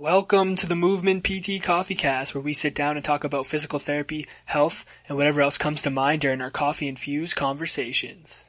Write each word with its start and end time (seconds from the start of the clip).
Welcome 0.00 0.56
to 0.56 0.66
the 0.66 0.74
Movement 0.74 1.24
PT 1.24 1.62
Coffee 1.62 1.94
Cast, 1.94 2.34
where 2.34 2.40
we 2.40 2.54
sit 2.54 2.74
down 2.74 2.96
and 2.96 3.04
talk 3.04 3.22
about 3.22 3.44
physical 3.44 3.78
therapy, 3.78 4.26
health, 4.46 4.86
and 5.06 5.18
whatever 5.18 5.42
else 5.42 5.58
comes 5.58 5.82
to 5.82 5.90
mind 5.90 6.22
during 6.22 6.40
our 6.40 6.50
coffee 6.50 6.88
infused 6.88 7.36
conversations. 7.36 8.46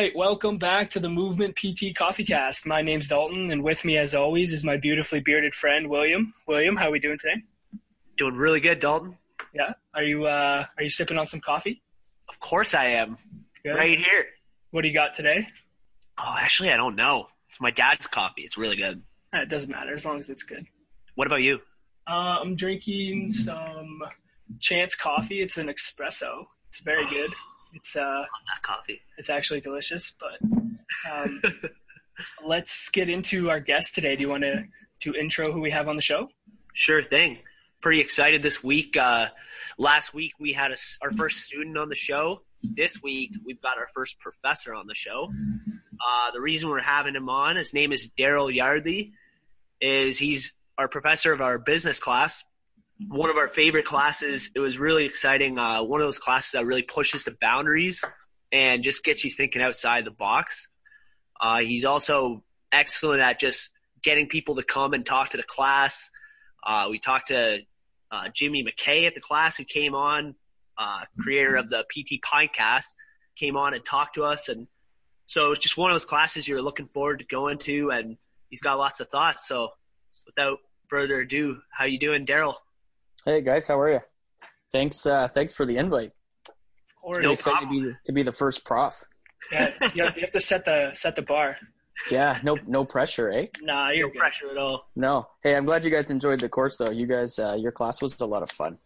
Right, 0.00 0.16
welcome 0.16 0.56
back 0.56 0.88
to 0.88 0.98
the 0.98 1.10
Movement 1.10 1.54
PT 1.56 1.94
Coffee 1.94 2.24
Cast. 2.24 2.66
My 2.66 2.80
name's 2.80 3.08
Dalton, 3.08 3.50
and 3.50 3.62
with 3.62 3.84
me, 3.84 3.98
as 3.98 4.14
always, 4.14 4.50
is 4.50 4.64
my 4.64 4.78
beautifully 4.78 5.20
bearded 5.20 5.54
friend 5.54 5.88
William. 5.90 6.32
William, 6.48 6.74
how 6.74 6.88
are 6.88 6.90
we 6.90 6.98
doing 6.98 7.18
today? 7.18 7.42
Doing 8.16 8.34
really 8.34 8.60
good, 8.60 8.80
Dalton. 8.80 9.14
Yeah, 9.54 9.74
are 9.94 10.02
you 10.02 10.24
uh, 10.24 10.64
are 10.78 10.82
you 10.82 10.88
sipping 10.88 11.18
on 11.18 11.26
some 11.26 11.40
coffee? 11.40 11.82
Of 12.30 12.40
course 12.40 12.74
I 12.74 12.86
am. 12.86 13.18
Good. 13.62 13.74
Right 13.74 13.98
here. 13.98 14.24
What 14.70 14.82
do 14.82 14.88
you 14.88 14.94
got 14.94 15.12
today? 15.12 15.46
Oh, 16.18 16.34
actually, 16.40 16.72
I 16.72 16.78
don't 16.78 16.96
know. 16.96 17.26
It's 17.50 17.60
my 17.60 17.70
dad's 17.70 18.06
coffee. 18.06 18.40
It's 18.42 18.56
really 18.56 18.76
good. 18.76 19.02
Eh, 19.34 19.42
It 19.42 19.50
doesn't 19.50 19.70
matter 19.70 19.92
as 19.92 20.06
long 20.06 20.18
as 20.18 20.30
it's 20.30 20.44
good. 20.44 20.64
What 21.16 21.26
about 21.26 21.42
you? 21.42 21.60
Uh, 22.08 22.38
I'm 22.40 22.54
drinking 22.56 23.32
some 23.34 24.00
Chance 24.60 24.94
coffee. 24.94 25.42
It's 25.42 25.58
an 25.58 25.66
espresso. 25.68 26.46
It's 26.68 26.80
very 26.82 27.06
good. 27.10 27.30
It's 27.74 27.96
uh, 27.96 28.00
That 28.00 28.62
coffee. 28.62 29.00
it's 29.18 29.30
actually 29.30 29.60
delicious. 29.60 30.14
But 30.18 30.48
um, 31.12 31.42
let's 32.46 32.90
get 32.90 33.08
into 33.08 33.50
our 33.50 33.60
guest 33.60 33.94
today. 33.94 34.16
Do 34.16 34.22
you 34.22 34.28
want 34.28 34.42
to 34.44 34.64
to 35.00 35.14
intro 35.14 35.50
who 35.52 35.60
we 35.60 35.70
have 35.70 35.88
on 35.88 35.96
the 35.96 36.02
show? 36.02 36.28
Sure 36.74 37.02
thing. 37.02 37.38
Pretty 37.80 38.00
excited 38.00 38.42
this 38.42 38.62
week. 38.62 38.96
Uh, 38.96 39.28
last 39.78 40.12
week 40.12 40.32
we 40.38 40.52
had 40.52 40.70
a 40.72 40.76
our 41.02 41.10
first 41.10 41.38
student 41.38 41.78
on 41.78 41.88
the 41.88 41.94
show. 41.94 42.42
This 42.62 43.02
week 43.02 43.32
we've 43.44 43.60
got 43.62 43.78
our 43.78 43.88
first 43.94 44.20
professor 44.20 44.74
on 44.74 44.86
the 44.86 44.94
show. 44.94 45.30
Uh, 46.06 46.30
the 46.32 46.40
reason 46.40 46.68
we're 46.68 46.80
having 46.80 47.14
him 47.14 47.28
on, 47.28 47.56
his 47.56 47.72
name 47.72 47.92
is 47.92 48.10
Darryl 48.16 48.52
Yardley, 48.52 49.12
is 49.80 50.18
he's 50.18 50.52
our 50.76 50.88
professor 50.88 51.32
of 51.32 51.40
our 51.40 51.58
business 51.58 51.98
class. 51.98 52.44
One 53.08 53.30
of 53.30 53.36
our 53.36 53.48
favorite 53.48 53.86
classes. 53.86 54.50
It 54.54 54.60
was 54.60 54.78
really 54.78 55.06
exciting. 55.06 55.58
Uh, 55.58 55.82
one 55.82 56.00
of 56.00 56.06
those 56.06 56.18
classes 56.18 56.52
that 56.52 56.66
really 56.66 56.82
pushes 56.82 57.24
the 57.24 57.36
boundaries 57.40 58.04
and 58.52 58.82
just 58.82 59.04
gets 59.04 59.24
you 59.24 59.30
thinking 59.30 59.62
outside 59.62 60.04
the 60.04 60.10
box. 60.10 60.68
Uh, 61.40 61.60
he's 61.60 61.84
also 61.84 62.42
excellent 62.72 63.20
at 63.20 63.40
just 63.40 63.70
getting 64.02 64.26
people 64.26 64.56
to 64.56 64.62
come 64.62 64.92
and 64.92 65.04
talk 65.04 65.30
to 65.30 65.36
the 65.36 65.42
class. 65.42 66.10
Uh, 66.64 66.88
we 66.90 66.98
talked 66.98 67.28
to 67.28 67.60
uh, 68.10 68.28
Jimmy 68.34 68.64
McKay 68.64 69.06
at 69.06 69.14
the 69.14 69.20
class 69.20 69.56
who 69.56 69.64
came 69.64 69.94
on, 69.94 70.34
uh, 70.76 71.04
creator 71.18 71.56
of 71.56 71.70
the 71.70 71.84
PT 71.84 72.20
Pintcast, 72.22 72.94
came 73.36 73.56
on 73.56 73.74
and 73.74 73.84
talked 73.84 74.14
to 74.16 74.24
us. 74.24 74.48
And 74.48 74.66
so 75.26 75.52
it's 75.52 75.60
just 75.60 75.76
one 75.76 75.90
of 75.90 75.94
those 75.94 76.04
classes 76.04 76.46
you're 76.46 76.62
looking 76.62 76.86
forward 76.86 77.20
to 77.20 77.24
going 77.24 77.58
to, 77.58 77.90
and 77.90 78.16
he's 78.48 78.60
got 78.60 78.78
lots 78.78 79.00
of 79.00 79.08
thoughts. 79.08 79.46
So 79.46 79.70
without 80.26 80.58
further 80.88 81.20
ado, 81.20 81.60
how 81.70 81.84
you 81.84 81.98
doing, 81.98 82.26
Darryl? 82.26 82.54
Hey 83.24 83.42
guys, 83.42 83.68
how 83.68 83.78
are 83.78 83.90
you? 83.92 84.00
Thanks, 84.72 85.04
uh, 85.04 85.28
thanks 85.28 85.54
for 85.54 85.66
the 85.66 85.76
invite. 85.76 86.12
Of 86.48 86.96
course. 87.02 87.22
No 87.24 87.32
Excited 87.32 87.68
to 87.68 87.70
be 87.70 87.92
to 88.06 88.12
be 88.12 88.22
the 88.22 88.32
first 88.32 88.64
prof. 88.64 89.04
Yeah, 89.52 89.70
you 89.94 90.04
have, 90.04 90.16
you 90.16 90.22
have 90.22 90.30
to 90.30 90.40
set 90.40 90.64
the 90.64 90.90
set 90.92 91.16
the 91.16 91.22
bar. 91.22 91.56
Yeah, 92.10 92.38
no, 92.42 92.56
no 92.66 92.84
pressure, 92.84 93.30
eh? 93.30 93.46
Nah, 93.60 93.88
No 93.88 93.92
you're 93.92 94.08
good. 94.10 94.18
pressure 94.18 94.50
at 94.50 94.56
all. 94.56 94.88
No. 94.96 95.28
Hey, 95.42 95.54
I'm 95.54 95.66
glad 95.66 95.84
you 95.84 95.90
guys 95.90 96.10
enjoyed 96.10 96.40
the 96.40 96.48
course 96.48 96.78
though. 96.78 96.90
You 96.90 97.06
guys, 97.06 97.38
uh, 97.38 97.56
your 97.58 97.72
class 97.72 98.00
was 98.00 98.18
a 98.20 98.26
lot 98.26 98.42
of 98.42 98.50
fun. 98.50 98.78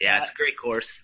Yeah, 0.00 0.20
it's 0.20 0.30
a 0.30 0.34
great 0.34 0.56
course. 0.56 1.02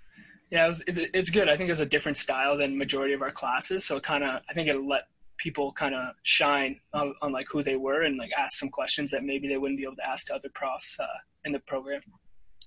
Yeah, 0.51 0.65
it 0.65 0.69
was, 0.69 0.85
it's, 0.87 1.01
it's 1.15 1.31
good. 1.31 1.49
I 1.49 1.57
think 1.57 1.71
it's 1.71 1.81
a 1.81 1.87
different 1.87 2.17
style 2.17 2.57
than 2.57 2.77
majority 2.77 3.15
of 3.15 3.23
our 3.23 3.31
classes, 3.31 3.85
so 3.87 3.99
kind 3.99 4.23
of 4.23 4.41
I 4.49 4.53
think 4.53 4.69
it 4.69 4.77
let 4.85 5.03
people 5.37 5.73
kind 5.73 5.95
of 5.95 6.15
shine 6.23 6.79
on, 6.93 7.15
on 7.23 7.33
like 7.33 7.47
who 7.51 7.63
they 7.63 7.77
were 7.77 8.03
and 8.03 8.19
like 8.19 8.31
ask 8.39 8.59
some 8.59 8.69
questions 8.69 9.11
that 9.11 9.25
maybe 9.25 9.49
they 9.49 9.57
wouldn't 9.57 9.79
be 9.79 9.85
able 9.85 9.97
to 9.97 10.07
ask 10.07 10.27
to 10.27 10.35
other 10.35 10.51
profs 10.55 10.99
uh, 11.01 11.07
in 11.45 11.53
the 11.53 11.61
program. 11.61 12.01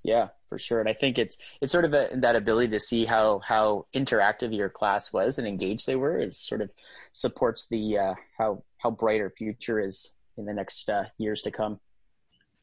Yeah, 0.04 0.30
for 0.50 0.58
sure. 0.58 0.80
And 0.80 0.90
I 0.90 0.94
think 0.94 1.18
it's 1.18 1.38
it's 1.62 1.72
sort 1.72 1.86
of 1.86 1.94
a, 1.94 2.10
that 2.14 2.36
ability 2.36 2.70
to 2.70 2.80
see 2.80 3.06
how 3.06 3.40
how 3.40 3.86
interactive 3.96 4.56
your 4.56 4.70
class 4.70 5.14
was 5.14 5.38
and 5.38 5.48
engaged 5.48 5.88
they 5.88 5.96
were 5.96 6.20
is 6.20 6.38
sort 6.38 6.62
of 6.62 6.70
supports 7.14 7.68
the 7.70 7.98
uh, 7.98 8.16
how 8.38 8.64
how 8.80 8.92
bright 8.92 9.22
our 9.22 9.30
future 9.30 9.80
is 9.80 10.14
in 10.38 10.46
the 10.46 10.54
next 10.54 10.90
uh, 10.90 11.06
years 11.18 11.42
to 11.44 11.52
come. 11.52 11.80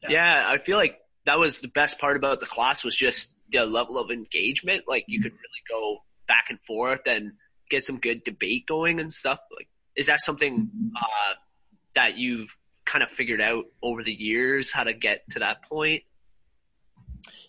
Yeah, 0.07 0.45
I 0.47 0.57
feel 0.57 0.77
like 0.77 0.99
that 1.25 1.39
was 1.39 1.61
the 1.61 1.67
best 1.67 1.99
part 1.99 2.17
about 2.17 2.39
the 2.39 2.45
class 2.45 2.83
was 2.83 2.95
just 2.95 3.33
the 3.51 3.65
level 3.65 3.97
of 3.97 4.11
engagement. 4.11 4.83
Like 4.87 5.05
you 5.07 5.21
could 5.21 5.33
really 5.33 5.63
go 5.69 5.99
back 6.27 6.47
and 6.49 6.59
forth 6.61 7.07
and 7.07 7.33
get 7.69 7.83
some 7.83 7.99
good 7.99 8.23
debate 8.23 8.67
going 8.67 8.99
and 8.99 9.11
stuff. 9.11 9.39
Like, 9.55 9.67
is 9.95 10.07
that 10.07 10.21
something 10.21 10.69
uh, 10.95 11.33
that 11.95 12.17
you've 12.17 12.57
kind 12.91 13.03
of 13.03 13.09
figured 13.09 13.41
out 13.41 13.65
over 13.81 14.03
the 14.03 14.13
years 14.13 14.73
how 14.73 14.83
to 14.83 14.93
get 14.93 15.23
to 15.29 15.39
that 15.39 15.63
point? 15.63 16.03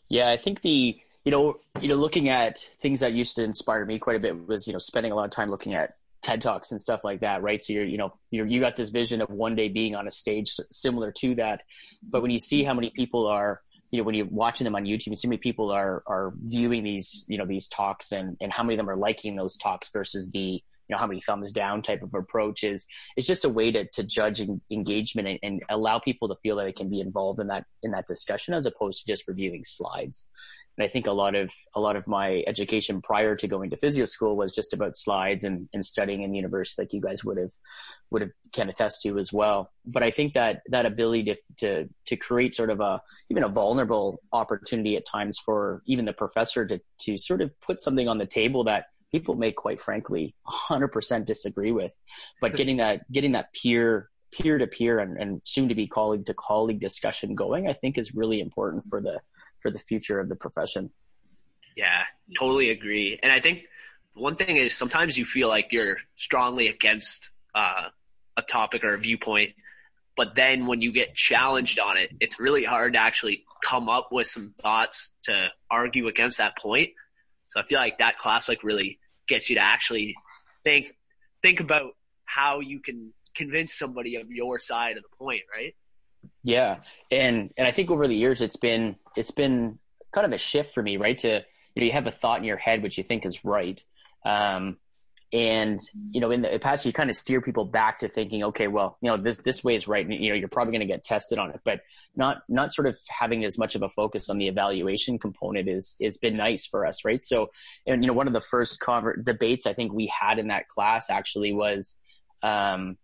Yeah, 0.08 0.30
I 0.30 0.36
think 0.36 0.60
the 0.60 0.98
you 1.24 1.30
know 1.30 1.56
you 1.80 1.88
know 1.88 1.96
looking 1.96 2.28
at 2.28 2.58
things 2.80 3.00
that 3.00 3.12
used 3.12 3.36
to 3.36 3.44
inspire 3.44 3.84
me 3.84 3.98
quite 3.98 4.16
a 4.16 4.20
bit 4.20 4.46
was 4.46 4.66
you 4.66 4.72
know 4.72 4.78
spending 4.78 5.12
a 5.12 5.14
lot 5.14 5.24
of 5.24 5.30
time 5.30 5.50
looking 5.50 5.74
at 5.74 5.94
TED 6.22 6.40
talks 6.40 6.70
and 6.70 6.80
stuff 6.80 7.02
like 7.02 7.20
that, 7.20 7.42
right? 7.42 7.62
So 7.62 7.72
you're 7.72 7.84
you 7.84 7.98
know 7.98 8.14
you're, 8.30 8.46
you 8.46 8.60
got 8.60 8.76
this 8.76 8.90
vision 8.90 9.20
of 9.20 9.30
one 9.30 9.56
day 9.56 9.68
being 9.68 9.94
on 9.96 10.06
a 10.06 10.10
stage 10.10 10.52
similar 10.70 11.10
to 11.12 11.34
that, 11.36 11.62
but 12.02 12.22
when 12.22 12.30
you 12.30 12.38
see 12.38 12.62
how 12.62 12.74
many 12.74 12.90
people 12.90 13.26
are 13.26 13.62
you 13.90 13.98
know 13.98 14.04
when 14.04 14.14
you're 14.14 14.26
watching 14.26 14.64
them 14.64 14.76
on 14.76 14.84
YouTube, 14.84 15.08
you 15.08 15.16
see 15.16 15.26
how 15.26 15.30
many 15.30 15.38
people 15.38 15.70
are 15.70 16.02
are 16.06 16.32
viewing 16.44 16.84
these 16.84 17.24
you 17.28 17.38
know 17.38 17.46
these 17.46 17.68
talks 17.68 18.12
and 18.12 18.36
and 18.40 18.52
how 18.52 18.62
many 18.62 18.74
of 18.74 18.78
them 18.78 18.90
are 18.90 18.96
liking 18.96 19.34
those 19.36 19.56
talks 19.56 19.90
versus 19.92 20.30
the 20.30 20.62
know 20.92 20.98
how 20.98 21.06
many 21.06 21.20
thumbs 21.20 21.52
down 21.52 21.82
type 21.82 22.02
of 22.02 22.14
approach 22.14 22.62
is 22.62 22.86
it's 23.16 23.26
just 23.26 23.44
a 23.44 23.48
way 23.48 23.70
to, 23.70 23.86
to 23.92 24.02
judge 24.02 24.40
en- 24.40 24.60
engagement 24.70 25.28
and, 25.28 25.38
and 25.42 25.62
allow 25.68 25.98
people 25.98 26.28
to 26.28 26.36
feel 26.42 26.56
that 26.56 26.64
they 26.64 26.72
can 26.72 26.88
be 26.88 27.00
involved 27.00 27.40
in 27.40 27.48
that 27.48 27.64
in 27.82 27.90
that 27.90 28.06
discussion 28.06 28.54
as 28.54 28.66
opposed 28.66 29.00
to 29.00 29.06
just 29.06 29.26
reviewing 29.26 29.64
slides 29.64 30.26
and 30.78 30.84
I 30.84 30.88
think 30.88 31.06
a 31.06 31.12
lot 31.12 31.34
of 31.34 31.50
a 31.74 31.80
lot 31.80 31.96
of 31.96 32.08
my 32.08 32.42
education 32.46 33.02
prior 33.02 33.36
to 33.36 33.46
going 33.46 33.70
to 33.70 33.76
physio 33.76 34.06
school 34.06 34.36
was 34.36 34.54
just 34.54 34.72
about 34.72 34.96
slides 34.96 35.44
and, 35.44 35.68
and 35.74 35.84
studying 35.84 36.22
in 36.22 36.30
the 36.30 36.36
university, 36.36 36.80
like 36.80 36.92
you 36.92 37.00
guys 37.00 37.24
would 37.24 37.36
have 37.36 37.52
would 38.10 38.22
have 38.22 38.30
can 38.52 38.70
attest 38.70 39.02
to 39.02 39.18
as 39.18 39.32
well. 39.32 39.70
But 39.84 40.02
I 40.02 40.10
think 40.10 40.32
that 40.34 40.62
that 40.68 40.86
ability 40.86 41.24
to 41.24 41.36
to 41.58 41.88
to 42.06 42.16
create 42.16 42.54
sort 42.54 42.70
of 42.70 42.80
a 42.80 43.02
even 43.30 43.44
a 43.44 43.48
vulnerable 43.48 44.20
opportunity 44.32 44.96
at 44.96 45.04
times 45.04 45.38
for 45.38 45.82
even 45.86 46.06
the 46.06 46.14
professor 46.14 46.64
to 46.66 46.80
to 47.02 47.18
sort 47.18 47.42
of 47.42 47.50
put 47.60 47.82
something 47.82 48.08
on 48.08 48.16
the 48.16 48.26
table 48.26 48.64
that 48.64 48.86
people 49.12 49.34
may 49.34 49.52
quite 49.52 49.80
frankly 49.80 50.34
100% 50.48 51.24
disagree 51.24 51.70
with, 51.70 51.96
but 52.40 52.54
getting 52.56 52.78
that 52.78 53.10
getting 53.12 53.32
that 53.32 53.52
peer 53.52 54.08
peer 54.32 54.58
to 54.58 54.66
peer 54.66 54.98
and, 54.98 55.18
and 55.18 55.42
soon 55.44 55.68
to 55.68 55.74
be 55.74 55.86
colleague 55.86 56.24
to 56.26 56.34
colleague 56.34 56.80
discussion 56.80 57.34
going, 57.34 57.68
I 57.68 57.74
think 57.74 57.98
is 57.98 58.14
really 58.14 58.40
important 58.40 58.84
for 58.88 59.00
the 59.00 59.20
for 59.60 59.70
the 59.70 59.78
future 59.78 60.18
of 60.18 60.28
the 60.28 60.36
profession. 60.36 60.90
Yeah, 61.76 62.04
totally 62.38 62.70
agree. 62.70 63.18
And 63.22 63.30
I 63.30 63.40
think 63.40 63.66
one 64.14 64.36
thing 64.36 64.56
is 64.56 64.76
sometimes 64.76 65.16
you 65.16 65.24
feel 65.24 65.48
like 65.48 65.68
you're 65.70 65.96
strongly 66.16 66.68
against 66.68 67.30
uh, 67.54 67.88
a 68.36 68.42
topic 68.42 68.84
or 68.84 68.94
a 68.94 68.98
viewpoint, 68.98 69.54
but 70.16 70.34
then 70.34 70.66
when 70.66 70.82
you 70.82 70.92
get 70.92 71.14
challenged 71.14 71.78
on 71.78 71.96
it, 71.96 72.12
it's 72.20 72.40
really 72.40 72.64
hard 72.64 72.94
to 72.94 72.98
actually 72.98 73.44
come 73.64 73.88
up 73.88 74.08
with 74.10 74.26
some 74.26 74.54
thoughts 74.60 75.12
to 75.22 75.50
argue 75.70 76.08
against 76.08 76.38
that 76.38 76.58
point. 76.58 76.90
So 77.48 77.60
I 77.60 77.64
feel 77.64 77.78
like 77.78 77.98
that 77.98 78.18
class 78.18 78.48
like 78.48 78.64
really 78.64 78.98
gets 79.32 79.48
you 79.48 79.56
to 79.56 79.62
actually 79.62 80.14
think 80.62 80.92
think 81.40 81.60
about 81.60 81.92
how 82.24 82.60
you 82.60 82.80
can 82.80 83.12
convince 83.34 83.72
somebody 83.72 84.16
of 84.16 84.30
your 84.30 84.58
side 84.58 84.96
of 84.96 85.02
the 85.02 85.16
point, 85.16 85.42
right? 85.54 85.74
Yeah, 86.44 86.80
and 87.10 87.50
and 87.56 87.66
I 87.66 87.70
think 87.70 87.90
over 87.90 88.06
the 88.06 88.14
years 88.14 88.42
it's 88.42 88.56
been 88.56 88.96
it's 89.16 89.30
been 89.30 89.78
kind 90.12 90.26
of 90.26 90.32
a 90.32 90.38
shift 90.38 90.74
for 90.74 90.82
me, 90.82 90.96
right? 90.98 91.16
To 91.18 91.42
you 91.74 91.80
know, 91.80 91.86
you 91.86 91.92
have 91.92 92.06
a 92.06 92.10
thought 92.10 92.38
in 92.38 92.44
your 92.44 92.58
head 92.58 92.82
which 92.82 92.98
you 92.98 93.04
think 93.04 93.24
is 93.24 93.44
right, 93.44 93.82
um, 94.24 94.76
and 95.32 95.80
you 96.10 96.20
know, 96.20 96.30
in 96.30 96.42
the 96.42 96.58
past 96.58 96.84
you 96.84 96.92
kind 96.92 97.08
of 97.08 97.16
steer 97.16 97.40
people 97.40 97.64
back 97.64 98.00
to 98.00 98.08
thinking, 98.08 98.44
okay, 98.44 98.68
well, 98.68 98.98
you 99.00 99.08
know, 99.08 99.16
this 99.16 99.38
this 99.38 99.64
way 99.64 99.74
is 99.74 99.88
right, 99.88 100.04
and 100.04 100.14
you 100.14 100.30
know, 100.30 100.36
you're 100.36 100.48
probably 100.48 100.72
going 100.72 100.86
to 100.86 100.92
get 100.92 101.04
tested 101.04 101.38
on 101.38 101.50
it, 101.50 101.60
but 101.64 101.80
not 102.14 102.42
not 102.48 102.72
sort 102.72 102.86
of 102.86 102.98
having 103.08 103.44
as 103.44 103.58
much 103.58 103.74
of 103.74 103.82
a 103.82 103.88
focus 103.88 104.28
on 104.28 104.36
the 104.36 104.48
evaluation 104.48 105.18
component 105.18 105.68
is 105.68 105.96
has 106.02 106.18
been 106.18 106.34
nice 106.34 106.66
for 106.66 106.84
us, 106.84 107.04
right? 107.04 107.24
So, 107.24 107.50
and 107.86 108.02
you 108.02 108.08
know, 108.08 108.12
one 108.12 108.26
of 108.26 108.34
the 108.34 108.42
first 108.42 108.78
conver- 108.80 109.24
debates 109.24 109.66
I 109.66 109.72
think 109.72 109.92
we 109.92 110.12
had 110.20 110.38
in 110.38 110.48
that 110.48 110.68
class 110.68 111.08
actually 111.08 111.52
was, 111.52 111.98
um, 112.42 112.98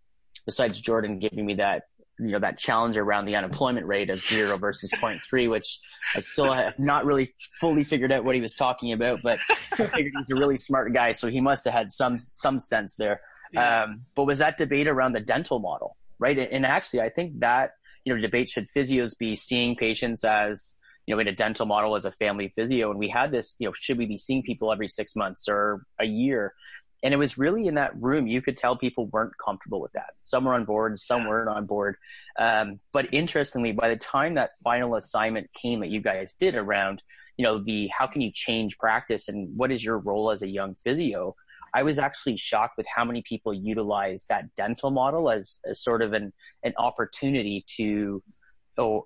besides 0.45 0.79
Jordan 0.79 1.17
giving 1.17 1.45
me 1.45 1.55
that 1.55 1.83
you 2.19 2.31
know 2.31 2.39
that 2.39 2.57
challenge 2.57 2.97
around 2.97 3.25
the 3.25 3.35
unemployment 3.35 3.85
rate 3.85 4.09
of 4.09 4.23
zero 4.23 4.57
versus 4.57 4.91
0.3 4.91 5.49
which 5.49 5.79
i 6.15 6.19
still 6.19 6.51
have 6.51 6.77
not 6.77 7.05
really 7.05 7.33
fully 7.59 7.83
figured 7.83 8.11
out 8.11 8.23
what 8.25 8.35
he 8.35 8.41
was 8.41 8.53
talking 8.53 8.91
about 8.91 9.21
but 9.23 9.39
i 9.49 9.85
figured 9.85 10.13
he's 10.17 10.35
a 10.35 10.39
really 10.39 10.57
smart 10.57 10.93
guy 10.93 11.11
so 11.11 11.29
he 11.29 11.39
must 11.39 11.63
have 11.65 11.73
had 11.73 11.91
some 11.91 12.17
some 12.17 12.59
sense 12.59 12.95
there 12.95 13.21
Yeah. 13.51 13.83
Um, 13.83 14.05
but 14.15 14.25
was 14.25 14.39
that 14.39 14.57
debate 14.57 14.87
around 14.87 15.13
the 15.13 15.19
dental 15.19 15.59
model, 15.59 15.97
right? 16.19 16.37
And 16.37 16.65
actually, 16.65 17.01
I 17.01 17.09
think 17.09 17.39
that 17.39 17.71
you 18.05 18.13
know 18.13 18.21
debate 18.21 18.49
should 18.49 18.65
physios 18.65 19.17
be 19.17 19.35
seeing 19.35 19.75
patients 19.75 20.23
as 20.23 20.77
you 21.05 21.15
know 21.15 21.19
in 21.19 21.27
a 21.27 21.35
dental 21.35 21.65
model 21.65 21.95
as 21.95 22.05
a 22.05 22.11
family 22.11 22.49
physio, 22.55 22.89
and 22.91 22.99
we 22.99 23.09
had 23.09 23.31
this 23.31 23.55
you 23.59 23.67
know 23.67 23.73
should 23.73 23.97
we 23.97 24.05
be 24.05 24.17
seeing 24.17 24.43
people 24.43 24.71
every 24.71 24.87
six 24.87 25.15
months 25.15 25.47
or 25.47 25.83
a 25.99 26.05
year? 26.05 26.53
And 27.01 27.13
it 27.13 27.17
was 27.17 27.37
really 27.37 27.67
in 27.67 27.75
that 27.75 27.93
room 27.99 28.27
you 28.27 28.41
could 28.41 28.57
tell 28.57 28.75
people 28.75 29.07
weren't 29.07 29.33
comfortable 29.43 29.79
with 29.79 29.93
that. 29.93 30.11
Some 30.21 30.45
were 30.45 30.53
on 30.53 30.65
board, 30.65 30.99
some 30.99 31.27
weren't 31.27 31.49
on 31.49 31.65
board. 31.65 31.95
Um, 32.37 32.79
but 32.91 33.13
interestingly, 33.13 33.71
by 33.71 33.89
the 33.89 33.95
time 33.95 34.35
that 34.35 34.51
final 34.63 34.95
assignment 34.95 35.49
came 35.53 35.79
that 35.79 35.89
you 35.89 36.01
guys 36.01 36.33
did 36.33 36.55
around 36.55 37.01
you 37.39 37.43
know 37.43 37.57
the 37.57 37.89
how 37.97 38.05
can 38.05 38.19
you 38.19 38.31
change 38.33 38.77
practice 38.77 39.29
and 39.29 39.47
what 39.55 39.71
is 39.71 39.81
your 39.81 39.97
role 39.97 40.29
as 40.29 40.41
a 40.41 40.47
young 40.47 40.75
physio 40.83 41.33
i 41.73 41.81
was 41.81 41.97
actually 41.97 42.35
shocked 42.35 42.75
with 42.77 42.85
how 42.93 43.05
many 43.05 43.21
people 43.21 43.53
utilize 43.53 44.25
that 44.27 44.53
dental 44.57 44.91
model 44.91 45.31
as, 45.31 45.61
as 45.67 45.81
sort 45.81 46.01
of 46.01 46.11
an 46.11 46.33
an 46.63 46.73
opportunity 46.77 47.63
to 47.77 48.21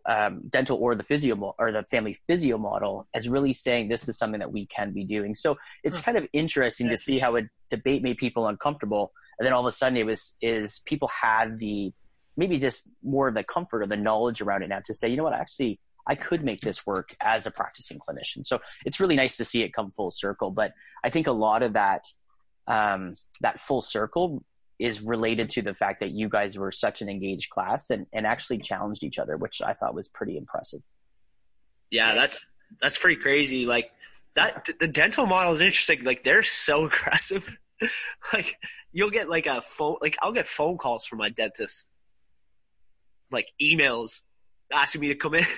um, 0.05 0.41
dental 0.49 0.77
or 0.77 0.95
the 0.95 1.03
physio 1.03 1.55
or 1.57 1.71
the 1.71 1.83
family 1.83 2.17
physio 2.27 2.57
model 2.57 3.07
as 3.13 3.27
really 3.27 3.53
saying 3.53 3.89
this 3.89 4.07
is 4.07 4.17
something 4.17 4.39
that 4.39 4.51
we 4.51 4.65
can 4.67 4.91
be 4.93 5.03
doing. 5.03 5.35
So 5.35 5.57
it's 5.83 5.99
kind 5.99 6.17
of 6.17 6.25
interesting 6.33 6.89
to 6.89 6.97
see 6.97 7.17
how 7.19 7.37
a 7.37 7.41
debate 7.69 8.01
made 8.03 8.17
people 8.17 8.47
uncomfortable, 8.47 9.11
and 9.37 9.45
then 9.45 9.53
all 9.53 9.61
of 9.65 9.67
a 9.67 9.71
sudden 9.71 9.97
it 9.97 10.05
was 10.05 10.35
is 10.41 10.81
people 10.85 11.09
had 11.09 11.59
the 11.59 11.91
maybe 12.35 12.57
just 12.59 12.87
more 13.03 13.27
of 13.27 13.35
the 13.35 13.43
comfort 13.43 13.83
or 13.83 13.87
the 13.87 13.97
knowledge 13.97 14.41
around 14.41 14.63
it 14.63 14.69
now 14.69 14.81
to 14.85 14.93
say, 14.93 15.07
you 15.07 15.17
know 15.17 15.23
what, 15.23 15.33
actually 15.33 15.79
I 16.05 16.15
could 16.15 16.43
make 16.43 16.61
this 16.61 16.85
work 16.85 17.09
as 17.21 17.45
a 17.45 17.51
practicing 17.51 17.99
clinician. 17.99 18.45
So 18.45 18.59
it's 18.85 18.99
really 18.99 19.15
nice 19.15 19.37
to 19.37 19.45
see 19.45 19.63
it 19.63 19.73
come 19.73 19.91
full 19.91 20.11
circle. 20.11 20.51
But 20.51 20.73
I 21.03 21.09
think 21.09 21.27
a 21.27 21.31
lot 21.31 21.63
of 21.63 21.73
that 21.73 22.03
um, 22.67 23.15
that 23.41 23.59
full 23.59 23.81
circle 23.81 24.43
is 24.79 25.01
related 25.01 25.49
to 25.49 25.61
the 25.61 25.73
fact 25.73 25.99
that 25.99 26.11
you 26.11 26.29
guys 26.29 26.57
were 26.57 26.71
such 26.71 27.01
an 27.01 27.09
engaged 27.09 27.49
class 27.49 27.89
and, 27.89 28.05
and 28.13 28.25
actually 28.25 28.57
challenged 28.57 29.03
each 29.03 29.19
other, 29.19 29.37
which 29.37 29.61
I 29.61 29.73
thought 29.73 29.93
was 29.93 30.09
pretty 30.09 30.37
impressive. 30.37 30.81
Yeah, 31.91 32.15
that's 32.15 32.47
that's 32.81 32.97
pretty 32.97 33.21
crazy. 33.21 33.65
Like 33.65 33.91
that 34.35 34.67
the 34.79 34.87
dental 34.87 35.25
model 35.25 35.53
is 35.53 35.61
interesting. 35.61 36.03
Like 36.03 36.23
they're 36.23 36.43
so 36.43 36.85
aggressive. 36.87 37.57
like 38.33 38.55
you'll 38.91 39.11
get 39.11 39.29
like 39.29 39.45
a 39.45 39.61
phone 39.61 39.97
like 40.01 40.17
I'll 40.21 40.31
get 40.31 40.47
phone 40.47 40.77
calls 40.77 41.05
from 41.05 41.19
my 41.19 41.29
dentist, 41.29 41.91
like 43.31 43.47
emails 43.61 44.23
asking 44.71 45.01
me 45.01 45.07
to 45.09 45.15
come 45.15 45.35
in. 45.35 45.45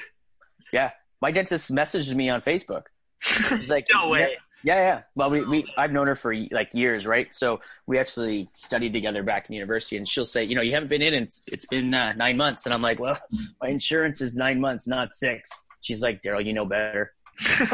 Yeah, 0.73 0.91
my 1.21 1.31
dentist 1.31 1.71
messaged 1.71 2.13
me 2.15 2.27
on 2.27 2.41
Facebook. 2.41 2.81
He's 3.23 3.69
like, 3.69 3.85
no 3.93 4.09
way. 4.09 4.35
Yeah, 4.65 4.77
yeah. 4.77 5.01
Well, 5.13 5.29
we, 5.29 5.45
we 5.45 5.73
I've 5.77 5.91
known 5.91 6.07
her 6.07 6.15
for 6.15 6.33
like 6.49 6.71
years, 6.73 7.05
right? 7.05 7.33
So 7.35 7.61
we 7.85 7.99
actually 7.99 8.49
studied 8.55 8.93
together 8.93 9.21
back 9.21 9.47
in 9.47 9.53
university, 9.53 9.95
and 9.95 10.07
she'll 10.07 10.25
say, 10.25 10.43
you 10.43 10.55
know, 10.55 10.63
you 10.63 10.73
haven't 10.73 10.89
been 10.89 11.03
in, 11.03 11.13
and 11.13 11.27
it's, 11.27 11.43
it's 11.45 11.67
been 11.67 11.93
uh, 11.93 12.13
nine 12.13 12.35
months, 12.35 12.65
and 12.65 12.73
I'm 12.73 12.81
like, 12.81 12.99
well, 12.99 13.15
my 13.61 13.69
insurance 13.69 14.21
is 14.21 14.35
nine 14.35 14.59
months, 14.59 14.87
not 14.87 15.13
six. 15.13 15.67
She's 15.81 16.01
like, 16.01 16.23
Darryl, 16.23 16.43
you 16.43 16.51
know 16.51 16.65
better. 16.65 17.13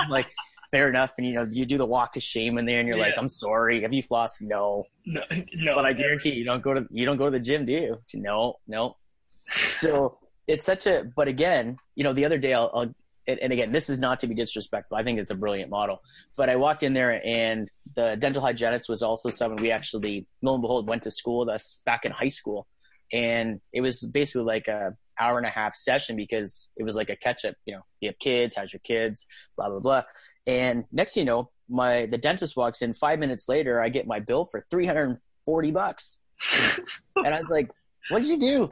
I'm 0.00 0.10
like, 0.10 0.26
fair 0.72 0.88
enough. 0.88 1.12
And 1.18 1.26
you 1.28 1.34
know, 1.34 1.44
you 1.44 1.64
do 1.66 1.78
the 1.78 1.86
walk 1.86 2.16
of 2.16 2.22
shame 2.24 2.58
in 2.58 2.66
there, 2.66 2.80
and 2.80 2.88
you're 2.88 2.98
yeah. 2.98 3.04
like, 3.04 3.14
I'm 3.16 3.28
sorry. 3.28 3.82
Have 3.82 3.92
you 3.92 4.02
flossed? 4.02 4.42
No. 4.42 4.86
No, 5.06 5.22
no. 5.54 5.76
But 5.76 5.86
I 5.86 5.92
guarantee 5.92 6.30
you, 6.30 6.40
you 6.40 6.44
don't 6.44 6.64
go 6.64 6.74
to 6.74 6.84
you 6.90 7.06
don't 7.06 7.16
go 7.16 7.26
to 7.26 7.30
the 7.30 7.38
gym, 7.38 7.64
do 7.64 7.72
you? 7.72 7.98
No, 8.14 8.58
no. 8.66 8.96
So 9.50 10.18
it's 10.46 10.66
such 10.66 10.86
a 10.86 11.04
but 11.16 11.28
again 11.28 11.76
you 11.94 12.04
know 12.04 12.12
the 12.12 12.24
other 12.24 12.38
day 12.38 12.52
i'll, 12.52 12.70
I'll 12.74 12.94
and, 13.26 13.38
and, 13.40 13.52
again 13.52 13.72
this 13.72 13.88
is 13.88 13.98
not 13.98 14.20
to 14.20 14.26
be 14.26 14.34
disrespectful. 14.34 14.96
I 14.96 15.02
think 15.02 15.18
it's 15.18 15.30
a 15.30 15.34
brilliant 15.34 15.70
model. 15.70 16.02
But 16.36 16.50
i 16.50 16.56
walked 16.56 16.82
in 16.82 16.92
there 16.94 17.24
and 17.24 17.70
the 17.94 18.16
dental 18.16 18.42
hygienist 18.42 18.88
was 18.88 19.02
also 19.02 19.30
someone 19.30 19.62
we 19.62 19.70
actually 19.70 20.26
lo 20.42 20.54
and 20.54 20.62
behold 20.62 20.88
went 20.88 21.02
to 21.04 21.10
school 21.10 21.40
with 21.40 21.48
us 21.48 21.80
back 21.84 22.04
in 22.04 22.12
high 22.12 22.28
school. 22.28 22.66
And 23.12 23.60
it 23.72 23.80
was 23.80 24.04
basically 24.04 24.44
like 24.44 24.68
a 24.68 24.96
hour 25.18 25.38
and 25.38 25.46
a 25.46 25.50
half 25.50 25.76
session 25.76 26.16
because 26.16 26.70
it 26.76 26.82
was 26.82 26.96
like 26.96 27.08
a 27.08 27.14
catch 27.14 27.44
up 27.44 27.54
you 27.66 27.72
know 27.72 27.82
you 28.00 28.08
have 28.08 28.18
kids 28.18 28.56
how's 28.56 28.72
your 28.72 28.80
kids 28.80 29.26
blah 29.56 29.68
blah 29.68 29.80
blah. 29.80 30.02
And 30.46 30.84
next 30.92 31.16
you 31.16 31.24
know 31.24 31.50
my 31.68 32.06
the 32.06 32.18
dentist 32.18 32.56
walks 32.56 32.82
in. 32.82 32.92
Five 32.94 33.18
minutes 33.18 33.48
later 33.48 33.80
i 33.80 33.88
get 33.88 34.06
my 34.06 34.20
bill 34.20 34.44
for 34.44 34.64
340 34.70 35.70
bucks. 35.70 36.16
And 37.16 37.32
i 37.32 37.38
was 37.38 37.48
like 37.48 37.70
what 38.10 38.20
did 38.20 38.28
you 38.28 38.38
do 38.38 38.68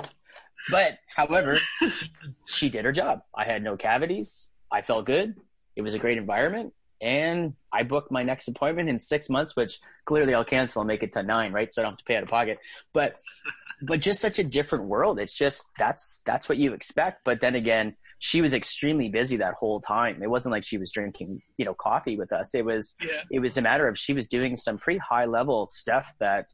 but 0.71 0.99
however, 1.15 1.59
she 2.47 2.69
did 2.69 2.85
her 2.85 2.93
job. 2.93 3.23
I 3.35 3.45
had 3.45 3.63
no 3.63 3.77
cavities. 3.77 4.51
I 4.71 4.83
felt 4.83 5.07
good. 5.07 5.35
It 5.77 5.83
was 5.83 5.95
a 5.95 5.99
great 5.99 6.19
environment. 6.19 6.75
And 7.01 7.55
I 7.73 7.83
booked 7.83 8.13
my 8.13 8.23
next 8.23 8.47
appointment 8.47 8.89
in 8.89 9.01
six 9.01 9.29
months, 9.29 9.57
which 9.57 9.81
clearly 10.05 10.35
I'll 10.35 10.45
cancel 10.45 10.83
and 10.83 10.89
make 10.89 11.03
it 11.03 11.13
to 11.15 11.23
nine, 11.23 11.53
right? 11.53 11.73
So 11.73 11.83
I 11.83 11.85
don't 11.85 11.93
have 11.93 11.99
to 11.99 12.05
pay 12.05 12.17
out 12.17 12.23
of 12.23 12.29
pocket. 12.29 12.59
But 12.93 13.17
but 13.83 14.01
just 14.01 14.21
such 14.21 14.39
a 14.39 14.45
different 14.45 14.85
world. 14.85 15.19
It's 15.19 15.35
just 15.35 15.65
that's 15.79 16.23
that's 16.25 16.49
what 16.49 16.59
you 16.59 16.73
expect. 16.75 17.23
But 17.25 17.41
then 17.41 17.57
again, 17.57 17.97
she 18.21 18.41
was 18.41 18.55
extremely 18.55 19.09
busy 19.09 19.39
that 19.39 19.55
whole 19.55 19.81
time. 19.81 20.23
It 20.23 20.31
wasn't 20.31 20.53
like 20.53 20.65
she 20.65 20.79
was 20.79 20.93
drinking, 20.93 21.43
you 21.57 21.65
know, 21.65 21.75
coffee 21.75 22.17
with 22.17 22.33
us. 22.33 22.55
It 22.55 22.65
was 22.65 22.95
yeah. 23.01 23.23
it 23.33 23.41
was 23.41 23.57
a 23.57 23.63
matter 23.63 23.89
of 23.89 23.99
she 23.99 24.13
was 24.13 24.29
doing 24.29 24.57
some 24.57 24.79
pretty 24.79 25.01
high 25.01 25.25
level 25.25 25.67
stuff 25.67 26.15
that 26.21 26.47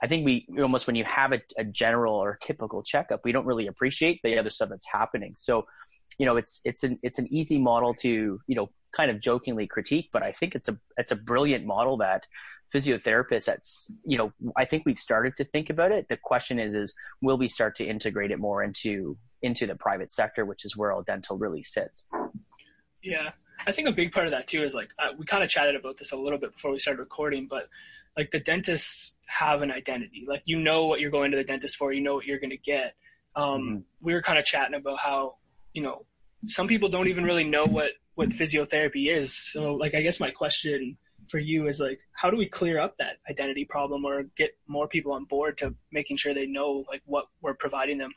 I 0.00 0.06
think 0.06 0.24
we 0.24 0.46
almost 0.60 0.86
when 0.86 0.96
you 0.96 1.04
have 1.04 1.32
a, 1.32 1.40
a, 1.58 1.64
general 1.64 2.14
or 2.14 2.38
typical 2.42 2.82
checkup, 2.82 3.20
we 3.24 3.32
don't 3.32 3.46
really 3.46 3.66
appreciate 3.66 4.20
the 4.24 4.38
other 4.38 4.50
stuff 4.50 4.70
that's 4.70 4.86
happening. 4.90 5.34
So, 5.36 5.66
you 6.18 6.26
know, 6.26 6.36
it's 6.36 6.60
it's 6.64 6.82
an 6.82 6.98
it's 7.02 7.18
an 7.18 7.32
easy 7.32 7.58
model 7.58 7.94
to 7.94 8.40
you 8.46 8.54
know 8.54 8.70
kind 8.96 9.10
of 9.10 9.20
jokingly 9.20 9.66
critique, 9.66 10.10
but 10.12 10.22
I 10.22 10.32
think 10.32 10.54
it's 10.54 10.68
a 10.68 10.78
it's 10.96 11.12
a 11.12 11.16
brilliant 11.16 11.66
model 11.66 11.96
that 11.98 12.24
physiotherapists 12.74 13.44
that's 13.44 13.92
you 14.04 14.16
know 14.16 14.32
I 14.56 14.64
think 14.64 14.84
we've 14.86 14.98
started 14.98 15.36
to 15.36 15.44
think 15.44 15.70
about 15.70 15.92
it. 15.92 16.08
The 16.08 16.16
question 16.16 16.58
is 16.58 16.74
is 16.74 16.94
will 17.20 17.36
we 17.36 17.48
start 17.48 17.76
to 17.76 17.84
integrate 17.84 18.30
it 18.30 18.38
more 18.38 18.62
into 18.62 19.16
into 19.42 19.66
the 19.66 19.74
private 19.74 20.10
sector, 20.10 20.44
which 20.44 20.64
is 20.64 20.76
where 20.76 20.92
all 20.92 21.02
dental 21.02 21.36
really 21.36 21.62
sits. 21.62 22.02
Yeah, 23.02 23.30
I 23.66 23.72
think 23.72 23.88
a 23.88 23.92
big 23.92 24.12
part 24.12 24.26
of 24.26 24.32
that 24.32 24.46
too 24.46 24.62
is 24.62 24.74
like 24.74 24.90
uh, 24.98 25.12
we 25.16 25.24
kind 25.24 25.42
of 25.42 25.50
chatted 25.50 25.76
about 25.76 25.96
this 25.98 26.12
a 26.12 26.16
little 26.16 26.38
bit 26.38 26.52
before 26.52 26.72
we 26.72 26.78
started 26.78 27.00
recording, 27.00 27.46
but 27.48 27.68
like 28.16 28.30
the 28.30 28.40
dentists 28.40 29.16
have 29.26 29.62
an 29.62 29.70
identity. 29.70 30.24
Like 30.28 30.42
you 30.46 30.58
know 30.58 30.86
what 30.86 31.00
you're 31.00 31.10
going 31.10 31.30
to 31.30 31.36
the 31.36 31.44
dentist 31.44 31.76
for, 31.76 31.92
you 31.92 32.00
know 32.00 32.14
what 32.14 32.26
you're 32.26 32.38
going 32.38 32.50
to 32.50 32.56
get. 32.56 32.94
Um, 33.34 33.44
mm-hmm. 33.44 33.76
We 34.00 34.12
were 34.12 34.22
kind 34.22 34.38
of 34.38 34.44
chatting 34.44 34.74
about 34.74 34.98
how 34.98 35.36
you 35.72 35.82
know 35.82 36.06
some 36.46 36.68
people 36.68 36.88
don't 36.88 37.08
even 37.08 37.24
really 37.24 37.44
know 37.44 37.64
what 37.64 37.92
what 38.14 38.28
physiotherapy 38.30 39.10
is. 39.10 39.34
So 39.34 39.74
like 39.74 39.94
I 39.94 40.02
guess 40.02 40.20
my 40.20 40.30
question 40.30 40.96
for 41.28 41.38
you 41.38 41.68
is 41.68 41.80
like 41.80 42.00
how 42.12 42.30
do 42.30 42.36
we 42.36 42.46
clear 42.46 42.80
up 42.80 42.96
that 42.98 43.16
identity 43.30 43.64
problem 43.64 44.04
or 44.04 44.24
get 44.36 44.50
more 44.66 44.88
people 44.88 45.12
on 45.12 45.24
board 45.24 45.56
to 45.58 45.74
making 45.90 46.16
sure 46.16 46.34
they 46.34 46.46
know 46.46 46.84
like 46.90 47.02
what 47.06 47.26
we're 47.40 47.54
providing 47.54 47.98
them 47.98 48.12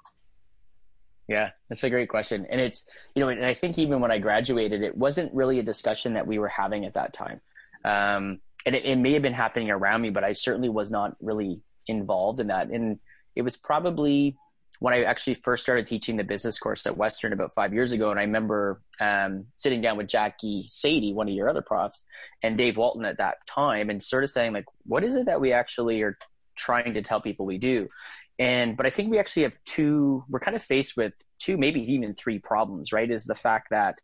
yeah 1.28 1.52
that's 1.70 1.84
a 1.84 1.90
great 1.90 2.10
question 2.10 2.46
and 2.50 2.62
it's 2.62 2.86
you 3.16 3.22
know 3.22 3.30
and 3.30 3.46
i 3.46 3.54
think 3.54 3.78
even 3.78 4.00
when 4.00 4.12
i 4.12 4.18
graduated 4.18 4.84
it 4.84 4.98
wasn't 4.98 5.34
really 5.34 5.60
a 5.60 5.64
discussion 5.64 6.14
that 6.14 6.28
we 6.28 6.40
were 6.40 6.48
having 6.48 6.86
at 6.86 6.94
that 6.94 7.14
time 7.14 7.42
um, 7.86 8.40
and 8.66 8.76
it, 8.76 8.86
it 8.86 8.96
may 8.96 9.14
have 9.14 9.22
been 9.22 9.34
happening 9.34 9.70
around 9.70 10.02
me, 10.02 10.10
but 10.10 10.24
I 10.24 10.34
certainly 10.34 10.70
was 10.70 10.92
not 10.92 11.16
really 11.22 11.62
involved 11.88 12.40
in 12.40 12.48
that. 12.48 12.70
And 12.70 13.00
it 13.36 13.44
was 13.44 13.56
probably 13.56 14.36
when 14.80 14.94
I 14.94 15.04
actually 15.04 15.36
first 15.36 15.64
started 15.64 15.88
teaching 15.88 16.18
the 16.18 16.24
business 16.24 16.60
course 16.60 16.86
at 16.86 16.98
Western 16.98 17.32
about 17.32 17.54
five 17.54 17.74
years 17.74 17.92
ago. 17.92 18.12
And 18.12 18.20
I 18.20 18.24
remember 18.24 18.82
um, 19.00 19.46
sitting 19.54 19.82
down 19.82 19.98
with 19.98 20.08
Jackie 20.08 20.66
Sadie, 20.68 21.14
one 21.14 21.30
of 21.30 21.34
your 21.34 21.48
other 21.48 21.62
profs, 21.62 22.04
and 22.44 22.58
Dave 22.58 22.76
Walton 22.76 23.06
at 23.06 23.20
that 23.20 23.38
time, 23.48 23.90
and 23.90 24.02
sort 24.02 24.24
of 24.24 24.32
saying, 24.32 24.54
like, 24.54 24.66
what 24.86 25.04
is 25.04 25.16
it 25.16 25.28
that 25.28 25.40
we 25.40 25.54
actually 25.54 26.02
are 26.02 26.18
trying 26.58 26.94
to 26.96 27.02
tell 27.02 27.22
people 27.22 27.46
we 27.46 27.58
do? 27.58 27.88
And, 28.38 28.76
but 28.76 28.86
I 28.86 28.90
think 28.90 29.10
we 29.10 29.20
actually 29.20 29.44
have 29.44 29.58
two, 29.66 30.24
we're 30.30 30.40
kind 30.40 30.56
of 30.56 30.64
faced 30.64 30.98
with 30.98 31.14
two, 31.40 31.58
maybe 31.58 31.82
even 31.94 32.16
three 32.16 32.40
problems, 32.40 32.92
right? 32.92 33.10
Is 33.10 33.26
the 33.26 33.36
fact 33.36 33.68
that 33.72 34.00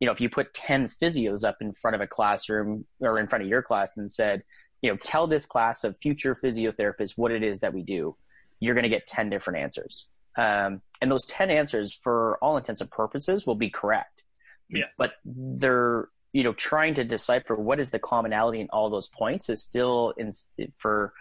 you 0.00 0.06
know, 0.06 0.12
if 0.12 0.20
you 0.20 0.28
put 0.28 0.52
10 0.54 0.86
physios 0.86 1.44
up 1.44 1.56
in 1.60 1.72
front 1.72 1.94
of 1.94 2.00
a 2.00 2.06
classroom 2.06 2.84
or 3.00 3.18
in 3.18 3.26
front 3.26 3.42
of 3.42 3.48
your 3.48 3.62
class 3.62 3.96
and 3.96 4.10
said, 4.10 4.42
you 4.82 4.90
know, 4.90 4.96
tell 4.96 5.26
this 5.26 5.46
class 5.46 5.84
of 5.84 5.96
future 5.98 6.34
physiotherapists 6.34 7.14
what 7.16 7.32
it 7.32 7.42
is 7.42 7.60
that 7.60 7.72
we 7.72 7.82
do, 7.82 8.14
you're 8.60 8.74
going 8.74 8.84
to 8.84 8.90
get 8.90 9.06
10 9.06 9.30
different 9.30 9.60
answers. 9.60 10.06
Um, 10.36 10.82
and 11.00 11.10
those 11.10 11.24
10 11.26 11.50
answers, 11.50 11.94
for 11.94 12.38
all 12.42 12.58
intents 12.58 12.82
and 12.82 12.90
purposes, 12.90 13.46
will 13.46 13.54
be 13.54 13.70
correct. 13.70 14.22
Yeah. 14.68 14.84
But 14.98 15.12
they're, 15.24 16.08
you 16.32 16.44
know, 16.44 16.52
trying 16.52 16.94
to 16.94 17.04
decipher 17.04 17.54
what 17.54 17.80
is 17.80 17.90
the 17.90 17.98
commonality 17.98 18.60
in 18.60 18.68
all 18.70 18.90
those 18.90 19.08
points 19.08 19.48
is 19.48 19.62
still 19.62 20.12
in, 20.18 20.32
for, 20.76 21.14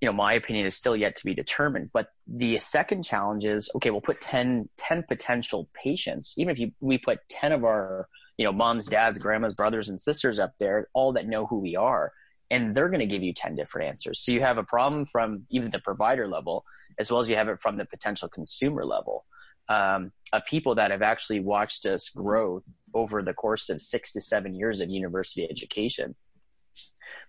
you 0.00 0.06
know, 0.06 0.12
my 0.12 0.32
opinion 0.32 0.66
is 0.66 0.74
still 0.74 0.96
yet 0.96 1.16
to 1.16 1.24
be 1.24 1.34
determined. 1.34 1.90
But 1.92 2.08
the 2.26 2.58
second 2.58 3.02
challenge 3.02 3.44
is, 3.44 3.70
okay, 3.74 3.90
we'll 3.90 4.00
put 4.00 4.20
10, 4.20 4.68
10 4.78 5.04
potential 5.06 5.68
patients. 5.74 6.34
Even 6.38 6.52
if 6.52 6.58
you, 6.58 6.72
we 6.80 6.96
put 6.96 7.18
10 7.28 7.52
of 7.52 7.64
our, 7.64 8.08
you 8.38 8.44
know, 8.46 8.52
moms, 8.52 8.86
dads, 8.86 9.18
grandmas, 9.18 9.54
brothers, 9.54 9.90
and 9.90 10.00
sisters 10.00 10.38
up 10.38 10.54
there, 10.58 10.88
all 10.94 11.12
that 11.12 11.28
know 11.28 11.46
who 11.46 11.58
we 11.58 11.76
are, 11.76 12.12
and 12.50 12.74
they're 12.74 12.88
going 12.88 13.00
to 13.00 13.06
give 13.06 13.22
you 13.22 13.34
10 13.34 13.56
different 13.56 13.88
answers. 13.88 14.20
So 14.20 14.32
you 14.32 14.40
have 14.40 14.56
a 14.56 14.64
problem 14.64 15.04
from 15.04 15.46
even 15.50 15.70
the 15.70 15.78
provider 15.78 16.26
level, 16.26 16.64
as 16.98 17.10
well 17.10 17.20
as 17.20 17.28
you 17.28 17.36
have 17.36 17.48
it 17.48 17.60
from 17.60 17.76
the 17.76 17.84
potential 17.84 18.28
consumer 18.28 18.84
level. 18.86 19.26
Um, 19.68 20.10
of 20.32 20.44
people 20.46 20.74
that 20.76 20.90
have 20.90 21.02
actually 21.02 21.40
watched 21.40 21.86
us 21.86 22.08
grow 22.08 22.60
over 22.92 23.22
the 23.22 23.34
course 23.34 23.68
of 23.68 23.80
six 23.80 24.12
to 24.12 24.20
seven 24.20 24.52
years 24.54 24.80
of 24.80 24.90
university 24.90 25.48
education 25.48 26.16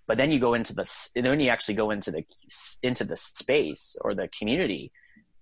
But 0.08 0.18
then 0.18 0.32
you 0.32 0.40
go 0.40 0.54
into 0.54 0.74
the 0.74 1.10
then 1.16 1.40
you 1.40 1.50
actually 1.50 1.76
go 1.76 1.92
into 1.92 2.12
the 2.12 2.24
into 2.84 3.04
the 3.04 3.16
space 3.16 3.96
or 4.02 4.14
the 4.14 4.28
community. 4.28 4.92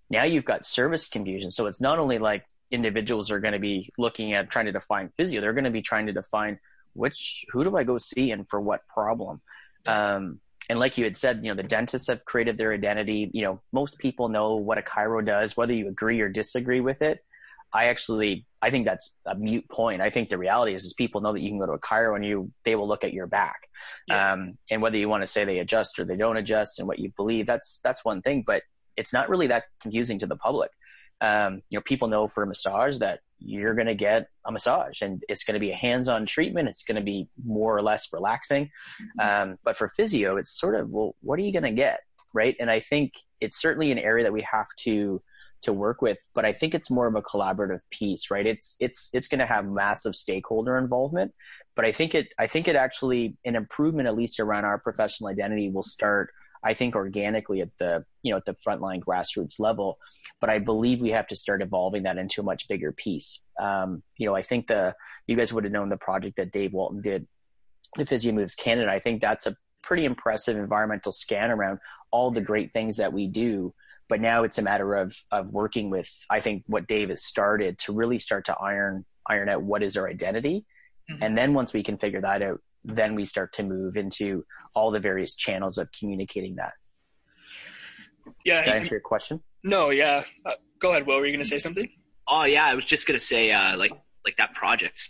Now 0.09 0.23
you've 0.23 0.45
got 0.45 0.65
service 0.65 1.07
confusion. 1.07 1.51
So 1.51 1.67
it's 1.67 1.81
not 1.81 1.99
only 1.99 2.17
like 2.17 2.45
individuals 2.71 3.31
are 3.31 3.39
going 3.39 3.53
to 3.53 3.59
be 3.59 3.89
looking 3.97 4.33
at 4.33 4.49
trying 4.49 4.65
to 4.65 4.71
define 4.71 5.11
physio; 5.17 5.41
they're 5.41 5.53
going 5.53 5.63
to 5.65 5.71
be 5.71 5.81
trying 5.81 6.07
to 6.07 6.13
define 6.13 6.59
which 6.93 7.45
who 7.51 7.63
do 7.63 7.75
I 7.77 7.83
go 7.83 7.97
see 7.97 8.31
and 8.31 8.47
for 8.49 8.59
what 8.59 8.87
problem. 8.87 9.41
Um, 9.85 10.39
and 10.69 10.77
like 10.77 10.97
you 10.97 11.03
had 11.03 11.17
said, 11.17 11.43
you 11.43 11.49
know, 11.49 11.55
the 11.55 11.67
dentists 11.67 12.09
have 12.09 12.25
created 12.25 12.57
their 12.57 12.73
identity. 12.73 13.31
You 13.33 13.43
know, 13.43 13.61
most 13.71 13.97
people 13.97 14.29
know 14.29 14.55
what 14.55 14.77
a 14.77 14.81
chiro 14.81 15.25
does, 15.25 15.57
whether 15.57 15.73
you 15.73 15.87
agree 15.87 16.21
or 16.21 16.29
disagree 16.29 16.79
with 16.79 17.01
it. 17.01 17.23
I 17.71 17.85
actually, 17.85 18.45
I 18.61 18.71
think 18.71 18.85
that's 18.85 19.15
a 19.25 19.35
mute 19.35 19.69
point. 19.69 20.01
I 20.01 20.09
think 20.09 20.29
the 20.29 20.37
reality 20.37 20.73
is, 20.73 20.85
is 20.85 20.93
people 20.93 21.21
know 21.21 21.33
that 21.33 21.41
you 21.41 21.49
can 21.49 21.59
go 21.59 21.67
to 21.67 21.73
a 21.73 21.79
chiro 21.79 22.15
and 22.15 22.25
you, 22.25 22.51
they 22.65 22.75
will 22.75 22.87
look 22.87 23.03
at 23.03 23.13
your 23.13 23.27
back. 23.27 23.69
Yeah. 24.07 24.33
Um, 24.33 24.57
and 24.71 24.81
whether 24.81 24.97
you 24.97 25.07
want 25.07 25.23
to 25.23 25.27
say 25.27 25.45
they 25.45 25.59
adjust 25.59 25.99
or 25.99 26.05
they 26.05 26.17
don't 26.17 26.37
adjust 26.37 26.79
and 26.79 26.87
what 26.87 26.99
you 26.99 27.11
believe, 27.15 27.45
that's, 27.45 27.79
that's 27.83 28.03
one 28.03 28.21
thing, 28.21 28.43
but 28.45 28.63
it's 28.97 29.13
not 29.13 29.29
really 29.29 29.47
that 29.47 29.65
confusing 29.81 30.19
to 30.19 30.25
the 30.27 30.35
public. 30.35 30.71
Um, 31.21 31.61
you 31.69 31.77
know, 31.77 31.81
people 31.81 32.07
know 32.07 32.27
for 32.27 32.43
a 32.43 32.47
massage 32.47 32.97
that 32.99 33.19
you're 33.39 33.75
going 33.75 33.87
to 33.87 33.95
get 33.95 34.27
a 34.45 34.51
massage 34.51 35.01
and 35.01 35.23
it's 35.29 35.43
going 35.43 35.53
to 35.53 35.59
be 35.59 35.71
a 35.71 35.75
hands-on 35.75 36.25
treatment. 36.25 36.69
It's 36.69 36.83
going 36.83 36.95
to 36.95 37.03
be 37.03 37.27
more 37.45 37.75
or 37.75 37.81
less 37.81 38.11
relaxing. 38.11 38.71
Mm-hmm. 39.19 39.51
Um, 39.51 39.57
but 39.63 39.77
for 39.77 39.89
physio, 39.89 40.37
it's 40.37 40.59
sort 40.59 40.75
of, 40.75 40.89
well, 40.89 41.15
what 41.21 41.37
are 41.37 41.43
you 41.43 41.53
going 41.53 41.63
to 41.63 41.71
get? 41.71 41.99
Right. 42.33 42.55
And 42.59 42.69
I 42.69 42.79
think 42.79 43.13
it's 43.41 43.61
certainly 43.61 43.91
an 43.91 43.99
area 43.99 44.23
that 44.23 44.33
we 44.33 44.45
have 44.51 44.67
to, 44.81 45.21
to 45.61 45.73
work 45.73 46.01
with, 46.01 46.17
but 46.33 46.45
I 46.45 46.53
think 46.53 46.73
it's 46.73 46.89
more 46.89 47.07
of 47.07 47.15
a 47.15 47.21
collaborative 47.21 47.81
piece, 47.91 48.31
right? 48.31 48.45
It's, 48.45 48.75
it's, 48.79 49.09
it's 49.13 49.27
going 49.27 49.39
to 49.39 49.45
have 49.45 49.65
massive 49.65 50.15
stakeholder 50.15 50.77
involvement, 50.77 51.33
but 51.75 51.85
I 51.85 51.91
think 51.91 52.15
it, 52.15 52.27
I 52.37 52.47
think 52.47 52.67
it 52.67 52.75
actually, 52.75 53.37
an 53.45 53.55
improvement, 53.55 54.07
at 54.07 54.15
least 54.15 54.39
around 54.39 54.65
our 54.65 54.77
professional 54.77 55.29
identity 55.29 55.69
will 55.69 55.83
start 55.83 56.31
I 56.63 56.73
think 56.73 56.95
organically 56.95 57.61
at 57.61 57.69
the 57.79 58.05
you 58.21 58.31
know 58.31 58.37
at 58.37 58.45
the 58.45 58.55
frontline 58.65 58.99
grassroots 58.99 59.59
level, 59.59 59.97
but 60.41 60.49
I 60.49 60.59
believe 60.59 60.99
we 60.99 61.11
have 61.11 61.27
to 61.27 61.35
start 61.35 61.61
evolving 61.61 62.03
that 62.03 62.17
into 62.17 62.41
a 62.41 62.43
much 62.43 62.67
bigger 62.67 62.91
piece. 62.91 63.39
Um, 63.59 64.03
you 64.17 64.27
know, 64.27 64.35
I 64.35 64.41
think 64.41 64.67
the 64.67 64.95
you 65.27 65.35
guys 65.35 65.53
would 65.53 65.63
have 65.63 65.73
known 65.73 65.89
the 65.89 65.97
project 65.97 66.37
that 66.37 66.51
Dave 66.51 66.73
Walton 66.73 67.01
did, 67.01 67.27
the 67.95 68.05
Physio 68.05 68.33
Moves 68.33 68.55
Canada. 68.55 68.91
I 68.91 68.99
think 68.99 69.21
that's 69.21 69.47
a 69.47 69.55
pretty 69.83 70.05
impressive 70.05 70.57
environmental 70.57 71.11
scan 71.11 71.49
around 71.49 71.79
all 72.11 72.31
the 72.31 72.41
great 72.41 72.73
things 72.73 72.97
that 72.97 73.13
we 73.13 73.27
do. 73.27 73.73
But 74.09 74.19
now 74.19 74.43
it's 74.43 74.57
a 74.57 74.63
matter 74.63 74.95
of 74.95 75.15
of 75.31 75.49
working 75.49 75.89
with 75.89 76.09
I 76.29 76.39
think 76.39 76.63
what 76.67 76.87
Dave 76.87 77.09
has 77.09 77.23
started 77.23 77.79
to 77.79 77.93
really 77.93 78.17
start 78.17 78.45
to 78.45 78.55
iron 78.55 79.05
iron 79.25 79.49
out 79.49 79.61
what 79.61 79.83
is 79.83 79.95
our 79.95 80.09
identity, 80.09 80.65
mm-hmm. 81.09 81.23
and 81.23 81.37
then 81.37 81.53
once 81.53 81.71
we 81.73 81.83
can 81.83 81.97
figure 81.97 82.21
that 82.21 82.41
out, 82.41 82.59
then 82.83 83.15
we 83.15 83.25
start 83.25 83.53
to 83.53 83.63
move 83.63 83.97
into 83.97 84.43
all 84.73 84.91
the 84.91 84.99
various 84.99 85.35
channels 85.35 85.77
of 85.77 85.91
communicating 85.91 86.55
that. 86.55 86.73
Yeah. 88.45 88.63
Did 88.63 88.73
I 88.73 88.77
answer 88.77 88.95
your 88.95 89.01
question? 89.01 89.41
No, 89.63 89.89
yeah. 89.89 90.23
Uh, 90.45 90.51
go 90.79 90.91
ahead, 90.91 91.05
Will. 91.05 91.17
Were 91.17 91.25
you 91.25 91.31
going 91.31 91.43
to 91.43 91.49
say 91.49 91.57
something? 91.57 91.89
Oh 92.27 92.43
yeah, 92.43 92.65
I 92.65 92.75
was 92.75 92.85
just 92.85 93.07
going 93.07 93.19
to 93.19 93.25
say, 93.25 93.51
uh, 93.51 93.77
like, 93.77 93.91
like 94.25 94.37
that 94.37 94.53
project. 94.53 95.09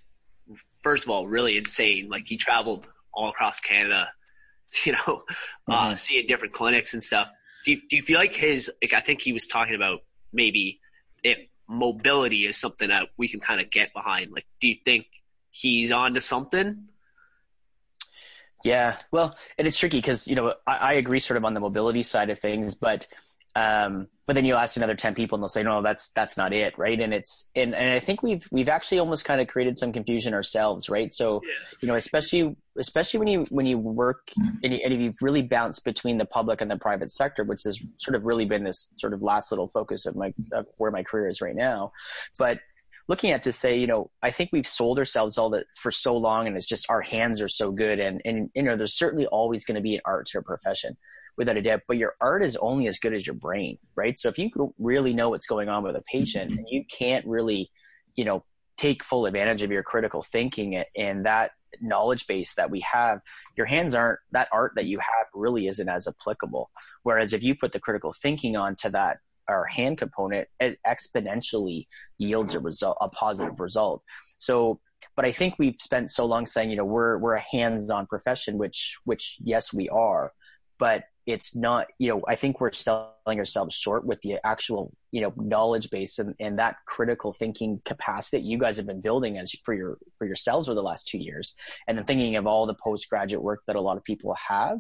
First 0.82 1.06
of 1.06 1.12
all, 1.12 1.28
really 1.28 1.58
insane. 1.58 2.10
Like 2.10 2.28
he 2.28 2.38
traveled 2.38 2.90
all 3.14 3.30
across 3.30 3.60
Canada, 3.60 4.12
you 4.86 4.94
know, 4.94 5.00
uh, 5.08 5.12
mm-hmm. 5.14 5.72
uh, 5.72 5.96
seeing 5.96 6.28
different 6.28 6.54
clinics 6.54 6.94
and 6.94 7.04
stuff. 7.04 7.30
Do 7.66 7.72
you, 7.72 7.78
do 7.90 7.96
you 7.96 8.02
feel 8.02 8.18
like 8.18 8.34
his? 8.34 8.72
Like 8.82 8.94
I 8.94 9.00
think 9.00 9.22
he 9.22 9.34
was 9.34 9.48
talking 9.48 9.76
about 9.76 10.02
maybe 10.32 10.80
if 11.24 11.48
mobility 11.68 12.46
is 12.46 12.58
something 12.58 12.90
that 12.90 13.10
we 13.18 13.28
can 13.28 13.40
kind 13.40 13.62
of 13.62 13.70
get 13.70 13.94
behind. 13.94 14.32
Like, 14.32 14.48
do 14.60 14.68
you 14.68 14.76
think 14.84 15.08
he's 15.52 15.92
on 15.92 16.14
to 16.16 16.20
something? 16.20 16.90
Yeah, 18.64 18.98
well, 19.12 19.38
and 19.58 19.68
it's 19.68 19.78
tricky 19.78 19.98
because 19.98 20.28
you 20.28 20.36
know 20.36 20.54
I, 20.68 20.76
I, 20.76 20.94
agree 20.94 21.20
sort 21.20 21.38
of 21.38 21.46
on 21.46 21.54
the 21.54 21.62
mobility 21.62 22.04
side 22.04 22.30
of 22.30 22.40
things, 22.40 22.76
but 22.76 23.08
um, 23.56 24.08
but 24.30 24.36
then 24.36 24.46
you 24.46 24.54
ask 24.54 24.78
another 24.78 24.94
ten 24.94 25.16
people 25.16 25.38
and 25.38 25.42
they'll 25.42 25.48
say 25.48 25.64
no, 25.64 25.82
that's 25.82 26.12
that's 26.12 26.38
not 26.38 26.54
it, 26.54 26.78
right? 26.78 27.00
And 27.00 27.16
it's 27.16 27.50
and, 27.56 27.74
and 27.74 27.90
I 27.90 28.00
think 28.00 28.22
we've 28.22 28.48
we've 28.52 28.70
actually 28.70 29.00
almost 29.00 29.26
kind 29.26 29.42
of 29.42 29.48
created 29.48 29.80
some 29.80 29.92
confusion 29.92 30.36
ourselves, 30.36 30.88
right? 30.88 31.12
So 31.12 31.42
yeah. 31.44 31.50
you 31.82 31.88
know, 31.88 31.96
especially 31.96 32.56
especially 32.78 33.18
when 33.18 33.28
you 33.28 33.48
when 33.50 33.66
you 33.66 33.80
work 33.80 34.30
mm-hmm. 34.40 34.58
and, 34.62 34.74
you, 34.74 34.80
and 34.86 35.02
you've 35.02 35.20
really 35.24 35.42
bounced 35.42 35.84
between 35.84 36.20
the 36.20 36.28
public 36.28 36.62
and 36.62 36.70
the 36.70 36.78
private 36.78 37.10
sector, 37.10 37.44
which 37.44 37.64
has 37.64 37.82
sort 37.98 38.14
of 38.14 38.28
really 38.28 38.46
been 38.46 38.64
this 38.64 38.92
sort 38.98 39.14
of 39.14 39.24
last 39.24 39.52
little 39.52 39.68
focus 39.68 40.06
of 40.06 40.16
my 40.16 40.32
of 40.54 40.68
where 40.78 40.92
my 40.92 41.02
career 41.02 41.28
is 41.28 41.42
right 41.42 41.56
now, 41.56 41.92
but 42.38 42.60
looking 43.08 43.32
at 43.32 43.42
to 43.42 43.52
say, 43.52 43.80
you 43.80 43.88
know, 43.88 44.12
I 44.22 44.30
think 44.30 44.52
we've 44.54 44.68
sold 44.68 45.00
ourselves 45.00 45.40
all 45.40 45.50
that 45.50 45.66
for 45.76 45.90
so 45.90 46.16
long 46.16 46.46
and 46.46 46.56
it's 46.56 46.68
just 46.68 46.86
our 46.88 47.02
hands 47.02 47.42
are 47.42 47.48
so 47.48 47.72
good. 47.72 48.00
And, 48.00 48.22
and 48.24 48.52
you 48.54 48.62
know, 48.62 48.76
there's 48.76 48.94
certainly 48.94 49.26
always 49.26 49.66
going 49.66 49.78
to 49.78 49.82
be 49.82 49.96
an 49.96 50.02
art 50.06 50.28
to 50.28 50.38
a 50.38 50.44
profession 50.44 50.96
without 51.40 51.58
a 51.58 51.62
doubt, 51.62 51.82
but 51.88 51.98
your 51.98 52.16
art 52.20 52.44
is 52.44 52.58
only 52.58 52.88
as 52.88 53.00
good 53.00 53.14
as 53.14 53.26
your 53.26 53.34
brain, 53.34 53.80
right? 53.96 54.20
So 54.20 54.28
if 54.28 54.38
you 54.38 54.52
really 54.78 55.14
know 55.14 55.30
what's 55.30 55.48
going 55.48 55.70
on 55.70 55.84
with 55.84 55.96
a 55.96 56.02
patient 56.02 56.52
and 56.52 56.68
you 56.70 56.84
can't 56.92 57.26
really, 57.26 57.72
you 58.16 58.26
know, 58.26 58.44
take 58.78 59.06
full 59.06 59.26
advantage 59.26 59.62
of 59.62 59.72
your 59.72 59.82
critical 59.82 60.22
thinking 60.22 60.84
and 60.98 61.26
that 61.26 61.52
knowledge 61.80 62.28
base 62.28 62.56
that 62.56 62.70
we 62.70 62.82
have, 62.82 63.22
your 63.56 63.66
hands 63.66 63.96
aren't, 63.96 64.20
that 64.34 64.50
art 64.52 64.74
that 64.76 64.86
you 64.86 65.00
have 65.00 65.28
really 65.34 65.68
isn't 65.68 65.88
as 65.88 66.10
applicable. 66.10 66.70
Whereas 67.04 67.32
if 67.32 67.42
you 67.42 67.56
put 67.56 67.72
the 67.72 67.80
critical 67.80 68.14
thinking 68.22 68.58
onto 68.58 68.90
that 68.90 69.20
our 69.48 69.64
hand 69.64 69.98
component, 69.98 70.50
it 70.60 70.78
exponentially 70.86 71.88
yields 72.18 72.54
a 72.54 72.60
result, 72.60 72.98
a 73.00 73.08
positive 73.08 73.62
result. 73.62 74.04
So, 74.38 74.82
but 75.16 75.24
I 75.24 75.32
think 75.32 75.56
we've 75.58 75.80
spent 75.80 76.12
so 76.12 76.26
long 76.26 76.46
saying, 76.46 76.70
you 76.70 76.76
know, 76.76 76.86
we're 76.86 77.18
we're 77.18 77.36
a 77.36 77.46
hands-on 77.52 78.08
profession, 78.08 78.58
which 78.58 78.98
which 79.06 79.38
yes, 79.42 79.74
we 79.74 79.88
are, 79.88 80.34
but 80.78 81.04
it's 81.30 81.56
not, 81.56 81.86
you 82.00 82.10
know, 82.10 82.22
I 82.28 82.36
think 82.36 82.60
we're 82.60 82.72
selling 82.72 83.08
ourselves 83.28 83.76
short 83.76 84.04
with 84.04 84.20
the 84.22 84.38
actual, 84.44 84.92
you 85.12 85.22
know, 85.22 85.32
knowledge 85.38 85.90
base 85.92 86.18
and, 86.18 86.34
and 86.40 86.58
that 86.58 86.78
critical 86.88 87.32
thinking 87.32 87.82
capacity 87.86 88.38
that 88.38 88.44
you 88.44 88.58
guys 88.58 88.78
have 88.78 88.88
been 88.88 89.02
building 89.02 89.38
as 89.38 89.52
for 89.64 89.74
your 89.74 90.00
for 90.18 90.26
yourselves 90.26 90.68
over 90.68 90.76
the 90.76 90.82
last 90.82 91.08
two 91.08 91.20
years, 91.20 91.56
and 91.88 91.98
then 91.98 92.06
thinking 92.06 92.36
of 92.36 92.48
all 92.48 92.66
the 92.66 92.74
postgraduate 92.74 93.44
work 93.44 93.62
that 93.68 93.76
a 93.76 93.82
lot 93.82 93.98
of 93.98 94.04
people 94.04 94.36
have. 94.48 94.80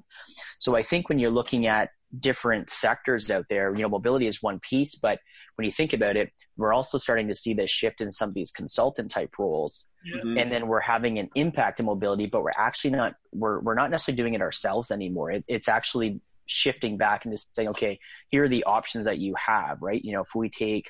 So 0.57 0.75
I 0.75 0.81
think 0.81 1.07
when 1.07 1.19
you're 1.19 1.29
looking 1.29 1.67
at 1.67 1.89
different 2.17 2.69
sectors 2.69 3.29
out 3.29 3.45
there. 3.49 3.73
You 3.75 3.83
know, 3.83 3.89
mobility 3.89 4.27
is 4.27 4.41
one 4.41 4.59
piece, 4.59 4.95
but 4.95 5.19
when 5.55 5.65
you 5.65 5.71
think 5.71 5.93
about 5.93 6.15
it, 6.15 6.31
we're 6.57 6.73
also 6.73 6.97
starting 6.97 7.27
to 7.27 7.35
see 7.35 7.53
this 7.53 7.69
shift 7.69 8.01
in 8.01 8.11
some 8.11 8.29
of 8.29 8.35
these 8.35 8.51
consultant 8.51 9.11
type 9.11 9.37
roles. 9.37 9.85
Mm-hmm. 10.15 10.37
And 10.37 10.51
then 10.51 10.67
we're 10.67 10.79
having 10.79 11.19
an 11.19 11.29
impact 11.35 11.79
in 11.79 11.85
mobility, 11.85 12.25
but 12.25 12.41
we're 12.41 12.51
actually 12.57 12.91
not, 12.91 13.13
we're, 13.31 13.59
we're 13.59 13.75
not 13.75 13.91
necessarily 13.91 14.17
doing 14.17 14.33
it 14.33 14.41
ourselves 14.41 14.91
anymore. 14.91 15.31
It, 15.31 15.43
it's 15.47 15.67
actually 15.67 16.21
shifting 16.49 16.97
back 16.97 17.25
into 17.25 17.37
saying, 17.53 17.69
okay, 17.69 17.99
here 18.27 18.43
are 18.43 18.49
the 18.49 18.63
options 18.63 19.05
that 19.05 19.19
you 19.19 19.35
have, 19.35 19.81
right? 19.81 20.03
You 20.03 20.13
know, 20.13 20.21
if 20.21 20.35
we 20.35 20.49
take, 20.49 20.87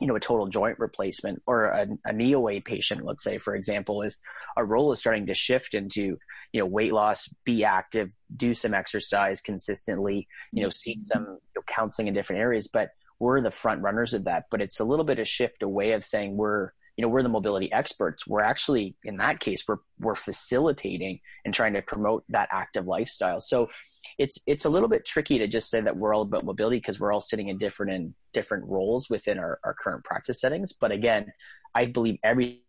you 0.00 0.06
know, 0.06 0.16
a 0.16 0.20
total 0.20 0.46
joint 0.46 0.78
replacement 0.78 1.42
or 1.46 1.66
a, 1.66 1.86
a 2.06 2.12
knee 2.12 2.34
OA 2.34 2.60
patient, 2.60 3.04
let's 3.04 3.22
say, 3.22 3.38
for 3.38 3.54
example, 3.54 4.02
is 4.02 4.18
our 4.56 4.64
role 4.64 4.92
is 4.92 4.98
starting 4.98 5.26
to 5.26 5.34
shift 5.34 5.74
into, 5.74 6.16
you 6.52 6.60
know, 6.60 6.66
weight 6.66 6.92
loss, 6.92 7.28
be 7.44 7.64
active, 7.64 8.10
do 8.34 8.54
some 8.54 8.72
exercise 8.72 9.42
consistently, 9.42 10.26
you 10.52 10.62
know, 10.62 10.70
seek 10.70 11.00
some 11.02 11.24
you 11.24 11.40
know, 11.56 11.62
counseling 11.66 12.08
in 12.08 12.14
different 12.14 12.40
areas. 12.40 12.68
But 12.72 12.90
we're 13.18 13.42
the 13.42 13.50
front 13.50 13.82
runners 13.82 14.14
of 14.14 14.24
that. 14.24 14.44
But 14.50 14.62
it's 14.62 14.80
a 14.80 14.84
little 14.84 15.04
bit 15.04 15.18
of 15.18 15.28
shift 15.28 15.62
away 15.62 15.92
of 15.92 16.02
saying 16.02 16.36
we're, 16.36 16.72
you 17.00 17.06
know, 17.06 17.08
we're 17.08 17.22
the 17.22 17.30
mobility 17.30 17.72
experts. 17.72 18.26
We're 18.26 18.42
actually, 18.42 18.94
in 19.04 19.16
that 19.16 19.40
case, 19.40 19.64
we're, 19.66 19.78
we're 19.98 20.14
facilitating 20.14 21.20
and 21.46 21.54
trying 21.54 21.72
to 21.72 21.80
promote 21.80 22.24
that 22.28 22.50
active 22.52 22.86
lifestyle. 22.86 23.40
So 23.40 23.70
it's, 24.18 24.38
it's 24.46 24.66
a 24.66 24.68
little 24.68 24.86
bit 24.86 25.06
tricky 25.06 25.38
to 25.38 25.46
just 25.46 25.70
say 25.70 25.80
that 25.80 25.96
we're 25.96 26.12
all 26.12 26.20
about 26.20 26.44
mobility 26.44 26.76
because 26.76 27.00
we're 27.00 27.10
all 27.10 27.22
sitting 27.22 27.48
in 27.48 27.56
different, 27.56 27.92
in 27.92 28.14
different 28.34 28.66
roles 28.66 29.08
within 29.08 29.38
our, 29.38 29.58
our 29.64 29.72
current 29.72 30.04
practice 30.04 30.42
settings. 30.42 30.74
But 30.74 30.92
again, 30.92 31.32
I 31.74 31.86
believe 31.86 32.18
every 32.22 32.64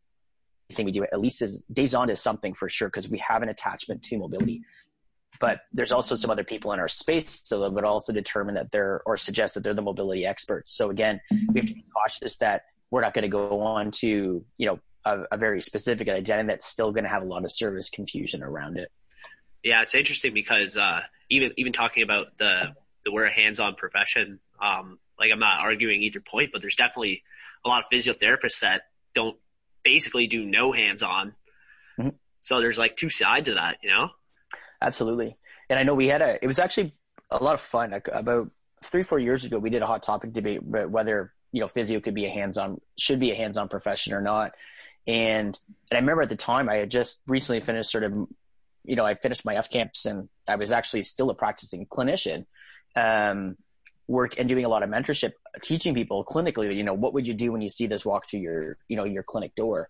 thing 0.71 0.85
we 0.85 0.93
do, 0.93 1.03
at 1.03 1.19
least 1.19 1.41
is 1.41 1.65
Dave's 1.73 1.93
on 1.93 2.07
to 2.07 2.15
something 2.15 2.53
for 2.53 2.69
sure 2.69 2.87
because 2.87 3.09
we 3.09 3.17
have 3.17 3.43
an 3.43 3.49
attachment 3.49 4.01
to 4.03 4.17
mobility. 4.17 4.61
But 5.41 5.59
there's 5.73 5.91
also 5.91 6.15
some 6.15 6.31
other 6.31 6.45
people 6.45 6.71
in 6.71 6.79
our 6.79 6.87
space 6.87 7.41
so 7.43 7.59
that 7.59 7.73
would 7.73 7.83
also 7.83 8.13
determine 8.13 8.55
that 8.55 8.71
they're 8.71 9.01
or 9.05 9.17
suggest 9.17 9.55
that 9.55 9.63
they're 9.65 9.73
the 9.73 9.81
mobility 9.81 10.25
experts. 10.25 10.71
So 10.71 10.89
again, 10.89 11.19
we 11.29 11.59
have 11.59 11.67
to 11.67 11.73
be 11.73 11.83
cautious 11.93 12.37
that 12.37 12.61
we're 12.91 13.01
not 13.01 13.13
going 13.13 13.23
to 13.23 13.29
go 13.29 13.61
on 13.61 13.91
to 13.91 14.45
you 14.57 14.65
know 14.65 14.79
a, 15.05 15.23
a 15.31 15.37
very 15.37 15.61
specific 15.61 16.07
identity 16.07 16.47
that's 16.47 16.65
still 16.65 16.91
going 16.91 17.03
to 17.05 17.09
have 17.09 17.23
a 17.23 17.25
lot 17.25 17.43
of 17.43 17.51
service 17.51 17.89
confusion 17.89 18.43
around 18.43 18.77
it. 18.77 18.91
Yeah, 19.63 19.81
it's 19.81 19.95
interesting 19.95 20.33
because 20.33 20.77
uh, 20.77 21.01
even 21.29 21.53
even 21.57 21.73
talking 21.73 22.03
about 22.03 22.37
the 22.37 22.75
the 23.03 23.11
we're 23.11 23.25
a 23.25 23.31
hands-on 23.31 23.75
profession. 23.75 24.39
Um, 24.61 24.99
like 25.17 25.31
I'm 25.31 25.39
not 25.39 25.61
arguing 25.61 26.03
either 26.03 26.19
point, 26.19 26.51
but 26.51 26.61
there's 26.61 26.75
definitely 26.75 27.23
a 27.63 27.69
lot 27.69 27.83
of 27.83 27.89
physiotherapists 27.91 28.61
that 28.61 28.83
don't 29.13 29.37
basically 29.83 30.27
do 30.27 30.45
no 30.45 30.71
hands 30.71 31.03
on. 31.03 31.33
Mm-hmm. 31.99 32.09
So 32.41 32.59
there's 32.59 32.77
like 32.77 32.95
two 32.95 33.09
sides 33.09 33.49
of 33.49 33.55
that, 33.55 33.77
you 33.83 33.89
know? 33.89 34.09
Absolutely. 34.81 35.37
And 35.69 35.77
I 35.77 35.83
know 35.83 35.93
we 35.93 36.07
had 36.07 36.21
a, 36.21 36.43
it 36.43 36.47
was 36.47 36.59
actually 36.59 36.93
a 37.29 37.41
lot 37.41 37.53
of 37.53 37.61
fun. 37.61 37.93
About 38.11 38.49
three, 38.83 39.03
four 39.03 39.19
years 39.19 39.45
ago, 39.45 39.59
we 39.59 39.69
did 39.69 39.83
a 39.83 39.87
hot 39.87 40.03
topic 40.03 40.33
debate 40.33 40.63
whether, 40.63 41.33
you 41.51 41.61
know, 41.61 41.67
physio 41.67 41.99
could 41.99 42.15
be 42.15 42.25
a 42.25 42.29
hands 42.29 42.57
on, 42.57 42.79
should 42.97 43.19
be 43.19 43.31
a 43.31 43.35
hands 43.35 43.57
on 43.57 43.69
profession 43.69 44.13
or 44.13 44.21
not. 44.21 44.53
And, 45.07 45.57
and 45.89 45.97
I 45.97 45.99
remember 45.99 46.21
at 46.21 46.29
the 46.29 46.35
time 46.35 46.69
I 46.69 46.75
had 46.75 46.91
just 46.91 47.19
recently 47.27 47.61
finished 47.61 47.91
sort 47.91 48.03
of 48.03 48.27
you 48.83 48.95
know, 48.95 49.05
I 49.05 49.15
finished 49.15 49.45
my 49.45 49.55
FCAMPT 49.55 50.05
and 50.05 50.29
I 50.47 50.55
was 50.55 50.71
actually 50.71 51.03
still 51.03 51.29
a 51.29 51.35
practicing 51.35 51.85
clinician, 51.85 52.45
um, 52.95 53.57
work 54.07 54.35
and 54.37 54.49
doing 54.49 54.65
a 54.65 54.69
lot 54.69 54.83
of 54.83 54.89
mentorship, 54.89 55.33
teaching 55.61 55.93
people 55.93 56.25
clinically, 56.25 56.73
you 56.75 56.83
know, 56.83 56.93
what 56.93 57.13
would 57.13 57.27
you 57.27 57.33
do 57.33 57.51
when 57.51 57.61
you 57.61 57.69
see 57.69 57.87
this 57.87 58.05
walk 58.05 58.27
through 58.27 58.41
your, 58.41 58.77
you 58.87 58.97
know, 58.97 59.03
your 59.03 59.23
clinic 59.23 59.55
door? 59.55 59.89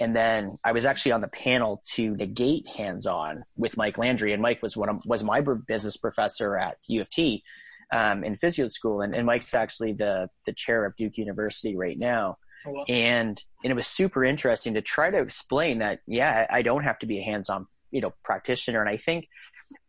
And 0.00 0.16
then 0.16 0.58
I 0.64 0.72
was 0.72 0.84
actually 0.84 1.12
on 1.12 1.20
the 1.20 1.28
panel 1.28 1.82
to 1.94 2.16
negate 2.16 2.66
hands-on 2.68 3.44
with 3.56 3.76
Mike 3.76 3.98
Landry, 3.98 4.32
and 4.32 4.42
Mike 4.42 4.60
was 4.60 4.76
one 4.76 4.88
of, 4.88 5.04
was 5.06 5.22
my 5.22 5.40
business 5.40 5.96
professor 5.96 6.56
at 6.56 6.78
U 6.88 7.00
of 7.00 7.08
T 7.08 7.44
um, 7.92 8.24
in 8.24 8.36
physio 8.36 8.68
school, 8.68 9.02
and, 9.02 9.14
and 9.14 9.26
Mike's 9.26 9.54
actually 9.54 9.92
the 9.92 10.28
the 10.46 10.52
chair 10.52 10.84
of 10.84 10.96
Duke 10.96 11.18
University 11.18 11.76
right 11.76 11.98
now. 11.98 12.38
Oh, 12.66 12.72
wow. 12.72 12.84
And 12.88 13.42
and 13.62 13.70
it 13.70 13.74
was 13.74 13.86
super 13.86 14.24
interesting 14.24 14.74
to 14.74 14.82
try 14.82 15.10
to 15.10 15.18
explain 15.18 15.78
that 15.78 16.00
yeah, 16.06 16.46
I 16.50 16.62
don't 16.62 16.84
have 16.84 16.98
to 17.00 17.06
be 17.06 17.18
a 17.18 17.22
hands-on 17.22 17.66
you 17.90 18.00
know 18.00 18.12
practitioner, 18.24 18.80
and 18.80 18.88
I 18.88 18.96
think 18.96 19.26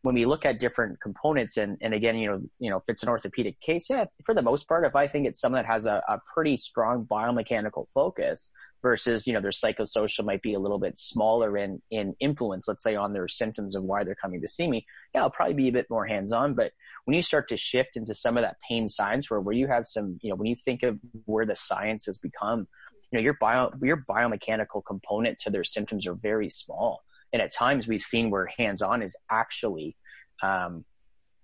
when 0.02 0.16
we 0.16 0.26
look 0.26 0.46
at 0.46 0.60
different 0.60 1.00
components 1.02 1.58
and, 1.58 1.78
and 1.82 1.94
again 1.94 2.18
you 2.18 2.30
know 2.30 2.42
you 2.60 2.70
know 2.70 2.78
if 2.78 2.84
it's 2.88 3.04
an 3.04 3.10
orthopedic 3.10 3.60
case 3.62 3.88
yeah 3.90 4.06
for 4.26 4.34
the 4.34 4.42
most 4.42 4.68
part 4.68 4.86
if 4.86 4.96
i 4.96 5.08
think 5.08 5.26
it's 5.26 5.40
someone 5.40 5.62
that 5.62 5.70
has 5.70 5.86
a, 5.86 6.02
a 6.08 6.20
pretty 6.34 6.58
strong 6.58 7.06
biomechanical 7.06 7.86
focus 7.94 8.52
versus 8.82 9.26
you 9.26 9.34
know 9.34 9.42
their 9.42 9.52
psychosocial 9.52 10.26
might 10.26 10.42
be 10.42 10.54
a 10.54 10.60
little 10.60 10.80
bit 10.80 11.00
smaller 11.00 11.58
in 11.58 11.82
in 11.92 12.14
influence 12.20 12.68
let's 12.68 12.84
say 12.84 12.96
on 12.96 13.14
their 13.14 13.28
symptoms 13.28 13.76
of 13.76 13.84
why 13.84 14.04
they're 14.04 14.16
coming 14.16 14.42
to 14.42 14.48
see 14.48 14.68
me 14.68 14.86
yeah 15.14 15.22
i'll 15.22 15.30
probably 15.30 15.54
be 15.54 15.70
a 15.70 15.74
bit 15.74 15.90
more 15.90 16.06
hands 16.06 16.32
on 16.32 16.54
but 16.54 16.72
when 17.06 17.16
you 17.16 17.22
start 17.22 17.50
to 17.50 17.58
shift 17.58 17.96
into 17.96 18.14
some 18.14 18.38
of 18.38 18.44
that 18.44 18.58
pain 18.68 18.88
science 18.88 19.30
where 19.30 19.40
where 19.40 19.56
you 19.56 19.68
have 19.68 19.86
some 19.86 20.18
you 20.22 20.30
know 20.30 20.36
when 20.36 20.48
you 20.48 20.56
think 20.56 20.84
of 20.84 21.00
where 21.26 21.46
the 21.46 21.56
science 21.56 22.06
has 22.06 22.18
become 22.18 22.68
you 23.12 23.18
know 23.18 23.22
your 23.22 23.38
bio 23.40 23.72
your 23.82 24.04
biomechanical 24.10 24.82
component 24.86 25.40
to 25.40 25.50
their 25.50 25.64
symptoms 25.64 26.08
are 26.08 26.16
very 26.16 26.50
small 26.50 27.04
and 27.32 27.42
at 27.42 27.54
times 27.54 27.88
we've 27.88 28.02
seen 28.02 28.30
where 28.30 28.48
hands 28.58 28.82
on 28.82 29.02
is 29.02 29.18
actually 29.30 29.98
um, 30.42 30.86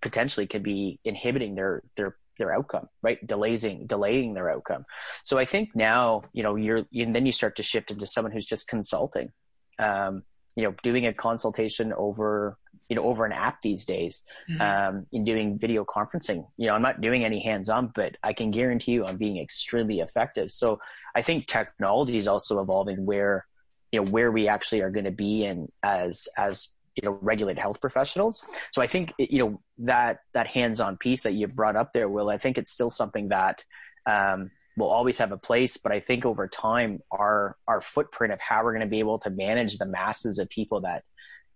potentially 0.01 0.47
could 0.47 0.63
be 0.63 0.99
inhibiting 1.03 1.55
their 1.55 1.83
their 1.97 2.15
their 2.37 2.53
outcome, 2.53 2.87
right? 3.03 3.25
Delaying 3.25 3.85
delaying 3.85 4.33
their 4.33 4.49
outcome. 4.49 4.85
So 5.25 5.37
I 5.37 5.45
think 5.45 5.75
now, 5.75 6.23
you 6.33 6.41
know, 6.41 6.55
you're 6.55 6.85
and 6.93 7.15
then 7.15 7.25
you 7.25 7.31
start 7.31 7.57
to 7.57 7.63
shift 7.63 7.91
into 7.91 8.07
someone 8.07 8.31
who's 8.31 8.45
just 8.45 8.67
consulting. 8.67 9.31
Um, 9.77 10.23
you 10.55 10.63
know, 10.63 10.73
doing 10.83 11.05
a 11.05 11.13
consultation 11.13 11.93
over, 11.93 12.57
you 12.89 12.95
know, 12.95 13.03
over 13.03 13.23
an 13.25 13.31
app 13.31 13.61
these 13.61 13.85
days, 13.85 14.23
mm-hmm. 14.49 14.61
um, 14.61 15.05
in 15.11 15.23
doing 15.23 15.59
video 15.59 15.85
conferencing. 15.85 16.47
You 16.57 16.67
know, 16.67 16.75
I'm 16.75 16.81
not 16.81 17.01
doing 17.01 17.23
any 17.23 17.39
hands-on, 17.39 17.91
but 17.93 18.15
I 18.23 18.33
can 18.33 18.49
guarantee 18.51 18.93
you 18.93 19.05
I'm 19.05 19.17
being 19.17 19.37
extremely 19.37 19.99
effective. 19.99 20.51
So 20.51 20.79
I 21.15 21.21
think 21.21 21.45
technology 21.45 22.17
is 22.17 22.27
also 22.27 22.59
evolving 22.61 23.05
where, 23.05 23.45
you 23.91 24.01
know, 24.01 24.09
where 24.09 24.31
we 24.31 24.47
actually 24.47 24.81
are 24.81 24.89
going 24.89 25.05
to 25.05 25.11
be 25.11 25.45
in 25.45 25.71
as, 25.83 26.27
as 26.35 26.71
you 26.95 27.07
know 27.07 27.17
regulated 27.21 27.61
health 27.61 27.79
professionals 27.79 28.43
so 28.73 28.81
i 28.81 28.87
think 28.87 29.13
you 29.17 29.39
know 29.39 29.61
that 29.77 30.19
that 30.33 30.47
hands-on 30.47 30.97
piece 30.97 31.23
that 31.23 31.33
you 31.33 31.47
brought 31.47 31.77
up 31.77 31.93
there 31.93 32.09
will 32.09 32.29
i 32.29 32.37
think 32.37 32.57
it's 32.57 32.71
still 32.71 32.89
something 32.89 33.29
that 33.29 33.63
um, 34.05 34.51
will 34.75 34.89
always 34.89 35.17
have 35.17 35.31
a 35.31 35.37
place 35.37 35.77
but 35.77 35.93
i 35.93 35.99
think 35.99 36.25
over 36.25 36.47
time 36.47 36.99
our 37.11 37.55
our 37.67 37.79
footprint 37.79 38.33
of 38.33 38.41
how 38.41 38.63
we're 38.63 38.73
going 38.73 38.85
to 38.85 38.89
be 38.89 38.99
able 38.99 39.19
to 39.19 39.29
manage 39.29 39.77
the 39.77 39.85
masses 39.85 40.39
of 40.39 40.49
people 40.49 40.81
that 40.81 41.03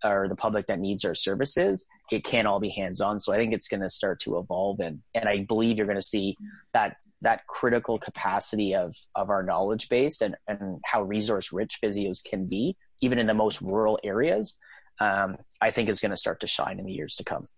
or 0.04 0.28
the 0.28 0.36
public 0.36 0.66
that 0.66 0.78
needs 0.78 1.04
our 1.04 1.14
services 1.14 1.86
it 2.12 2.24
can't 2.24 2.46
all 2.46 2.60
be 2.60 2.68
hands-on 2.68 3.18
so 3.18 3.32
i 3.32 3.36
think 3.36 3.52
it's 3.52 3.68
going 3.68 3.80
to 3.80 3.88
start 3.88 4.20
to 4.20 4.38
evolve 4.38 4.78
and 4.80 5.00
and 5.14 5.28
i 5.28 5.38
believe 5.42 5.76
you're 5.76 5.86
going 5.86 5.96
to 5.96 6.02
see 6.02 6.36
that 6.72 6.96
that 7.22 7.46
critical 7.46 7.98
capacity 7.98 8.74
of 8.74 8.94
of 9.14 9.30
our 9.30 9.42
knowledge 9.42 9.88
base 9.88 10.20
and 10.20 10.36
and 10.46 10.80
how 10.84 11.02
resource 11.02 11.52
rich 11.52 11.78
physios 11.82 12.22
can 12.22 12.46
be 12.46 12.76
even 13.00 13.18
in 13.18 13.26
the 13.26 13.34
most 13.34 13.60
rural 13.60 13.98
areas 14.04 14.58
um, 15.00 15.36
I 15.60 15.70
think 15.70 15.88
is 15.88 16.00
going 16.00 16.10
to 16.10 16.16
start 16.16 16.40
to 16.40 16.46
shine 16.46 16.78
in 16.78 16.86
the 16.86 16.92
years 16.92 17.16
to 17.16 17.24
come. 17.24 17.48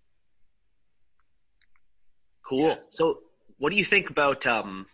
Cool. 2.49 2.77
So, 2.91 3.21
what 3.59 3.71
do 3.71 3.77
you 3.77 3.85
think 3.85 4.11
about 4.11 4.47
um, 4.47 4.87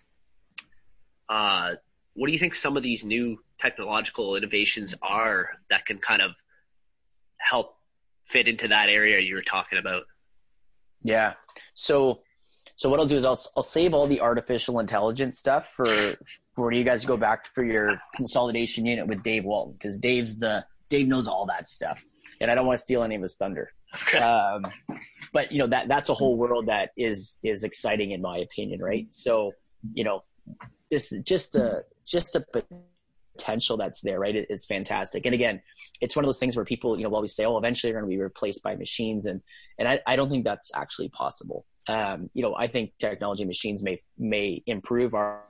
uh, 1.29 1.75
what 2.15 2.27
do 2.27 2.33
you 2.33 2.39
think 2.39 2.55
some 2.55 2.77
of 2.77 2.83
these 2.83 3.05
new 3.05 3.39
technological 3.59 4.37
innovations 4.37 4.95
are 5.03 5.51
that 5.71 5.87
can 5.87 5.99
kind 5.99 6.23
of 6.23 6.33
help 7.43 7.77
fit 8.25 8.49
into 8.49 8.69
that 8.69 8.89
area 8.89 9.21
you 9.21 9.35
were 9.35 9.43
talking 9.43 9.79
about? 9.79 10.05
Yeah. 11.03 11.35
So, 11.75 12.21
so 12.77 12.89
what 12.89 13.01
I'll 13.01 13.07
do 13.07 13.17
is 13.17 13.25
I'll 13.25 13.41
I'll 13.57 13.63
save 13.63 13.95
all 13.95 14.07
the 14.07 14.21
artificial 14.21 14.79
intelligence 14.79 15.39
stuff 15.39 15.73
for 15.75 15.87
for 16.55 16.67
when 16.67 16.75
you 16.75 16.85
guys 16.85 17.05
go 17.05 17.17
back 17.17 17.47
for 17.47 17.65
your 17.65 18.01
consolidation 18.15 18.87
unit 18.87 19.07
with 19.07 19.23
Dave 19.23 19.45
Walton 19.45 19.75
because 19.75 19.99
Dave's 19.99 20.39
the 20.39 20.65
Dave 20.89 21.09
knows 21.09 21.29
all 21.29 21.47
that 21.47 21.69
stuff 21.69 22.05
and 22.43 22.51
I 22.51 22.55
don't 22.55 22.67
want 22.67 22.77
to 22.77 22.83
steal 22.83 23.03
any 23.03 23.15
of 23.15 23.23
his 23.23 23.37
thunder. 23.37 23.73
Um, 24.21 24.65
but 25.33 25.53
you 25.53 25.59
know 25.59 25.67
that 25.67 25.89
that's 25.89 26.09
a 26.09 26.15
whole 26.15 26.37
world 26.37 26.67
that 26.67 26.91
is 26.97 27.39
is 27.43 27.65
exciting 27.65 28.11
in 28.11 28.21
my 28.21 28.39
opinion, 28.39 28.83
right? 28.83 29.11
So 29.13 29.53
you 29.95 30.05
know, 30.05 30.25
just 30.91 31.13
just 31.25 31.53
the 31.53 31.85
just 32.07 32.33
the 32.33 32.45
potential 33.37 33.77
that's 33.77 34.01
there, 34.01 34.21
right, 34.21 34.47
is 34.49 34.65
fantastic. 34.65 35.25
And 35.27 35.35
again, 35.35 35.63
it's 36.01 36.17
one 36.17 36.25
of 36.25 36.29
those 36.29 36.39
things 36.39 36.57
where 36.57 36.65
people 36.65 36.97
you 36.97 37.05
know 37.05 37.15
always 37.15 37.35
say, 37.35 37.45
"Oh, 37.45 37.59
eventually 37.59 37.93
they're 37.93 38.01
going 38.01 38.11
to 38.11 38.17
be 38.17 38.23
replaced 38.23 38.63
by 38.63 38.77
machines," 38.77 39.27
and 39.27 39.41
and 39.79 39.89
I, 39.89 40.01
I 40.07 40.17
don't 40.17 40.31
think 40.31 40.45
that's 40.45 40.71
actually 40.75 41.09
possible. 41.09 41.67
Um, 41.89 42.31
you 42.35 42.43
know, 42.43 42.55
I 42.55 42.67
think 42.67 42.93
technology 43.01 43.45
machines 43.45 43.83
may 43.83 43.99
may 44.19 44.63
improve 44.67 45.15
our, 45.15 45.43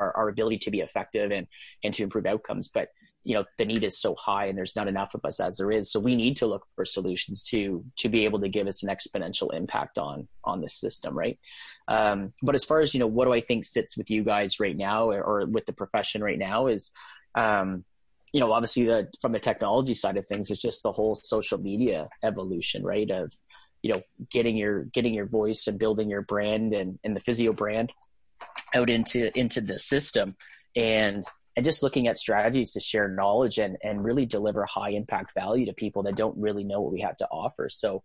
our 0.00 0.16
our 0.16 0.28
ability 0.28 0.58
to 0.58 0.70
be 0.70 0.80
effective 0.80 1.30
and 1.30 1.46
and 1.84 1.94
to 1.94 2.02
improve 2.02 2.26
outcomes, 2.26 2.68
but 2.68 2.88
you 3.24 3.34
know 3.34 3.44
the 3.58 3.64
need 3.64 3.82
is 3.84 3.98
so 3.98 4.14
high 4.14 4.46
and 4.46 4.58
there's 4.58 4.76
not 4.76 4.88
enough 4.88 5.14
of 5.14 5.24
us 5.24 5.40
as 5.40 5.56
there 5.56 5.70
is. 5.70 5.90
So 5.90 6.00
we 6.00 6.16
need 6.16 6.36
to 6.38 6.46
look 6.46 6.66
for 6.74 6.84
solutions 6.84 7.44
to 7.50 7.84
to 7.98 8.08
be 8.08 8.24
able 8.24 8.40
to 8.40 8.48
give 8.48 8.66
us 8.66 8.82
an 8.82 8.94
exponential 8.94 9.54
impact 9.54 9.98
on 9.98 10.28
on 10.44 10.60
the 10.60 10.68
system 10.68 11.16
right? 11.16 11.38
Um, 11.88 12.32
but 12.42 12.54
as 12.54 12.64
far 12.64 12.80
as 12.80 12.94
you 12.94 13.00
know 13.00 13.06
what 13.06 13.24
do 13.24 13.32
i 13.32 13.40
think 13.40 13.64
sits 13.64 13.96
with 13.96 14.08
you 14.08 14.22
guys 14.22 14.60
right 14.60 14.76
now 14.76 15.10
or, 15.10 15.22
or 15.22 15.46
with 15.46 15.66
the 15.66 15.72
profession 15.72 16.22
right 16.22 16.38
now 16.38 16.68
is 16.68 16.92
um, 17.34 17.84
you 18.32 18.40
know 18.40 18.52
obviously 18.52 18.84
the 18.84 19.08
from 19.20 19.32
the 19.32 19.40
technology 19.40 19.94
side 19.94 20.16
of 20.16 20.24
things 20.24 20.50
it's 20.50 20.62
just 20.62 20.82
the 20.84 20.92
whole 20.92 21.14
social 21.14 21.58
media 21.58 22.08
evolution 22.22 22.84
right? 22.84 23.10
Of 23.10 23.32
you 23.82 23.92
know 23.92 24.02
getting 24.30 24.56
your 24.56 24.84
getting 24.84 25.14
your 25.14 25.26
voice 25.26 25.66
and 25.66 25.78
building 25.78 26.08
your 26.08 26.22
brand 26.22 26.72
and, 26.72 26.98
and 27.04 27.16
the 27.16 27.20
physio 27.20 27.52
brand 27.52 27.92
out 28.74 28.90
into 28.90 29.36
into 29.38 29.60
the 29.60 29.78
system. 29.78 30.36
And 30.74 31.22
and 31.56 31.64
just 31.64 31.82
looking 31.82 32.08
at 32.08 32.18
strategies 32.18 32.72
to 32.72 32.80
share 32.80 33.08
knowledge 33.08 33.58
and, 33.58 33.76
and 33.82 34.04
really 34.04 34.26
deliver 34.26 34.64
high 34.64 34.90
impact 34.90 35.34
value 35.34 35.66
to 35.66 35.72
people 35.72 36.02
that 36.04 36.16
don't 36.16 36.36
really 36.38 36.64
know 36.64 36.80
what 36.80 36.92
we 36.92 37.00
have 37.00 37.16
to 37.18 37.26
offer. 37.26 37.68
So, 37.68 38.02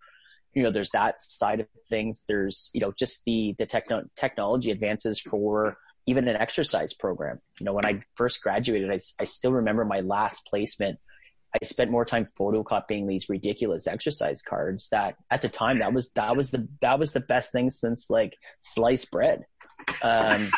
you 0.53 0.63
know, 0.63 0.71
there's 0.71 0.89
that 0.89 1.21
side 1.21 1.62
of 1.62 1.67
things. 1.88 2.25
There's, 2.27 2.69
you 2.73 2.81
know, 2.81 2.91
just 2.91 3.23
the, 3.25 3.55
the 3.57 3.65
techno- 3.65 4.10
technology 4.15 4.71
advances 4.71 5.19
for 5.19 5.77
even 6.05 6.27
an 6.27 6.36
exercise 6.36 6.93
program. 6.93 7.39
You 7.60 7.65
know, 7.65 7.73
when 7.73 7.86
I 7.86 8.01
first 8.15 8.41
graduated, 8.41 8.91
I, 8.91 8.99
I 9.19 9.25
still 9.25 9.53
remember 9.53 9.86
my 9.86 9.99
last 9.99 10.45
placement. 10.47 10.99
I 11.53 11.65
spent 11.65 11.91
more 11.91 12.05
time 12.05 12.27
photocopying 12.39 13.07
these 13.07 13.29
ridiculous 13.29 13.88
exercise 13.88 14.41
cards 14.41 14.89
that 14.89 15.15
at 15.31 15.41
the 15.41 15.49
time 15.49 15.79
that 15.79 15.93
was, 15.93 16.12
that 16.12 16.36
was 16.36 16.51
the, 16.51 16.67
that 16.81 16.99
was 16.99 17.13
the 17.13 17.19
best 17.19 17.51
thing 17.51 17.69
since 17.69 18.10
like 18.10 18.38
sliced 18.60 19.12
bread. 19.12 19.45
Um, 20.01 20.49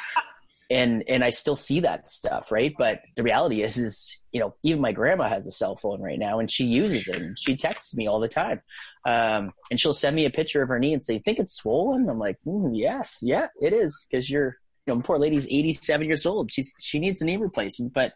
and 0.69 1.03
and 1.07 1.23
I 1.23 1.31
still 1.31 1.55
see 1.55 1.79
that 1.81 2.09
stuff, 2.09 2.51
right? 2.51 2.73
But 2.77 3.01
the 3.15 3.23
reality 3.23 3.63
is, 3.63 3.77
is 3.77 4.21
you 4.31 4.39
know, 4.39 4.51
even 4.63 4.81
my 4.81 4.91
grandma 4.91 5.27
has 5.27 5.47
a 5.47 5.51
cell 5.51 5.75
phone 5.75 6.01
right 6.01 6.19
now, 6.19 6.39
and 6.39 6.49
she 6.49 6.65
uses 6.65 7.07
it, 7.07 7.15
and 7.15 7.39
she 7.39 7.55
texts 7.55 7.95
me 7.95 8.07
all 8.07 8.19
the 8.19 8.27
time, 8.27 8.61
um, 9.05 9.51
and 9.71 9.79
she'll 9.79 9.93
send 9.93 10.15
me 10.15 10.25
a 10.25 10.29
picture 10.29 10.61
of 10.61 10.69
her 10.69 10.79
knee 10.79 10.93
and 10.93 11.03
say, 11.03 11.19
"Think 11.19 11.39
it's 11.39 11.53
swollen?" 11.53 12.07
I'm 12.09 12.19
like, 12.19 12.37
mm, 12.45 12.71
"Yes, 12.73 13.17
yeah, 13.21 13.47
it 13.61 13.73
is," 13.73 14.07
because 14.09 14.29
you're, 14.29 14.57
you 14.85 14.93
know, 14.93 15.01
poor 15.01 15.17
lady's 15.17 15.47
87 15.47 16.05
years 16.05 16.25
old. 16.25 16.51
She's 16.51 16.73
she 16.79 16.99
needs 16.99 17.21
a 17.21 17.25
knee 17.25 17.37
replacement, 17.37 17.93
but 17.93 18.13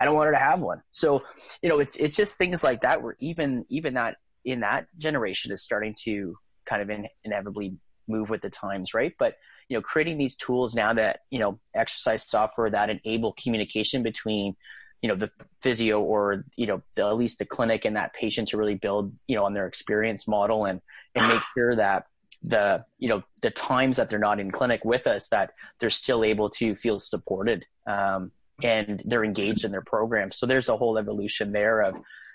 I 0.00 0.04
don't 0.04 0.14
want 0.14 0.26
her 0.26 0.32
to 0.32 0.38
have 0.38 0.60
one. 0.60 0.82
So, 0.92 1.22
you 1.62 1.68
know, 1.68 1.80
it's 1.80 1.96
it's 1.96 2.14
just 2.14 2.38
things 2.38 2.62
like 2.62 2.82
that 2.82 3.02
where 3.02 3.16
even 3.20 3.64
even 3.68 3.94
that 3.94 4.16
in 4.44 4.60
that 4.60 4.86
generation 4.98 5.52
is 5.52 5.62
starting 5.62 5.96
to 6.04 6.36
kind 6.64 6.82
of 6.82 6.90
in, 6.90 7.08
inevitably 7.24 7.76
move 8.06 8.30
with 8.30 8.40
the 8.40 8.50
times, 8.50 8.94
right? 8.94 9.12
But 9.18 9.34
you 9.68 9.76
know, 9.76 9.82
creating 9.82 10.18
these 10.18 10.36
tools 10.36 10.74
now 10.74 10.92
that, 10.94 11.20
you 11.30 11.38
know, 11.38 11.58
exercise 11.74 12.28
software 12.28 12.70
that 12.70 12.90
enable 12.90 13.34
communication 13.34 14.02
between, 14.02 14.56
you 15.02 15.08
know, 15.08 15.14
the 15.14 15.30
physio 15.62 16.00
or, 16.00 16.44
you 16.56 16.66
know, 16.66 16.82
the, 16.96 17.02
at 17.02 17.16
least 17.16 17.38
the 17.38 17.44
clinic 17.44 17.84
and 17.84 17.96
that 17.96 18.14
patient 18.14 18.48
to 18.48 18.56
really 18.56 18.74
build, 18.74 19.12
you 19.26 19.36
know, 19.36 19.44
on 19.44 19.54
their 19.54 19.66
experience 19.66 20.26
model 20.26 20.64
and, 20.64 20.80
and 21.14 21.28
make 21.28 21.42
sure 21.54 21.76
that 21.76 22.06
the, 22.42 22.84
you 22.98 23.08
know, 23.08 23.22
the 23.42 23.50
times 23.50 23.96
that 23.96 24.08
they're 24.08 24.18
not 24.18 24.40
in 24.40 24.50
clinic 24.50 24.84
with 24.84 25.06
us, 25.06 25.28
that 25.28 25.50
they're 25.80 25.90
still 25.90 26.24
able 26.24 26.48
to 26.48 26.74
feel 26.74 26.98
supported. 26.98 27.64
Um, 27.86 28.32
and 28.62 29.02
they're 29.04 29.24
engaged 29.24 29.64
in 29.64 29.70
their 29.70 29.82
program. 29.82 30.32
So 30.32 30.46
there's 30.46 30.68
a 30.68 30.76
whole 30.76 30.98
evolution 30.98 31.52
there 31.52 31.80
of, 31.80 31.94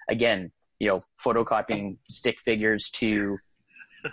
again, 0.09 0.51
you 0.79 0.87
know, 0.87 1.01
photocopying 1.23 1.97
stick 2.09 2.37
figures 2.39 2.89
to, 2.91 3.37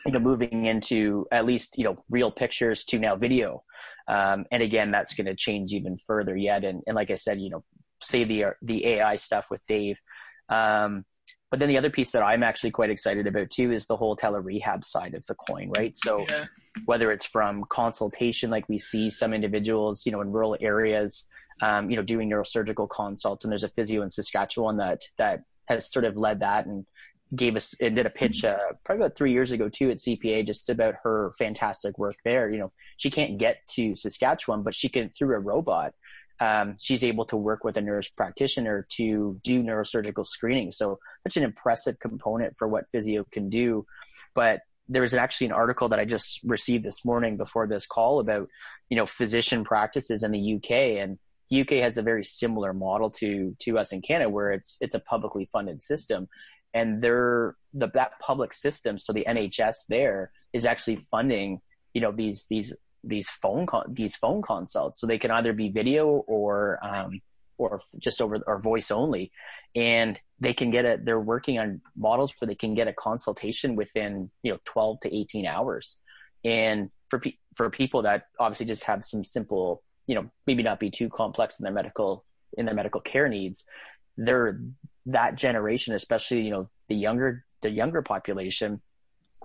you 0.07 0.13
know, 0.13 0.21
moving 0.21 0.67
into 0.67 1.27
at 1.33 1.45
least, 1.45 1.77
you 1.79 1.85
know, 1.85 1.97
real 2.09 2.31
pictures 2.31 2.85
to 2.85 2.99
now 2.99 3.17
video. 3.17 3.63
Um, 4.09 4.45
and 4.51 4.63
again, 4.63 4.91
that's 4.91 5.15
going 5.15 5.27
to 5.27 5.35
change 5.35 5.73
even 5.73 5.97
further 5.97 6.37
yet. 6.37 6.65
And, 6.65 6.83
and 6.87 6.97
like 6.97 7.11
I 7.11 7.15
said, 7.15 7.41
you 7.41 7.51
know, 7.51 7.65
say 8.03 8.25
the, 8.25 8.47
the 8.63 8.87
AI 8.87 9.17
stuff 9.17 9.47
with 9.51 9.61
Dave. 9.67 9.99
Um, 10.49 11.05
but 11.51 11.59
then 11.59 11.69
the 11.69 11.79
other 11.79 11.91
piece 11.91 12.13
that 12.13 12.23
I'm 12.23 12.45
actually 12.45 12.71
quite 12.71 12.91
excited 12.91 13.27
about 13.27 13.51
too 13.51 13.73
is 13.73 13.87
the 13.87 13.97
whole 13.97 14.15
tele 14.15 14.41
rehab 14.41 14.85
side 14.85 15.15
of 15.15 15.27
the 15.27 15.35
coin, 15.35 15.73
right? 15.77 15.97
So 15.97 16.25
yeah. 16.29 16.47
whether 16.85 17.11
it's 17.11 17.27
from 17.27 17.65
consultation, 17.69 18.51
like 18.51 18.69
we 18.69 18.79
see 18.79 19.11
some 19.11 19.35
individuals, 19.35 20.07
you 20.07 20.13
know, 20.13 20.21
in 20.21 20.31
rural 20.31 20.57
areas, 20.61 21.27
um, 21.61 21.91
you 21.91 21.97
know, 21.97 22.03
doing 22.03 22.31
neurosurgical 22.31 22.89
consults, 22.89 23.45
and 23.45 23.51
there's 23.51 23.65
a 23.65 23.69
physio 23.69 24.03
in 24.03 24.11
Saskatchewan 24.11 24.77
that 24.77 25.03
that 25.19 25.43
has 25.67 25.91
sort 25.93 26.05
of 26.05 26.17
led 26.17 26.41
that 26.41 26.67
and 26.67 26.87
gave 27.35 27.57
us 27.57 27.75
and 27.81 27.97
did 27.97 28.07
a 28.07 28.11
pitch 28.11 28.45
uh, 28.45 28.57
probably 28.85 29.05
about 29.05 29.17
three 29.17 29.33
years 29.33 29.53
ago 29.53 29.69
too 29.69 29.91
at 29.91 29.99
CPA 29.99 30.47
just 30.47 30.69
about 30.69 30.95
her 31.05 31.33
fantastic 31.39 31.97
work 31.99 32.17
there. 32.25 32.51
You 32.51 32.59
know, 32.59 32.73
she 32.97 33.11
can't 33.11 33.39
get 33.39 33.59
to 33.75 33.95
Saskatchewan, 33.95 34.63
but 34.63 34.75
she 34.75 34.89
can 34.89 35.11
through 35.11 35.37
a 35.37 35.41
robot 35.41 35.95
um, 36.41 36.77
she's 36.81 37.05
able 37.05 37.27
to 37.27 37.37
work 37.37 37.65
with 37.65 37.77
a 37.77 37.83
nurse 37.83 38.09
practitioner 38.09 38.87
to 38.97 39.39
do 39.45 39.63
neurosurgical 39.63 40.25
screening. 40.25 40.71
So 40.71 40.99
such 41.27 41.37
an 41.37 41.43
impressive 41.43 41.99
component 41.99 42.57
for 42.57 42.67
what 42.67 42.91
physio 42.91 43.27
can 43.31 43.51
do. 43.51 43.85
But 44.35 44.61
there 44.89 45.03
was 45.03 45.13
actually 45.13 45.49
an 45.49 45.53
article 45.53 45.91
that 45.91 46.01
I 46.01 46.07
just 46.07 46.41
received 46.43 46.85
this 46.85 47.05
morning 47.05 47.37
before 47.37 47.67
this 47.67 47.87
call 47.87 48.21
about, 48.21 48.49
you 48.89 48.97
know, 48.97 49.07
physician 49.07 49.65
practices 49.65 50.23
in 50.23 50.33
the 50.33 50.55
UK 50.55 51.03
and 51.03 51.19
UK 51.55 51.83
has 51.85 51.99
a 51.99 52.03
very 52.03 52.25
similar 52.25 52.73
model 52.73 53.11
to 53.11 53.55
to 53.61 53.77
us 53.77 53.93
in 53.93 54.01
Canada 54.01 54.31
where 54.31 54.53
it's 54.53 54.79
it's 54.81 54.95
a 54.95 55.01
publicly 55.01 55.49
funded 55.53 55.83
system 55.83 56.29
and 56.75 57.03
they're 57.03 57.57
the 57.73 57.89
that 57.89 58.19
public 58.21 58.53
system 58.53 58.99
so 58.99 59.13
the 59.13 59.25
NHS 59.29 59.87
there 59.89 60.31
is 60.53 60.65
actually 60.65 60.97
funding 60.97 61.61
you 61.95 62.01
know 62.01 62.13
these 62.13 62.47
these 62.49 62.75
these 63.05 63.31
phone 63.31 63.67
con- 63.67 63.93
these 63.93 64.17
phone 64.17 64.43
consults. 64.43 65.01
So 65.01 65.07
they 65.07 65.19
can 65.19 65.31
either 65.31 65.53
be 65.53 65.71
video 65.71 66.07
or 66.07 66.79
um, 66.83 67.21
or 67.59 67.81
just 67.99 68.21
over 68.21 68.39
or 68.47 68.61
voice 68.61 68.91
only. 68.91 69.33
And 69.75 70.19
they 70.39 70.55
can 70.55 70.71
get 70.71 70.85
a 70.85 70.99
they're 71.03 71.21
working 71.21 71.59
on 71.59 71.81
models 71.97 72.35
where 72.39 72.47
they 72.47 72.55
can 72.55 72.75
get 72.75 72.89
a 72.89 72.93
consultation 72.93 73.77
within 73.77 74.31
you 74.43 74.53
know 74.53 74.59
12 74.65 75.01
to 75.01 75.15
18 75.15 75.47
hours. 75.47 75.97
And 76.45 76.91
for 77.09 77.19
pe- 77.21 77.39
for 77.55 77.71
people 77.71 78.03
that 78.03 78.27
obviously 78.39 78.67
just 78.67 78.85
have 78.85 79.05
some 79.05 79.25
simple 79.25 79.83
you 80.07 80.15
know 80.15 80.31
maybe 80.47 80.63
not 80.63 80.81
be 80.81 80.91
too 80.91 81.09
complex 81.09 81.59
in 81.59 81.65
their 81.65 81.73
medical 81.73 82.25
in 82.57 82.67
their 82.67 82.75
medical 82.75 83.01
care 83.01 83.29
needs 83.29 83.65
they're 84.17 84.61
that 85.07 85.35
generation 85.35 85.95
especially 85.95 86.43
you 86.43 86.51
know 86.51 86.69
the 86.89 86.95
younger 86.95 87.45
the 87.63 87.71
younger 87.71 88.03
population 88.03 88.81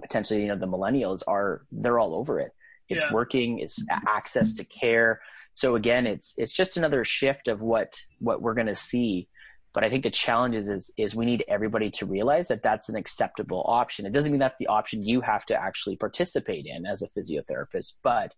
potentially 0.01 0.41
you 0.41 0.47
know 0.47 0.57
the 0.57 0.67
millennials 0.67 1.21
are 1.27 1.61
they're 1.71 1.99
all 1.99 2.15
over 2.15 2.39
it. 2.39 2.51
It's 2.89 3.03
yeah. 3.03 3.13
working 3.13 3.59
it's 3.59 3.83
access 4.07 4.53
to 4.55 4.63
care. 4.65 5.21
So 5.53 5.75
again 5.75 6.05
it's 6.05 6.33
it's 6.37 6.53
just 6.53 6.77
another 6.77 7.03
shift 7.05 7.47
of 7.47 7.61
what 7.61 7.95
what 8.19 8.41
we're 8.41 8.53
going 8.53 8.67
to 8.67 8.75
see. 8.75 9.27
But 9.73 9.83
i 9.83 9.89
think 9.89 10.03
the 10.03 10.09
challenge 10.09 10.55
is, 10.55 10.69
is 10.69 10.93
is 10.97 11.15
we 11.15 11.25
need 11.25 11.43
everybody 11.47 11.89
to 11.91 12.05
realize 12.05 12.47
that 12.47 12.63
that's 12.63 12.89
an 12.89 12.95
acceptable 12.95 13.63
option. 13.67 14.05
It 14.05 14.13
doesn't 14.13 14.31
mean 14.31 14.39
that's 14.39 14.59
the 14.59 14.67
option 14.67 15.03
you 15.03 15.21
have 15.21 15.45
to 15.47 15.55
actually 15.55 15.97
participate 15.97 16.65
in 16.65 16.85
as 16.85 17.01
a 17.01 17.07
physiotherapist 17.07 17.95
but 18.03 18.33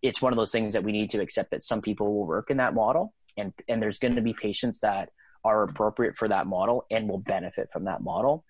it's 0.00 0.22
one 0.22 0.32
of 0.32 0.36
those 0.36 0.52
things 0.52 0.74
that 0.74 0.84
we 0.84 0.92
need 0.92 1.10
to 1.10 1.20
accept 1.20 1.50
that 1.50 1.64
some 1.64 1.82
people 1.82 2.14
will 2.14 2.26
work 2.26 2.50
in 2.50 2.58
that 2.58 2.74
model 2.74 3.14
and 3.36 3.52
and 3.68 3.82
there's 3.82 3.98
going 3.98 4.14
to 4.14 4.22
be 4.22 4.34
patients 4.34 4.80
that 4.80 5.10
are 5.44 5.62
appropriate 5.62 6.16
for 6.16 6.28
that 6.28 6.46
model 6.46 6.84
and 6.90 7.08
will 7.08 7.18
benefit 7.18 7.70
from 7.72 7.84
that 7.84 8.02
model 8.02 8.44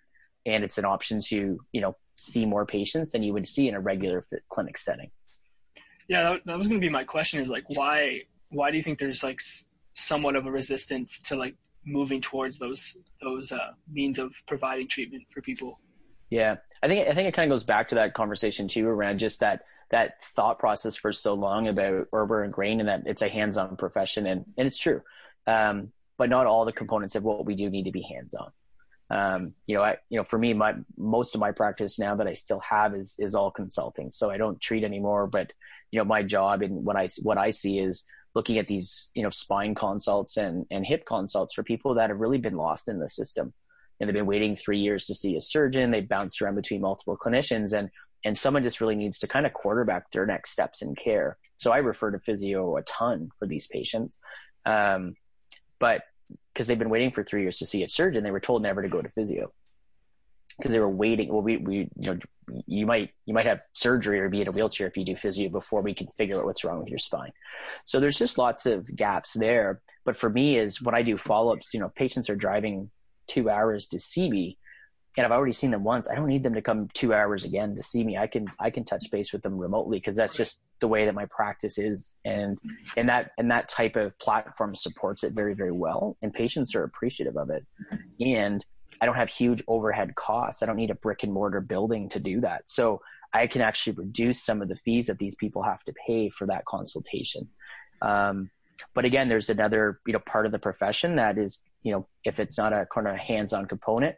and 0.46 0.64
it's 0.64 0.79
an 0.79 0.85
option 0.85 1.20
to 1.20 1.59
you 1.72 1.81
know 1.81 1.96
see 2.14 2.44
more 2.44 2.66
patients 2.66 3.12
than 3.12 3.22
you 3.22 3.33
would 3.33 3.46
see 3.46 3.68
in 3.68 3.74
a 3.74 3.81
regular 3.81 4.22
clinic 4.51 4.77
setting 4.77 5.11
yeah, 6.09 6.22
that, 6.22 6.46
that 6.46 6.59
was 6.59 6.68
going 6.68 6.81
to 6.81 6.85
be 6.85 6.90
my 6.90 7.05
question. 7.05 7.40
Is 7.40 7.51
like, 7.51 7.64
why 7.68 8.22
why 8.48 8.70
do 8.70 8.79
you 8.79 8.83
think 8.83 8.98
there's 8.98 9.22
like 9.22 9.40
somewhat 9.92 10.37
of 10.37 10.46
a 10.46 10.51
resistance 10.51 11.20
to 11.20 11.37
like 11.37 11.55
moving 11.87 12.20
towards 12.20 12.59
those 12.59 12.96
those 13.22 13.53
uh, 13.53 13.72
means 13.92 14.18
of 14.18 14.35
providing 14.46 14.88
treatment 14.88 15.24
for 15.29 15.42
people? 15.42 15.79
Yeah, 16.31 16.57
I 16.83 16.88
think 16.88 17.07
I 17.07 17.12
think 17.12 17.29
it 17.29 17.35
kind 17.35 17.51
of 17.51 17.55
goes 17.55 17.64
back 17.64 17.90
to 17.90 17.94
that 17.96 18.14
conversation 18.14 18.68
too 18.68 18.88
around 18.88 19.18
just 19.18 19.40
that 19.40 19.62
that 19.90 20.22
thought 20.22 20.59
process 20.59 20.96
for 20.96 21.12
so 21.12 21.35
long 21.35 21.68
about 21.68 22.07
or 22.11 22.27
we're 22.27 22.44
ingrained 22.44 22.81
in 22.81 22.87
that 22.87 23.03
it's 23.07 23.22
a 23.22 23.29
hands-on 23.29 23.77
profession 23.77 24.27
and 24.27 24.46
and 24.57 24.66
it's 24.66 24.79
true, 24.79 25.03
um, 25.46 25.92
but 26.18 26.28
not 26.28 26.46
all 26.46 26.64
the 26.64 26.72
components 26.72 27.14
of 27.14 27.22
what 27.22 27.46
we 27.46 27.54
do 27.54 27.70
need 27.70 27.85
to 27.85 27.92
be 27.92 28.02
hands-on. 28.02 28.50
Um, 29.11 29.54
you 29.66 29.74
know, 29.74 29.83
I, 29.83 29.96
you 30.11 30.18
know, 30.18 30.24
for 30.24 30.38
me, 30.38 30.52
my, 30.52 30.74
most 30.98 31.35
of 31.35 31.40
my 31.40 31.52
practice 31.52 31.98
now 31.98 32.16
that 32.16 32.26
I 32.26 32.35
still 32.35 32.61
have 32.61 32.94
is, 32.94 33.14
is 33.18 33.35
all 33.35 33.50
consulting. 33.50 34.11
So 34.11 34.31
I 34.31 34.37
don't 34.37 34.61
treat 34.61 34.85
anymore, 34.85 35.26
but 35.26 35.52
you 35.90 35.98
know, 35.98 36.04
my 36.04 36.22
job 36.22 36.61
and 36.61 36.85
what 36.85 36.96
I, 36.96 37.09
what 37.22 37.38
I 37.38 37.50
see 37.50 37.78
is 37.78 38.04
looking 38.35 38.59
at 38.59 38.68
these, 38.68 39.11
you 39.14 39.22
know, 39.22 39.31
spine 39.31 39.74
consults 39.74 40.37
and, 40.37 40.66
and 40.70 40.85
hip 40.85 41.07
consults 41.07 41.54
for 41.54 41.62
people 41.62 41.94
that 41.94 42.11
have 42.11 42.18
really 42.18 42.37
been 42.37 42.57
lost 42.57 42.88
in 42.88 42.98
the 42.98 43.09
system 43.09 43.54
and 43.98 44.09
they've 44.09 44.14
been 44.14 44.26
waiting 44.26 44.54
three 44.54 44.78
years 44.78 45.07
to 45.07 45.14
see 45.14 45.37
a 45.37 45.40
surgeon. 45.40 45.90
They 45.90 46.02
bounced 46.02 46.42
around 46.42 46.57
between 46.57 46.83
multiple 46.83 47.16
clinicians 47.16 47.76
and, 47.76 47.88
and 48.24 48.37
someone 48.37 48.62
just 48.62 48.81
really 48.81 48.96
needs 48.96 49.18
to 49.20 49.26
kind 49.26 49.46
of 49.46 49.54
quarterback 49.54 50.11
their 50.11 50.26
next 50.26 50.50
steps 50.50 50.83
in 50.83 50.94
care. 50.94 51.38
So 51.57 51.72
I 51.72 51.78
refer 51.78 52.11
to 52.11 52.20
physio 52.20 52.76
a 52.76 52.83
ton 52.83 53.31
for 53.38 53.46
these 53.46 53.66
patients. 53.66 54.18
Um, 54.66 55.14
but 55.79 56.03
because 56.53 56.67
they've 56.67 56.79
been 56.79 56.91
waiting 56.91 57.11
for 57.11 57.23
three 57.23 57.43
years 57.43 57.59
to 57.59 57.67
see 57.67 57.83
a 57.83 57.88
surgeon, 57.88 58.25
they 58.25 58.31
were 58.31 58.41
told 58.41 58.62
never 58.62 58.83
to 58.83 58.88
go 58.88 59.01
to 59.01 59.09
physio 59.09 59.53
because 60.57 60.73
they 60.73 60.81
were 60.81 60.88
waiting. 60.88 61.29
Well, 61.29 61.43
we, 61.43 61.57
we, 61.57 61.88
you 61.97 62.14
know, 62.14 62.19
you 62.67 62.85
might, 62.85 63.11
you 63.27 63.33
might 63.33 63.47
have 63.47 63.61
surgery 63.73 64.19
or 64.21 64.29
be 64.29 64.41
in 64.41 64.49
a 64.49 64.51
wheelchair 64.51 64.88
if 64.88 64.97
you 64.97 65.05
do 65.05 65.14
physio 65.14 65.49
before 65.49 65.83
we 65.83 65.95
can 65.95 66.09
figure 66.17 66.38
out 66.38 66.45
what's 66.45 66.64
wrong 66.64 66.81
with 66.81 66.91
your 66.91 66.99
spine. 66.99 67.33
So 67.85 68.01
there's 68.01 68.19
just 68.19 68.38
lots 68.38 68.67
of 68.67 68.95
gaps 68.95 69.35
there. 69.35 69.81
But 70.05 70.17
for 70.17 70.29
me 70.29 70.59
is 70.59 70.83
when 70.83 70.95
I 70.95 71.03
do 71.03 71.17
follow-ups, 71.17 71.73
you 71.75 71.81
know, 71.81 71.91
patients 71.91 72.29
are 72.29 72.37
driving 72.37 72.91
two 73.29 73.49
hours 73.49 73.87
to 73.88 74.01
see 74.01 74.29
me 74.29 74.59
and 75.17 75.25
I've 75.25 75.33
already 75.33 75.53
seen 75.53 75.71
them 75.71 75.85
once. 75.85 76.09
I 76.09 76.14
don't 76.14 76.29
need 76.29 76.43
them 76.43 76.55
to 76.55 76.62
come 76.62 76.88
two 76.95 77.14
hours 77.14 77.45
again 77.45 77.75
to 77.77 77.83
see 77.83 78.05
me. 78.05 78.17
I 78.17 78.27
can, 78.27 78.47
I 78.59 78.71
can 78.71 78.85
touch 78.85 79.11
base 79.11 79.33
with 79.33 79.43
them 79.43 79.59
remotely 79.59 79.99
because 79.99 80.17
that's 80.17 80.37
just 80.37 80.62
the 80.81 80.88
way 80.88 81.05
that 81.07 81.14
my 81.14 81.27
practice 81.27 81.79
is. 81.79 82.19
And, 82.25 82.59
and 82.97 83.09
that, 83.09 83.33
and 83.38 83.51
that 83.51 83.69
type 83.69 83.97
of 83.97 84.19
platform 84.19 84.75
supports 84.75 85.25
it 85.25 85.33
very, 85.33 85.55
very 85.55 85.73
well. 85.73 86.17
And 86.23 86.33
patients 86.33 86.75
are 86.75 86.85
appreciative 86.85 87.37
of 87.37 87.51
it. 87.51 87.67
And, 88.21 88.64
I 89.01 89.07
don't 89.07 89.14
have 89.14 89.29
huge 89.29 89.62
overhead 89.69 90.17
costs. 90.17 90.61
I 90.62 90.67
don't 90.67 90.75
need 90.77 90.91
a 90.91 90.95
brick 90.97 91.23
and 91.23 91.33
mortar 91.33 91.61
building 91.61 92.09
to 92.09 92.19
do 92.19 92.41
that. 92.41 92.69
So 92.69 93.01
I 93.33 93.47
can 93.47 93.61
actually 93.61 93.93
reduce 93.93 94.43
some 94.43 94.61
of 94.61 94.69
the 94.69 94.75
fees 94.75 95.07
that 95.07 95.19
these 95.19 95.37
people 95.37 95.62
have 95.62 95.85
to 95.85 95.93
pay 96.05 96.29
for 96.31 96.47
that 96.49 96.64
consultation. 96.64 97.49
Um, 98.03 98.51
but 98.95 99.05
again, 99.05 99.29
there's 99.29 99.51
another, 99.51 100.01
you 100.07 100.12
know, 100.12 100.19
part 100.21 100.47
of 100.47 100.53
the 100.53 100.59
profession 100.59 101.17
that 101.17 101.38
is, 101.38 101.61
you 101.83 101.93
know, 101.93 102.09
if 102.25 102.41
it's 102.41 102.59
not 102.59 102.73
a 102.73 102.87
kind 102.93 103.07
of 103.07 103.17
hands-on 103.19 103.67
component, 103.67 104.17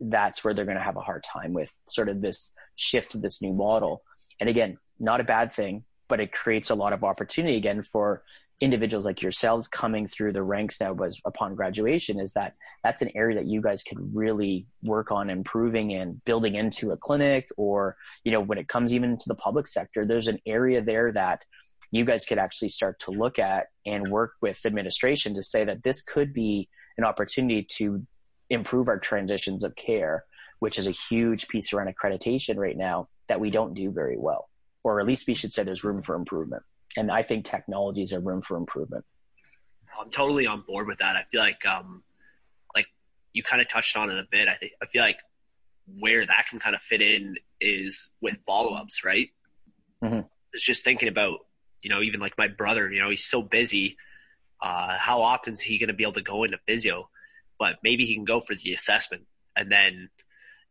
that's 0.00 0.42
where 0.42 0.54
they're 0.54 0.64
going 0.64 0.78
to 0.78 0.82
have 0.82 0.96
a 0.96 1.00
hard 1.00 1.24
time 1.24 1.52
with 1.52 1.82
sort 1.88 2.08
of 2.08 2.22
this 2.22 2.52
shift 2.76 3.12
to 3.12 3.18
this 3.18 3.42
new 3.42 3.52
model. 3.52 4.02
And 4.40 4.48
again, 4.48 4.78
not 4.98 5.20
a 5.20 5.24
bad 5.24 5.52
thing, 5.52 5.84
but 6.12 6.20
it 6.20 6.30
creates 6.30 6.68
a 6.68 6.74
lot 6.74 6.92
of 6.92 7.04
opportunity 7.04 7.56
again 7.56 7.80
for 7.80 8.22
individuals 8.60 9.06
like 9.06 9.22
yourselves 9.22 9.66
coming 9.66 10.06
through 10.06 10.30
the 10.30 10.42
ranks 10.42 10.78
now 10.78 10.92
was 10.92 11.18
upon 11.24 11.54
graduation 11.54 12.20
is 12.20 12.34
that 12.34 12.52
that's 12.84 13.00
an 13.00 13.08
area 13.14 13.34
that 13.34 13.46
you 13.46 13.62
guys 13.62 13.82
could 13.82 13.96
really 14.14 14.66
work 14.82 15.10
on 15.10 15.30
improving 15.30 15.94
and 15.94 16.22
building 16.26 16.54
into 16.54 16.90
a 16.90 16.98
clinic 16.98 17.48
or 17.56 17.96
you 18.24 18.30
know 18.30 18.42
when 18.42 18.58
it 18.58 18.68
comes 18.68 18.92
even 18.92 19.16
to 19.16 19.26
the 19.26 19.34
public 19.34 19.66
sector 19.66 20.04
there's 20.04 20.28
an 20.28 20.38
area 20.44 20.82
there 20.82 21.10
that 21.12 21.46
you 21.92 22.04
guys 22.04 22.26
could 22.26 22.36
actually 22.36 22.68
start 22.68 22.98
to 22.98 23.10
look 23.10 23.38
at 23.38 23.68
and 23.86 24.10
work 24.10 24.32
with 24.42 24.60
administration 24.66 25.34
to 25.34 25.42
say 25.42 25.64
that 25.64 25.82
this 25.82 26.02
could 26.02 26.30
be 26.34 26.68
an 26.98 27.04
opportunity 27.04 27.62
to 27.62 28.06
improve 28.50 28.86
our 28.86 28.98
transitions 28.98 29.64
of 29.64 29.74
care 29.76 30.24
which 30.58 30.78
is 30.78 30.86
a 30.86 30.90
huge 31.08 31.48
piece 31.48 31.72
around 31.72 31.90
accreditation 31.90 32.58
right 32.58 32.76
now 32.76 33.08
that 33.28 33.40
we 33.40 33.48
don't 33.48 33.72
do 33.72 33.90
very 33.90 34.18
well 34.18 34.50
or 34.84 35.00
at 35.00 35.06
least 35.06 35.26
we 35.26 35.34
should 35.34 35.52
say 35.52 35.62
there's 35.62 35.84
room 35.84 36.02
for 36.02 36.14
improvement 36.14 36.62
and 36.96 37.10
I 37.10 37.22
think 37.22 37.44
technologies 37.44 38.12
have 38.12 38.24
room 38.24 38.40
for 38.40 38.56
improvement. 38.56 39.04
I'm 39.98 40.10
totally 40.10 40.46
on 40.46 40.62
board 40.66 40.86
with 40.86 40.98
that. 40.98 41.16
I 41.16 41.22
feel 41.24 41.40
like, 41.40 41.64
um, 41.66 42.02
like 42.74 42.86
you 43.32 43.42
kind 43.42 43.60
of 43.60 43.68
touched 43.68 43.96
on 43.96 44.10
it 44.10 44.18
a 44.18 44.26
bit. 44.30 44.48
I 44.48 44.54
think 44.54 44.72
I 44.82 44.86
feel 44.86 45.02
like 45.02 45.18
where 45.98 46.24
that 46.24 46.46
can 46.48 46.58
kind 46.58 46.74
of 46.74 46.80
fit 46.80 47.02
in 47.02 47.36
is 47.60 48.10
with 48.20 48.38
follow-ups, 48.46 49.04
right? 49.04 49.28
Mm-hmm. 50.02 50.20
It's 50.52 50.64
just 50.64 50.84
thinking 50.84 51.08
about, 51.08 51.40
you 51.82 51.90
know, 51.90 52.00
even 52.00 52.20
like 52.20 52.36
my 52.38 52.48
brother. 52.48 52.90
You 52.90 53.02
know, 53.02 53.10
he's 53.10 53.24
so 53.24 53.42
busy. 53.42 53.96
Uh, 54.60 54.96
how 54.98 55.22
often 55.22 55.52
is 55.52 55.60
he 55.60 55.78
going 55.78 55.88
to 55.88 55.94
be 55.94 56.04
able 56.04 56.12
to 56.12 56.22
go 56.22 56.44
into 56.44 56.58
physio? 56.66 57.08
But 57.58 57.78
maybe 57.82 58.04
he 58.04 58.14
can 58.14 58.24
go 58.24 58.40
for 58.40 58.54
the 58.54 58.72
assessment, 58.72 59.24
and 59.56 59.70
then 59.70 60.08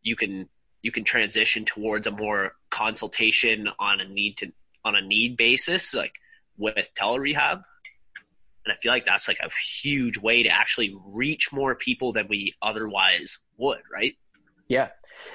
you 0.02 0.16
can 0.16 0.48
you 0.82 0.90
can 0.90 1.04
transition 1.04 1.64
towards 1.64 2.06
a 2.06 2.10
more 2.10 2.52
consultation 2.72 3.68
on 3.78 4.00
a 4.00 4.08
need 4.08 4.38
to 4.38 4.52
on 4.84 4.96
a 4.96 5.00
need 5.00 5.36
basis, 5.36 5.94
like 5.94 6.14
with 6.56 6.90
telerehab. 6.98 7.62
And 8.64 8.72
I 8.72 8.74
feel 8.74 8.92
like 8.92 9.06
that's 9.06 9.28
like 9.28 9.38
a 9.40 9.50
huge 9.80 10.18
way 10.18 10.42
to 10.42 10.48
actually 10.48 10.96
reach 11.04 11.52
more 11.52 11.74
people 11.74 12.12
than 12.12 12.26
we 12.28 12.54
otherwise 12.62 13.38
would, 13.56 13.80
right? 13.92 14.16
Yeah. 14.68 14.88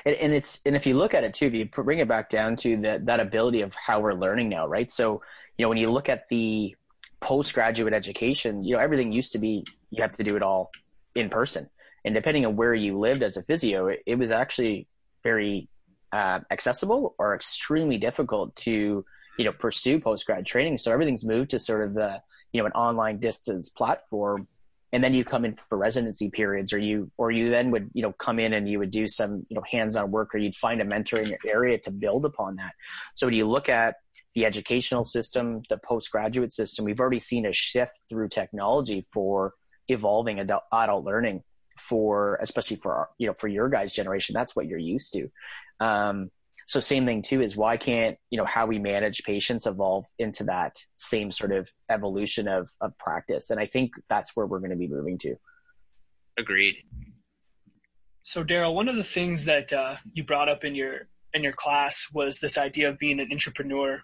And, 0.06 0.15
and 0.15 0.34
it's 0.34 0.62
and 0.65 0.76
if 0.76 0.86
you 0.86 0.97
look 0.97 1.13
at 1.13 1.23
it 1.23 1.34
too, 1.34 1.45
if 1.45 1.54
you 1.54 1.65
bring 1.65 2.00
it 2.00 2.08
back 2.08 2.30
down 2.30 2.58
to 2.58 2.78
that 2.82 3.06
that 3.06 3.19
ability 3.19 3.62
of 3.62 3.73
how 3.76 4.02
we're 4.02 4.13
learning 4.13 4.50
now, 4.50 4.67
right? 4.67 4.91
So, 4.91 5.21
you 5.58 5.63
know, 5.63 5.69
when 5.69 5.78
you 5.78 5.89
look 5.89 6.10
at 6.10 6.28
the 6.30 6.76
postgraduate 7.21 7.93
education, 7.93 8.63
you 8.63 8.76
know, 8.76 8.82
everything 8.82 9.12
used 9.12 9.32
to 9.34 9.39
be 9.39 9.65
you 9.91 10.02
have 10.02 10.12
to 10.12 10.23
do 10.23 10.36
it 10.36 10.43
all 10.43 10.71
in 11.15 11.30
person 11.30 11.69
and 12.08 12.15
depending 12.15 12.45
on 12.45 12.56
where 12.56 12.73
you 12.73 12.97
lived 12.97 13.21
as 13.21 13.36
a 13.36 13.43
physio, 13.43 13.88
it, 13.88 14.02
it 14.06 14.15
was 14.15 14.32
actually 14.32 14.88
very 15.23 15.67
uh, 16.12 16.39
accessible 16.52 17.15
or 17.17 17.36
extremely 17.36 17.98
difficult 17.98 18.56
to 18.56 19.06
you 19.38 19.46
know 19.46 19.52
pursue 19.52 20.00
post 20.00 20.26
grad 20.26 20.46
training. 20.46 20.78
So 20.78 20.91
everything's 20.91 21.26
moved 21.26 21.52
to 21.52 21.60
sort 21.60 21.88
of 21.88 21.93
the 21.93 22.22
you 22.52 22.62
know 22.62 22.65
an 22.65 22.72
online 22.74 23.20
distance 23.20 23.70
platform, 23.70 24.48
and 24.91 25.04
then 25.04 25.13
you 25.13 25.24
come 25.24 25.46
in 25.46 25.58
for 25.70 25.78
residency 25.78 26.30
periods, 26.30 26.74
or 26.74 26.80
you 26.80 27.12
or 27.17 27.32
you 27.32 27.50
then 27.50 27.72
would 27.72 27.89
you 27.93 28.02
know 28.02 28.13
come 28.13 28.39
in 28.39 28.54
and 28.54 28.67
you 28.70 28.80
would 28.80 28.91
do 28.91 29.08
some 29.08 29.46
you 29.50 29.56
know 29.56 29.63
hands 29.70 29.96
on 29.96 30.12
work, 30.12 30.34
or 30.34 30.38
you'd 30.38 30.56
find 30.56 30.82
a 30.82 30.86
mentor 30.86 31.20
in 31.20 31.30
your 31.30 31.39
area 31.48 31.78
to 31.80 31.91
build 31.91 32.26
upon 32.26 32.56
that. 32.56 32.74
So 33.15 33.28
when 33.28 33.34
you 33.34 33.48
look 33.48 33.70
at 33.70 33.96
the 34.36 34.46
educational 34.46 35.04
system, 35.04 35.62
the 35.70 35.78
postgraduate 35.78 36.52
system, 36.52 36.86
we've 36.86 37.00
already 37.00 37.20
seen 37.20 37.46
a 37.46 37.54
shift 37.54 38.02
through 38.10 38.30
technology 38.30 39.08
for 39.12 39.54
evolving 39.88 40.39
adult, 40.39 40.63
adult 40.72 41.06
learning 41.06 41.43
for 41.78 42.38
especially 42.41 42.78
for 42.78 42.93
our, 42.93 43.10
you 43.17 43.28
know 43.28 43.34
for 43.34 43.48
your 43.48 43.70
guys 43.70 43.93
generation 43.93 44.34
that's 44.34 44.56
what 44.56 44.65
you're 44.65 44.80
used 44.80 45.13
to 45.13 45.30
um, 45.80 46.32
so 46.68 46.82
same 46.82 47.06
thing 47.06 47.22
too 47.22 47.42
is 47.42 47.56
why 47.56 47.78
can't 47.78 48.18
you 48.30 48.38
know 48.38 48.46
how 48.46 48.66
we 48.66 48.78
manage 48.78 49.24
patients 49.24 49.66
evolve 49.66 50.06
into 50.20 50.44
that 50.46 50.76
same 50.98 51.32
sort 51.32 51.52
of 51.54 51.70
evolution 51.90 52.48
of 52.48 52.70
of 52.82 52.98
practice? 52.98 53.50
And 53.50 53.60
i 53.60 53.66
think 53.66 53.92
that's 54.10 54.36
where 54.36 54.46
we're 54.46 54.60
going 54.60 54.72
to 54.72 54.78
be 54.78 54.88
moving 54.88 55.18
to. 55.20 55.36
Agreed. 56.38 56.76
So 58.24 58.44
darryl 58.44 58.76
one 58.76 58.90
of 58.90 58.96
the 58.96 59.04
things 59.04 59.46
that 59.46 59.72
uh, 59.72 59.96
you 60.13 60.24
brought 60.24 60.50
up 60.50 60.66
in 60.66 60.76
your 60.76 61.08
in 61.34 61.44
your 61.44 61.54
class 61.54 62.10
was 62.13 62.40
this 62.40 62.58
idea 62.58 62.90
of 62.90 63.00
being 63.00 63.20
an 63.20 63.30
entrepreneur. 63.32 64.04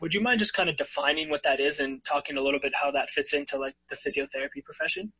Would 0.00 0.14
you 0.14 0.20
mind 0.20 0.38
just 0.38 0.54
kind 0.54 0.68
of 0.68 0.76
defining 0.76 1.28
what 1.28 1.42
that 1.42 1.58
is 1.58 1.80
and 1.80 2.02
talking 2.04 2.36
a 2.36 2.40
little 2.40 2.60
bit 2.60 2.72
how 2.80 2.92
that 2.92 3.10
fits 3.10 3.34
into 3.34 3.58
like 3.58 3.74
the 3.90 3.96
physiotherapy 3.96 4.64
profession? 4.64 5.12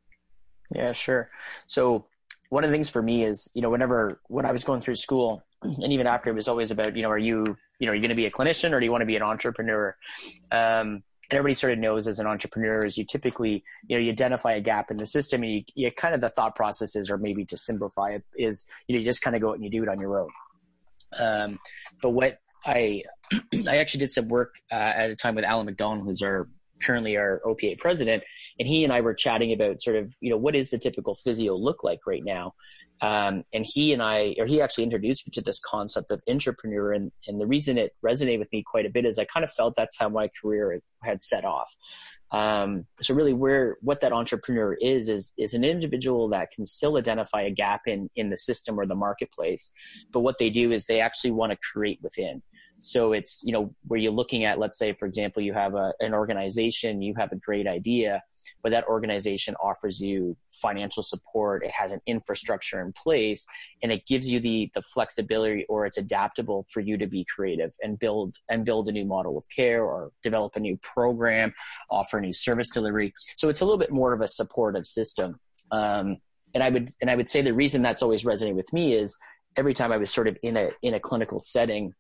Yeah 0.75 0.93
sure. 0.93 1.31
So 1.67 2.07
one 2.55 2.63
of 2.63 2.71
the 2.71 2.75
things 2.75 2.89
for 2.89 3.03
me 3.03 3.25
is 3.25 3.51
you 3.55 3.61
know 3.61 3.69
whenever 3.69 4.21
when 4.29 4.47
i 4.47 4.53
was 4.53 4.63
going 4.63 4.81
through 4.81 4.95
school 4.95 5.43
and 5.63 5.93
even 5.93 6.07
after 6.07 6.31
it 6.31 6.35
was 6.35 6.47
always 6.47 6.71
about 6.71 6.95
you 6.95 7.03
know 7.03 7.11
are 7.11 7.19
you 7.19 7.57
you 7.79 7.87
know 7.87 7.93
are 7.93 7.95
you 7.95 8.01
going 8.01 8.11
to 8.11 8.15
be 8.15 8.27
a 8.27 8.31
clinician 8.31 8.73
or 8.73 8.79
do 8.79 8.87
you 8.87 8.93
want 8.93 9.03
to 9.03 9.07
be 9.07 9.17
an 9.17 9.23
entrepreneur? 9.23 9.97
Um, 10.53 11.03
and 11.31 11.39
everybody 11.39 11.55
sort 11.55 11.73
of 11.73 11.79
knows 11.79 12.07
as 12.07 12.19
an 12.19 12.27
entrepreneur 12.27 12.85
is 12.85 12.97
you 12.97 13.05
typically 13.05 13.65
you 13.89 13.97
know 13.97 14.03
you 14.03 14.13
identify 14.13 14.53
a 14.53 14.61
gap 14.61 14.91
in 14.93 14.99
the 14.99 15.07
system 15.07 15.43
and 15.43 15.53
you, 15.53 15.63
you 15.75 15.91
kind 15.91 16.15
of 16.15 16.21
the 16.21 16.29
thought 16.29 16.55
processes 16.55 17.11
or 17.11 17.19
maybe 17.19 17.45
to 17.47 17.57
simplify 17.57 18.11
it 18.11 18.23
is 18.37 18.65
you 18.87 18.95
know 18.95 19.01
you 19.01 19.05
just 19.05 19.23
kind 19.23 19.35
of 19.35 19.43
go 19.43 19.51
out 19.51 19.55
and 19.57 19.65
you 19.65 19.71
do 19.71 19.83
it 19.83 19.89
on 19.89 19.99
your 19.99 20.21
own. 20.21 20.31
Um, 21.19 21.59
but 22.03 22.11
what 22.11 22.39
i 22.67 23.03
i 23.69 23.79
actually 23.79 24.01
did 24.01 24.11
some 24.11 24.29
work 24.29 24.55
uh, 24.71 24.93
at 24.97 25.11
a 25.11 25.17
time 25.17 25.35
with 25.35 25.45
alan 25.45 25.67
mcdonald 25.67 26.05
who's 26.07 26.23
our 26.23 26.47
currently 26.83 27.17
our 27.17 27.41
opa 27.45 27.79
president 27.79 28.23
and 28.59 28.69
he 28.69 28.85
and 28.85 28.93
i 28.93 29.01
were 29.01 29.15
chatting 29.15 29.53
about 29.53 29.81
sort 29.81 29.97
of 29.97 30.15
you 30.21 30.31
know 30.31 30.37
what 30.37 30.55
is 30.55 30.71
the 30.71 30.79
typical 30.79 31.15
physio 31.15 31.55
look 31.55 31.85
like 31.85 32.01
right 32.07 32.25
now 32.25 32.53
um, 33.01 33.45
and 33.53 33.67
he 33.69 33.93
and 33.93 34.03
I, 34.03 34.35
or 34.39 34.47
he 34.47 34.61
actually 34.63 34.85
introduced 34.85 35.27
me 35.27 35.33
to 35.33 35.43
this 35.43 35.61
concept 35.61 36.11
of 36.11 36.23
intrapreneur. 36.29 36.95
And, 36.95 37.13
and 37.27 37.41
the 37.41 37.47
reason 37.47 37.77
it 37.77 37.93
resonated 38.05 38.39
with 38.39 38.53
me 38.53 38.63
quite 38.63 38.87
a 38.87 38.91
bit 38.91 39.05
is 39.05 39.19
I 39.19 39.25
kind 39.25 39.45
of 39.45 39.53
felt 39.53 39.75
that's 39.77 39.99
how 39.99 40.09
my 40.09 40.31
career 40.41 40.81
had 41.03 41.21
set 41.21 41.45
off. 41.45 41.75
Um, 42.31 42.87
so 43.01 43.15
really 43.15 43.35
where, 43.35 43.77
what 43.81 44.01
that 44.01 44.13
intrapreneur 44.13 44.77
is, 44.81 45.09
is, 45.09 45.35
is 45.37 45.55
an 45.55 45.65
individual 45.65 46.29
that 46.29 46.51
can 46.51 46.65
still 46.65 46.97
identify 46.97 47.43
a 47.43 47.51
gap 47.51 47.83
in, 47.87 48.09
in 48.17 48.31
the 48.31 48.39
system 48.39 48.79
or 48.79 48.87
the 48.87 48.95
marketplace. 48.95 49.71
But 50.11 50.21
what 50.21 50.39
they 50.39 50.51
do 50.51 50.73
is 50.73 50.87
they 50.87 51.01
actually 51.01 51.33
want 51.33 51.53
to 51.53 51.59
create 51.59 51.99
within. 52.03 52.43
So 52.85 53.13
it's, 53.13 53.43
you 53.45 53.53
know, 53.53 53.75
where 53.87 53.99
you're 53.99 54.13
looking 54.13 54.45
at, 54.45 54.59
let's 54.59 54.79
say, 54.79 54.93
for 54.93 55.07
example, 55.07 55.43
you 55.43 55.55
have 55.55 55.75
a, 55.75 55.95
an 56.01 56.13
organization, 56.13 57.01
you 57.01 57.15
have 57.17 57.33
a 57.33 57.37
great 57.37 57.67
idea, 57.67 58.23
but 58.63 58.73
that 58.73 58.85
organization 58.85 59.55
offers 59.63 60.01
you 60.01 60.37
financial 60.51 61.03
support. 61.03 61.65
It 61.65 61.71
has 61.71 61.93
an 61.93 62.01
infrastructure 62.07 62.81
in 62.81 62.93
place 62.93 63.47
and 63.83 63.91
it 63.91 64.07
gives 64.07 64.29
you 64.29 64.39
the, 64.39 64.71
the 64.75 64.83
flexibility 64.83 65.65
or 65.69 65.87
it's 65.87 65.97
adaptable 65.97 66.67
for 66.71 66.81
you 66.81 66.99
to 66.99 67.07
be 67.07 67.25
creative 67.25 67.73
and 67.83 67.99
build 67.99 68.37
and 68.51 68.65
build 68.65 68.89
a 68.89 68.93
new 68.93 69.07
model 69.07 69.39
of 69.39 69.49
care 69.49 69.83
or 69.83 70.11
develop 70.23 70.55
a 70.57 70.61
new 70.61 70.77
program, 70.79 71.55
offer 71.91 72.19
a 72.19 72.21
new 72.21 72.35
service 72.35 72.69
delivery. 72.69 73.15
So 73.37 73.49
it's 73.49 73.63
a 73.63 73.65
little 73.65 73.79
bit 73.79 73.93
more 73.93 74.13
of 74.13 74.21
a 74.21 74.29
supportive 74.29 74.87
system. 74.87 75.41
Um, 75.71 76.19
and 76.53 76.63
I 76.63 76.69
would, 76.69 76.91
and 77.01 77.11
I 77.11 77.17
would 77.17 77.31
say 77.31 77.41
the 77.41 77.55
reason 77.55 77.83
that's 77.83 78.03
always 78.03 78.25
resonated 78.25 78.55
with 78.55 78.73
me 78.73 78.93
is 78.95 79.17
every 79.57 79.73
time 79.73 79.91
I 79.91 79.97
was 79.97 80.11
sort 80.11 80.29
of 80.29 80.37
in 80.43 80.57
a, 80.57 80.69
in 80.83 80.95
a 80.95 81.01
clinical 81.01 81.39
setting, 81.39 81.95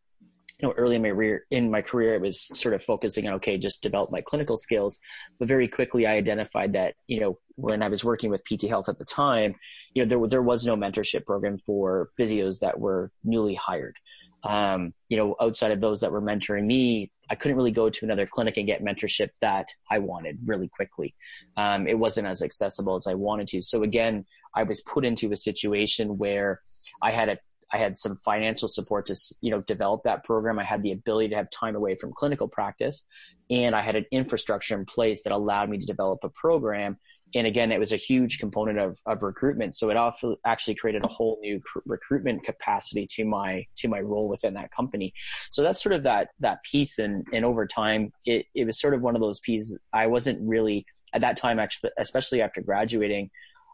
you 0.60 0.68
know, 0.68 0.74
early 0.76 0.96
in 0.96 1.02
my 1.02 1.10
career, 1.10 1.46
in 1.50 1.70
my 1.70 1.82
career, 1.82 2.14
it 2.14 2.20
was 2.20 2.50
sort 2.58 2.74
of 2.74 2.82
focusing 2.82 3.26
on, 3.26 3.34
okay, 3.34 3.58
just 3.58 3.82
develop 3.82 4.12
my 4.12 4.20
clinical 4.20 4.56
skills. 4.56 5.00
But 5.38 5.48
very 5.48 5.66
quickly, 5.66 6.06
I 6.06 6.14
identified 6.14 6.74
that, 6.74 6.94
you 7.08 7.20
know, 7.20 7.38
when 7.56 7.82
I 7.82 7.88
was 7.88 8.04
working 8.04 8.30
with 8.30 8.44
PT 8.44 8.62
Health 8.68 8.88
at 8.88 8.98
the 8.98 9.04
time, 9.04 9.56
you 9.94 10.02
know, 10.02 10.08
there, 10.08 10.28
there 10.28 10.42
was 10.42 10.64
no 10.64 10.76
mentorship 10.76 11.26
program 11.26 11.58
for 11.58 12.10
physios 12.18 12.60
that 12.60 12.78
were 12.78 13.10
newly 13.24 13.54
hired. 13.54 13.96
Um, 14.44 14.92
you 15.08 15.16
know, 15.16 15.34
outside 15.40 15.72
of 15.72 15.80
those 15.80 16.00
that 16.00 16.12
were 16.12 16.20
mentoring 16.20 16.66
me, 16.66 17.10
I 17.30 17.34
couldn't 17.34 17.56
really 17.56 17.70
go 17.70 17.88
to 17.88 18.04
another 18.04 18.26
clinic 18.26 18.56
and 18.56 18.66
get 18.66 18.84
mentorship 18.84 19.30
that 19.40 19.68
I 19.90 19.98
wanted 19.98 20.38
really 20.44 20.68
quickly. 20.68 21.14
Um, 21.56 21.88
it 21.88 21.98
wasn't 21.98 22.26
as 22.26 22.42
accessible 22.42 22.94
as 22.94 23.06
I 23.06 23.14
wanted 23.14 23.48
to. 23.48 23.62
So 23.62 23.82
again, 23.82 24.26
I 24.54 24.62
was 24.62 24.82
put 24.82 25.04
into 25.04 25.32
a 25.32 25.36
situation 25.36 26.18
where 26.18 26.60
I 27.02 27.10
had 27.10 27.28
a 27.28 27.38
I 27.72 27.78
had 27.78 27.96
some 27.96 28.16
financial 28.16 28.68
support 28.68 29.06
to 29.06 29.16
you 29.40 29.50
know 29.50 29.60
develop 29.62 30.02
that 30.04 30.24
program. 30.24 30.58
I 30.58 30.64
had 30.64 30.82
the 30.82 30.92
ability 30.92 31.30
to 31.30 31.36
have 31.36 31.50
time 31.50 31.76
away 31.76 31.96
from 31.96 32.12
clinical 32.12 32.48
practice, 32.48 33.04
and 33.50 33.74
I 33.74 33.82
had 33.82 33.96
an 33.96 34.06
infrastructure 34.10 34.78
in 34.78 34.84
place 34.84 35.24
that 35.24 35.32
allowed 35.32 35.70
me 35.70 35.78
to 35.78 35.86
develop 35.86 36.20
a 36.22 36.28
program. 36.28 36.98
And 37.36 37.48
again, 37.48 37.72
it 37.72 37.80
was 37.80 37.92
a 37.92 37.96
huge 37.96 38.38
component 38.38 38.78
of, 38.78 39.00
of 39.06 39.24
recruitment. 39.24 39.74
So 39.74 39.90
it 39.90 39.96
also 39.96 40.36
actually 40.46 40.76
created 40.76 41.04
a 41.04 41.08
whole 41.08 41.38
new 41.42 41.60
cr- 41.60 41.80
recruitment 41.84 42.44
capacity 42.44 43.08
to 43.14 43.24
my 43.24 43.66
to 43.78 43.88
my 43.88 44.00
role 44.00 44.28
within 44.28 44.54
that 44.54 44.70
company. 44.70 45.12
So 45.50 45.62
that's 45.62 45.82
sort 45.82 45.94
of 45.94 46.04
that 46.04 46.28
that 46.40 46.62
piece. 46.62 46.98
And 46.98 47.26
and 47.32 47.44
over 47.44 47.66
time, 47.66 48.12
it 48.24 48.46
it 48.54 48.66
was 48.66 48.80
sort 48.80 48.94
of 48.94 49.02
one 49.02 49.16
of 49.16 49.20
those 49.20 49.40
pieces. 49.40 49.78
I 49.92 50.06
wasn't 50.06 50.38
really 50.48 50.86
at 51.12 51.20
that 51.22 51.36
time, 51.36 51.58
actually, 51.58 51.90
especially 51.96 52.42
after 52.42 52.60
graduating 52.60 53.30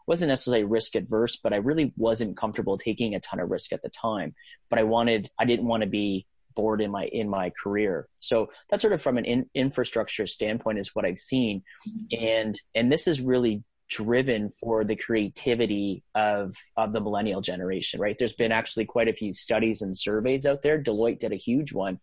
wasn't 0.07 0.29
necessarily 0.29 0.63
risk 0.63 0.95
adverse, 0.95 1.37
but 1.37 1.53
I 1.53 1.57
really 1.57 1.93
wasn't 1.97 2.37
comfortable 2.37 2.77
taking 2.77 3.15
a 3.15 3.19
ton 3.19 3.39
of 3.39 3.49
risk 3.49 3.73
at 3.73 3.81
the 3.81 3.89
time. 3.89 4.33
But 4.69 4.79
I 4.79 4.83
wanted, 4.83 5.29
I 5.39 5.45
didn't 5.45 5.67
want 5.67 5.83
to 5.83 5.89
be 5.89 6.25
bored 6.55 6.81
in 6.81 6.91
my 6.91 7.05
in 7.05 7.29
my 7.29 7.51
career. 7.51 8.07
So 8.19 8.49
that's 8.69 8.81
sort 8.81 8.93
of 8.93 9.01
from 9.01 9.17
an 9.17 9.25
in, 9.25 9.49
infrastructure 9.53 10.27
standpoint 10.27 10.79
is 10.79 10.95
what 10.95 11.05
I've 11.05 11.17
seen, 11.17 11.63
and 12.11 12.59
and 12.75 12.91
this 12.91 13.07
is 13.07 13.21
really 13.21 13.63
driven 13.89 14.47
for 14.47 14.85
the 14.85 14.95
creativity 14.95 16.03
of 16.15 16.55
of 16.77 16.93
the 16.93 17.01
millennial 17.01 17.41
generation. 17.41 17.99
Right? 17.99 18.17
There's 18.17 18.35
been 18.35 18.51
actually 18.51 18.85
quite 18.85 19.07
a 19.07 19.13
few 19.13 19.33
studies 19.33 19.81
and 19.81 19.97
surveys 19.97 20.45
out 20.45 20.61
there. 20.61 20.81
Deloitte 20.81 21.19
did 21.19 21.33
a 21.33 21.37
huge 21.37 21.73
one 21.73 21.99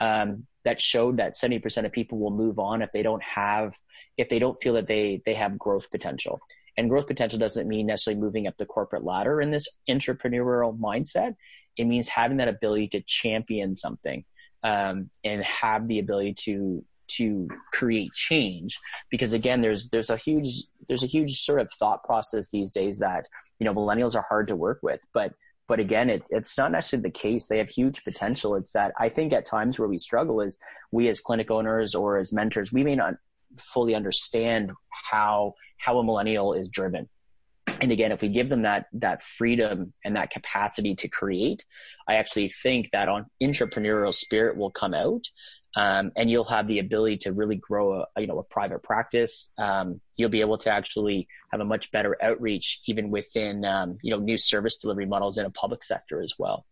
um, 0.00 0.46
that 0.64 0.80
showed 0.80 1.18
that 1.18 1.34
70% 1.34 1.84
of 1.84 1.92
people 1.92 2.18
will 2.18 2.30
move 2.30 2.58
on 2.58 2.82
if 2.82 2.92
they 2.92 3.02
don't 3.02 3.22
have 3.22 3.74
if 4.18 4.28
they 4.28 4.38
don't 4.38 4.60
feel 4.60 4.74
that 4.74 4.86
they 4.86 5.22
they 5.24 5.34
have 5.34 5.58
growth 5.58 5.90
potential. 5.90 6.40
And 6.76 6.88
growth 6.88 7.06
potential 7.06 7.38
doesn't 7.38 7.68
mean 7.68 7.86
necessarily 7.86 8.20
moving 8.20 8.46
up 8.46 8.56
the 8.56 8.66
corporate 8.66 9.04
ladder 9.04 9.40
in 9.40 9.50
this 9.50 9.68
intrapreneurial 9.88 10.78
mindset. 10.78 11.34
It 11.76 11.84
means 11.84 12.08
having 12.08 12.38
that 12.38 12.48
ability 12.48 12.88
to 12.88 13.02
champion 13.02 13.74
something 13.74 14.24
um, 14.62 15.10
and 15.24 15.42
have 15.44 15.88
the 15.88 15.98
ability 15.98 16.34
to 16.44 16.84
to 17.08 17.48
create 17.72 18.12
change. 18.12 18.78
Because 19.10 19.32
again, 19.32 19.60
there's 19.60 19.88
there's 19.90 20.10
a 20.10 20.16
huge 20.16 20.64
there's 20.88 21.02
a 21.02 21.08
huge 21.08 21.40
sort 21.40 21.60
of 21.60 21.70
thought 21.72 22.04
process 22.04 22.50
these 22.50 22.70
days 22.70 22.98
that 22.98 23.28
you 23.58 23.64
know 23.64 23.74
millennials 23.74 24.14
are 24.14 24.24
hard 24.26 24.48
to 24.48 24.56
work 24.56 24.80
with, 24.82 25.00
but 25.12 25.34
but 25.68 25.80
again, 25.80 26.10
it, 26.10 26.24
it's 26.30 26.58
not 26.58 26.72
necessarily 26.72 27.04
the 27.04 27.18
case. 27.18 27.46
They 27.46 27.58
have 27.58 27.68
huge 27.68 28.04
potential. 28.04 28.56
It's 28.56 28.72
that 28.72 28.92
I 28.98 29.08
think 29.08 29.32
at 29.32 29.46
times 29.46 29.78
where 29.78 29.88
we 29.88 29.98
struggle 29.98 30.40
is 30.40 30.58
we 30.90 31.08
as 31.08 31.20
clinic 31.20 31.50
owners 31.50 31.94
or 31.94 32.18
as 32.18 32.32
mentors, 32.32 32.72
we 32.72 32.84
may 32.84 32.96
not 32.96 33.14
fully 33.58 33.94
understand 33.94 34.72
how 34.90 35.54
how 35.82 35.98
a 35.98 36.04
millennial 36.04 36.54
is 36.54 36.68
driven. 36.68 37.08
And 37.80 37.92
again 37.92 38.12
if 38.12 38.22
we 38.22 38.28
give 38.28 38.48
them 38.48 38.62
that 38.62 38.86
that 38.94 39.22
freedom 39.22 39.92
and 40.04 40.16
that 40.16 40.30
capacity 40.30 40.96
to 40.96 41.08
create 41.08 41.64
i 42.08 42.14
actually 42.14 42.48
think 42.48 42.90
that 42.90 43.08
on 43.08 43.26
intrapreneurial 43.40 44.12
spirit 44.12 44.56
will 44.56 44.70
come 44.70 44.94
out 44.94 45.26
um, 45.74 46.12
and 46.16 46.30
you'll 46.30 46.44
have 46.44 46.66
the 46.66 46.80
ability 46.80 47.18
to 47.18 47.32
really 47.32 47.56
grow 47.56 48.04
a 48.16 48.20
you 48.20 48.26
know 48.26 48.38
a 48.38 48.44
private 48.44 48.82
practice. 48.82 49.50
Um, 49.56 50.00
you'll 50.16 50.28
be 50.28 50.42
able 50.42 50.58
to 50.58 50.70
actually 50.70 51.28
have 51.50 51.60
a 51.60 51.64
much 51.64 51.90
better 51.92 52.16
outreach 52.22 52.80
even 52.86 53.10
within 53.10 53.64
um, 53.64 53.98
you 54.02 54.10
know 54.10 54.18
new 54.18 54.36
service 54.36 54.76
delivery 54.76 55.06
models 55.06 55.38
in 55.38 55.46
a 55.46 55.50
public 55.50 55.82
sector 55.82 56.20
as 56.20 56.34
well. 56.38 56.66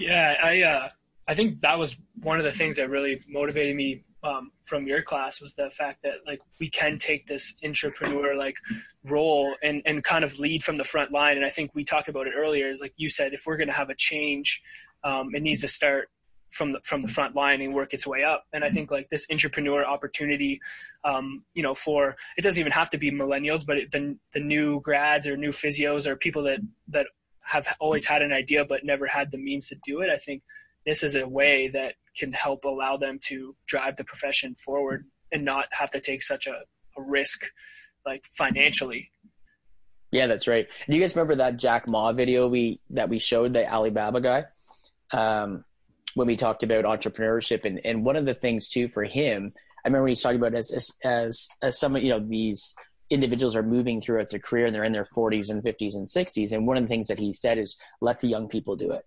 Yeah 0.00 0.34
i 0.42 0.62
uh, 0.62 0.88
i 1.28 1.34
think 1.34 1.60
that 1.60 1.78
was 1.78 1.96
one 2.22 2.38
of 2.38 2.44
the 2.44 2.52
things 2.52 2.76
that 2.76 2.90
really 2.90 3.22
motivated 3.28 3.76
me 3.76 4.04
um, 4.22 4.50
from 4.64 4.86
your 4.86 5.02
class 5.02 5.40
was 5.40 5.54
the 5.54 5.70
fact 5.70 6.02
that 6.02 6.14
like 6.26 6.40
we 6.58 6.68
can 6.68 6.98
take 6.98 7.26
this 7.26 7.54
intrapreneur 7.64 8.36
like 8.36 8.56
role 9.04 9.54
and 9.62 9.82
and 9.86 10.02
kind 10.02 10.24
of 10.24 10.38
lead 10.38 10.62
from 10.62 10.76
the 10.76 10.84
front 10.84 11.12
line. 11.12 11.36
And 11.36 11.46
I 11.46 11.50
think 11.50 11.70
we 11.74 11.84
talked 11.84 12.08
about 12.08 12.26
it 12.26 12.32
earlier. 12.36 12.68
Is 12.68 12.80
like 12.80 12.94
you 12.96 13.08
said, 13.08 13.32
if 13.32 13.44
we're 13.46 13.56
going 13.56 13.68
to 13.68 13.74
have 13.74 13.90
a 13.90 13.94
change, 13.94 14.60
um, 15.04 15.34
it 15.34 15.42
needs 15.42 15.60
to 15.60 15.68
start 15.68 16.08
from 16.50 16.72
the 16.72 16.80
from 16.84 17.02
the 17.02 17.08
front 17.08 17.36
line 17.36 17.60
and 17.60 17.74
work 17.74 17.94
its 17.94 18.06
way 18.06 18.24
up. 18.24 18.44
And 18.52 18.64
I 18.64 18.70
think 18.70 18.90
like 18.90 19.08
this 19.10 19.26
intrapreneur 19.28 19.84
opportunity, 19.84 20.60
um, 21.04 21.44
you 21.54 21.62
know, 21.62 21.74
for 21.74 22.16
it 22.36 22.42
doesn't 22.42 22.60
even 22.60 22.72
have 22.72 22.90
to 22.90 22.98
be 22.98 23.10
millennials, 23.10 23.64
but 23.64 23.78
it, 23.78 23.92
the 23.92 24.16
the 24.32 24.40
new 24.40 24.80
grads 24.80 25.26
or 25.26 25.36
new 25.36 25.50
physios 25.50 26.06
or 26.06 26.16
people 26.16 26.42
that 26.44 26.60
that 26.88 27.06
have 27.42 27.66
always 27.80 28.04
had 28.04 28.20
an 28.20 28.32
idea 28.32 28.64
but 28.64 28.84
never 28.84 29.06
had 29.06 29.30
the 29.30 29.38
means 29.38 29.68
to 29.68 29.76
do 29.84 30.00
it. 30.00 30.10
I 30.10 30.16
think 30.16 30.42
this 30.84 31.02
is 31.02 31.16
a 31.16 31.28
way 31.28 31.68
that 31.68 31.94
can 32.18 32.32
help 32.32 32.64
allow 32.64 32.96
them 32.96 33.18
to 33.22 33.54
drive 33.66 33.96
the 33.96 34.04
profession 34.04 34.54
forward 34.54 35.04
and 35.32 35.44
not 35.44 35.66
have 35.72 35.90
to 35.90 36.00
take 36.00 36.22
such 36.22 36.46
a, 36.46 36.54
a 36.96 37.02
risk 37.02 37.44
like 38.06 38.24
financially 38.36 39.10
yeah, 40.10 40.26
that's 40.26 40.48
right. 40.48 40.66
Do 40.88 40.96
you 40.96 41.02
guys 41.02 41.14
remember 41.14 41.34
that 41.36 41.58
Jack 41.58 41.88
Ma 41.88 42.12
video 42.12 42.48
we 42.48 42.80
that 42.90 43.08
we 43.08 43.18
showed 43.18 43.52
the 43.52 43.70
Alibaba 43.70 44.20
guy? 44.20 44.44
Um, 45.12 45.64
when 46.14 46.26
we 46.26 46.36
talked 46.36 46.62
about 46.62 46.84
entrepreneurship 46.84 47.64
and, 47.64 47.80
and 47.84 48.04
one 48.04 48.16
of 48.16 48.24
the 48.24 48.34
things 48.34 48.68
too 48.68 48.88
for 48.88 49.04
him, 49.04 49.52
I 49.84 49.88
remember 49.88 50.08
he's 50.08 50.22
talking 50.22 50.38
about 50.38 50.54
as 50.54 50.72
as 50.72 50.90
as, 51.04 51.48
as 51.62 51.78
some 51.78 51.96
you 51.96 52.08
know 52.08 52.20
these 52.20 52.74
individuals 53.10 53.54
are 53.56 53.62
moving 53.62 54.00
throughout 54.00 54.30
their 54.30 54.40
career 54.40 54.66
and 54.66 54.74
they're 54.74 54.84
in 54.84 54.92
their 54.92 55.06
40s 55.16 55.48
and 55.48 55.62
50s 55.62 55.94
and 55.94 56.06
60s 56.06 56.52
and 56.52 56.66
one 56.66 56.76
of 56.76 56.82
the 56.82 56.88
things 56.88 57.06
that 57.06 57.18
he 57.18 57.32
said 57.32 57.56
is 57.56 57.74
let 58.02 58.20
the 58.20 58.28
young 58.28 58.48
people 58.48 58.76
do 58.76 58.92
it 58.92 59.06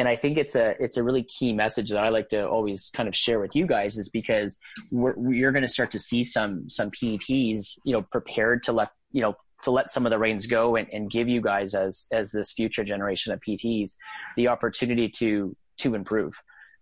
and 0.00 0.08
i 0.08 0.16
think 0.16 0.38
it's 0.38 0.56
a 0.56 0.74
it's 0.82 0.96
a 0.96 1.02
really 1.02 1.22
key 1.22 1.52
message 1.52 1.90
that 1.90 1.98
i 1.98 2.08
like 2.08 2.28
to 2.28 2.48
always 2.48 2.90
kind 2.94 3.08
of 3.08 3.14
share 3.14 3.38
with 3.38 3.54
you 3.54 3.66
guys 3.66 3.98
is 3.98 4.08
because 4.08 4.58
we're, 4.90 5.14
you're 5.30 5.52
going 5.52 5.62
to 5.62 5.68
start 5.68 5.90
to 5.90 5.98
see 5.98 6.24
some 6.24 6.68
some 6.68 6.90
pets 6.90 7.28
you 7.30 7.92
know 7.92 8.02
prepared 8.10 8.62
to 8.62 8.72
let 8.72 8.90
you 9.12 9.20
know 9.20 9.34
to 9.62 9.70
let 9.70 9.90
some 9.90 10.06
of 10.06 10.10
the 10.10 10.18
reins 10.18 10.46
go 10.46 10.76
and, 10.76 10.88
and 10.90 11.10
give 11.10 11.28
you 11.28 11.40
guys 11.40 11.74
as 11.74 12.06
as 12.10 12.32
this 12.32 12.50
future 12.50 12.82
generation 12.82 13.32
of 13.32 13.40
PTs 13.40 13.96
the 14.36 14.48
opportunity 14.48 15.08
to 15.08 15.54
to 15.80 15.94
improve, 15.94 16.34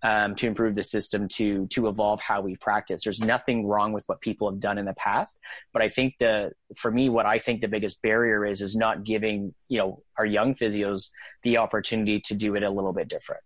um, 0.03 0.35
to 0.37 0.47
improve 0.47 0.75
the 0.75 0.83
system, 0.83 1.29
to 1.29 1.67
to 1.69 1.89
evolve 1.89 2.21
how 2.21 2.41
we 2.41 2.57
practice. 2.57 3.03
There's 3.05 3.21
nothing 3.21 3.67
wrong 3.67 3.93
with 3.93 4.05
what 4.07 4.21
people 4.21 4.51
have 4.51 4.61
done 4.61 4.79
in 4.79 4.85
the 4.85 4.95
past, 4.95 5.39
but 5.73 5.83
I 5.83 5.89
think 5.89 6.15
the 6.21 6.53
for 6.77 6.91
me, 6.91 7.09
what 7.09 7.27
I 7.27 7.39
think 7.39 7.61
the 7.61 7.69
biggest 7.69 8.01
barrier 8.03 8.45
is 8.45 8.61
is 8.61 8.77
not 8.77 9.05
giving 9.05 9.55
you 9.69 9.79
know 9.79 9.99
our 10.17 10.27
young 10.27 10.55
physios 10.55 11.11
the 11.43 11.57
opportunity 11.57 12.21
to 12.21 12.35
do 12.35 12.55
it 12.55 12.63
a 12.63 12.71
little 12.71 12.93
bit 12.93 13.09
different. 13.09 13.43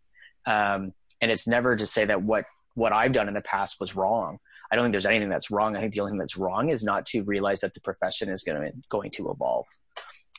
Um, 0.47 0.93
and 1.21 1.31
it's 1.31 1.47
never 1.47 1.77
to 1.77 1.87
say 1.87 2.05
that 2.05 2.23
what 2.23 2.45
what 2.75 2.93
I've 2.93 3.12
done 3.12 3.29
in 3.29 3.35
the 3.35 3.43
past 3.43 3.77
was 3.81 3.97
wrong. 3.97 4.38
I 4.71 4.77
don't 4.77 4.87
think 4.87 4.93
there's 4.93 5.07
anything 5.07 5.29
that's 5.29 5.51
wrong. 5.51 5.77
I 5.77 5.81
think 5.81 5.93
the 5.93 6.01
only 6.01 6.12
thing 6.12 6.19
that's 6.19 6.37
wrong 6.37 6.71
is 6.71 6.83
not 6.83 7.05
to 7.07 7.23
realize 7.23 7.61
that 7.61 7.75
the 7.75 7.81
profession 7.81 8.31
is 8.31 8.43
going 8.43 8.61
to 8.61 8.73
going 8.88 9.11
to 9.12 9.31
evolve, 9.31 9.67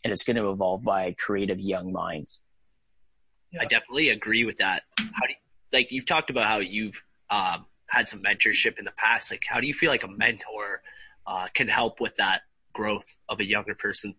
and 0.04 0.12
it's 0.12 0.24
going 0.24 0.38
to 0.38 0.50
evolve 0.50 0.84
by 0.84 1.16
creative 1.20 1.60
young 1.60 1.92
minds. 1.92 2.40
Yeah. 3.52 3.62
I 3.62 3.66
definitely 3.66 4.10
agree 4.10 4.46
with 4.46 4.58
that. 4.58 4.84
How 4.98 5.06
do 5.06 5.30
you, 5.30 5.36
like 5.74 5.92
you've 5.92 6.06
talked 6.06 6.30
about 6.30 6.46
how 6.46 6.60
you've 6.60 7.04
um, 7.30 7.66
had 7.88 8.08
some 8.08 8.22
mentorship 8.22 8.80
in 8.80 8.86
the 8.86 8.92
past. 8.92 9.32
Like, 9.32 9.44
how 9.48 9.60
do 9.60 9.68
you 9.68 9.74
feel 9.74 9.90
like 9.90 10.04
a 10.04 10.08
mentor 10.08 10.82
uh, 11.26 11.48
can 11.54 11.68
help 11.68 12.00
with 12.00 12.16
that 12.18 12.44
growth 12.72 13.18
of 13.28 13.40
a 13.40 13.46
younger 13.46 13.76
person? 13.76 14.16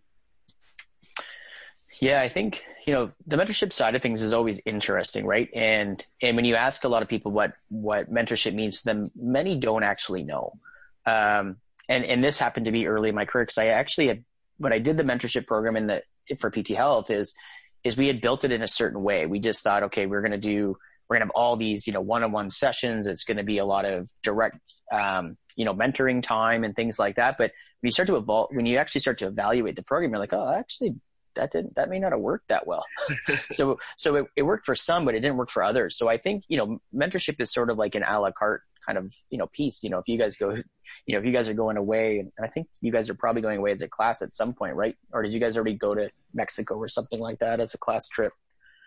Yeah, 1.99 2.21
I 2.21 2.27
think 2.27 2.63
you 2.85 2.93
know 2.93 3.11
the 3.25 3.37
mentorship 3.37 3.71
side 3.71 3.95
of 3.95 4.01
things 4.01 4.21
is 4.21 4.33
always 4.33 4.61
interesting, 4.65 5.25
right? 5.25 5.49
And 5.55 6.03
and 6.21 6.35
when 6.35 6.43
you 6.43 6.55
ask 6.55 6.83
a 6.83 6.89
lot 6.89 7.01
of 7.01 7.07
people 7.07 7.31
what 7.31 7.53
what 7.69 8.13
mentorship 8.13 8.53
means 8.53 8.79
to 8.79 8.85
them, 8.85 9.11
many 9.15 9.57
don't 9.57 9.83
actually 9.83 10.23
know. 10.23 10.59
Um, 11.05 11.57
and 11.87 12.03
and 12.03 12.21
this 12.21 12.37
happened 12.37 12.65
to 12.65 12.71
be 12.71 12.87
early 12.87 13.09
in 13.09 13.15
my 13.15 13.25
career 13.25 13.45
because 13.45 13.57
I 13.57 13.67
actually 13.67 14.07
had 14.07 14.25
when 14.57 14.73
I 14.73 14.79
did 14.79 14.97
the 14.97 15.03
mentorship 15.03 15.47
program 15.47 15.77
in 15.77 15.87
the 15.87 16.03
for 16.37 16.49
PT 16.49 16.69
Health 16.69 17.09
is 17.11 17.33
is 17.85 17.95
we 17.95 18.07
had 18.07 18.19
built 18.19 18.43
it 18.43 18.51
in 18.51 18.61
a 18.61 18.67
certain 18.67 19.03
way. 19.03 19.25
We 19.25 19.39
just 19.39 19.61
thought, 19.61 19.83
okay, 19.83 20.05
we're 20.05 20.21
going 20.21 20.31
to 20.31 20.37
do 20.37 20.75
we're 21.09 21.15
going 21.17 21.21
to 21.21 21.25
have 21.27 21.35
all 21.35 21.55
these 21.55 21.87
you 21.87 21.93
know 21.93 22.01
one 22.01 22.23
on 22.23 22.31
one 22.31 22.49
sessions. 22.49 23.07
It's 23.07 23.23
going 23.23 23.37
to 23.37 23.43
be 23.43 23.57
a 23.57 23.65
lot 23.65 23.85
of 23.85 24.09
direct 24.23 24.59
um, 24.91 25.37
you 25.55 25.65
know 25.65 25.73
mentoring 25.73 26.21
time 26.21 26.63
and 26.63 26.75
things 26.75 26.99
like 26.99 27.15
that. 27.15 27.37
But 27.37 27.51
when 27.81 27.87
you 27.87 27.91
start 27.91 28.07
to 28.07 28.17
evolve, 28.17 28.49
when 28.51 28.65
you 28.65 28.77
actually 28.77 29.01
start 29.01 29.17
to 29.19 29.27
evaluate 29.27 29.75
the 29.75 29.83
program, 29.83 30.11
you're 30.11 30.19
like, 30.19 30.33
oh, 30.33 30.53
actually 30.53 30.95
that 31.35 31.51
didn't 31.51 31.75
that 31.75 31.89
may 31.89 31.99
not 31.99 32.11
have 32.11 32.21
worked 32.21 32.47
that 32.47 32.65
well. 32.65 32.85
so 33.51 33.77
so 33.97 34.15
it, 34.15 34.25
it 34.35 34.43
worked 34.43 34.65
for 34.65 34.75
some, 34.75 35.05
but 35.05 35.15
it 35.15 35.19
didn't 35.19 35.37
work 35.37 35.49
for 35.49 35.63
others. 35.63 35.97
So 35.97 36.09
I 36.09 36.17
think 36.17 36.43
you 36.47 36.57
know 36.57 36.79
mentorship 36.93 37.39
is 37.39 37.51
sort 37.51 37.69
of 37.69 37.77
like 37.77 37.95
an 37.95 38.03
a 38.03 38.19
la 38.19 38.31
carte 38.31 38.63
kind 38.85 38.97
of 38.97 39.13
you 39.29 39.37
know 39.37 39.47
piece. 39.47 39.83
You 39.83 39.89
know, 39.89 39.99
if 39.99 40.07
you 40.07 40.17
guys 40.17 40.35
go, 40.35 40.51
you 41.05 41.13
know, 41.13 41.19
if 41.19 41.25
you 41.25 41.31
guys 41.31 41.49
are 41.49 41.53
going 41.53 41.77
away, 41.77 42.19
and 42.19 42.31
I 42.41 42.47
think 42.47 42.67
you 42.81 42.91
guys 42.91 43.09
are 43.09 43.15
probably 43.15 43.41
going 43.41 43.57
away 43.57 43.71
as 43.71 43.81
a 43.81 43.87
class 43.87 44.21
at 44.21 44.33
some 44.33 44.53
point, 44.53 44.75
right? 44.75 44.95
Or 45.11 45.21
did 45.23 45.33
you 45.33 45.39
guys 45.39 45.55
already 45.55 45.75
go 45.75 45.93
to 45.93 46.09
Mexico 46.33 46.75
or 46.75 46.87
something 46.87 47.19
like 47.19 47.39
that 47.39 47.59
as 47.59 47.73
a 47.73 47.77
class 47.77 48.07
trip? 48.07 48.33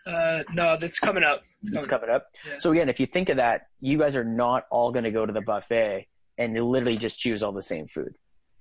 Uh, 0.08 0.42
no, 0.52 0.76
that's 0.76 0.98
coming 0.98 1.22
up. 1.22 1.42
It's 1.60 1.70
coming, 1.70 1.82
it's 1.82 1.90
coming 1.90 2.10
up. 2.10 2.26
Yeah. 2.46 2.58
So 2.60 2.72
again, 2.72 2.88
if 2.88 2.98
you 2.98 3.06
think 3.06 3.28
of 3.28 3.36
that, 3.36 3.68
you 3.80 3.98
guys 3.98 4.16
are 4.16 4.24
not 4.24 4.64
all 4.70 4.90
going 4.90 5.04
to 5.04 5.10
go 5.10 5.26
to 5.26 5.32
the 5.32 5.42
buffet 5.42 6.06
and 6.38 6.54
literally 6.54 6.96
just 6.96 7.20
choose 7.20 7.42
all 7.42 7.52
the 7.52 7.62
same 7.62 7.86
food. 7.86 8.16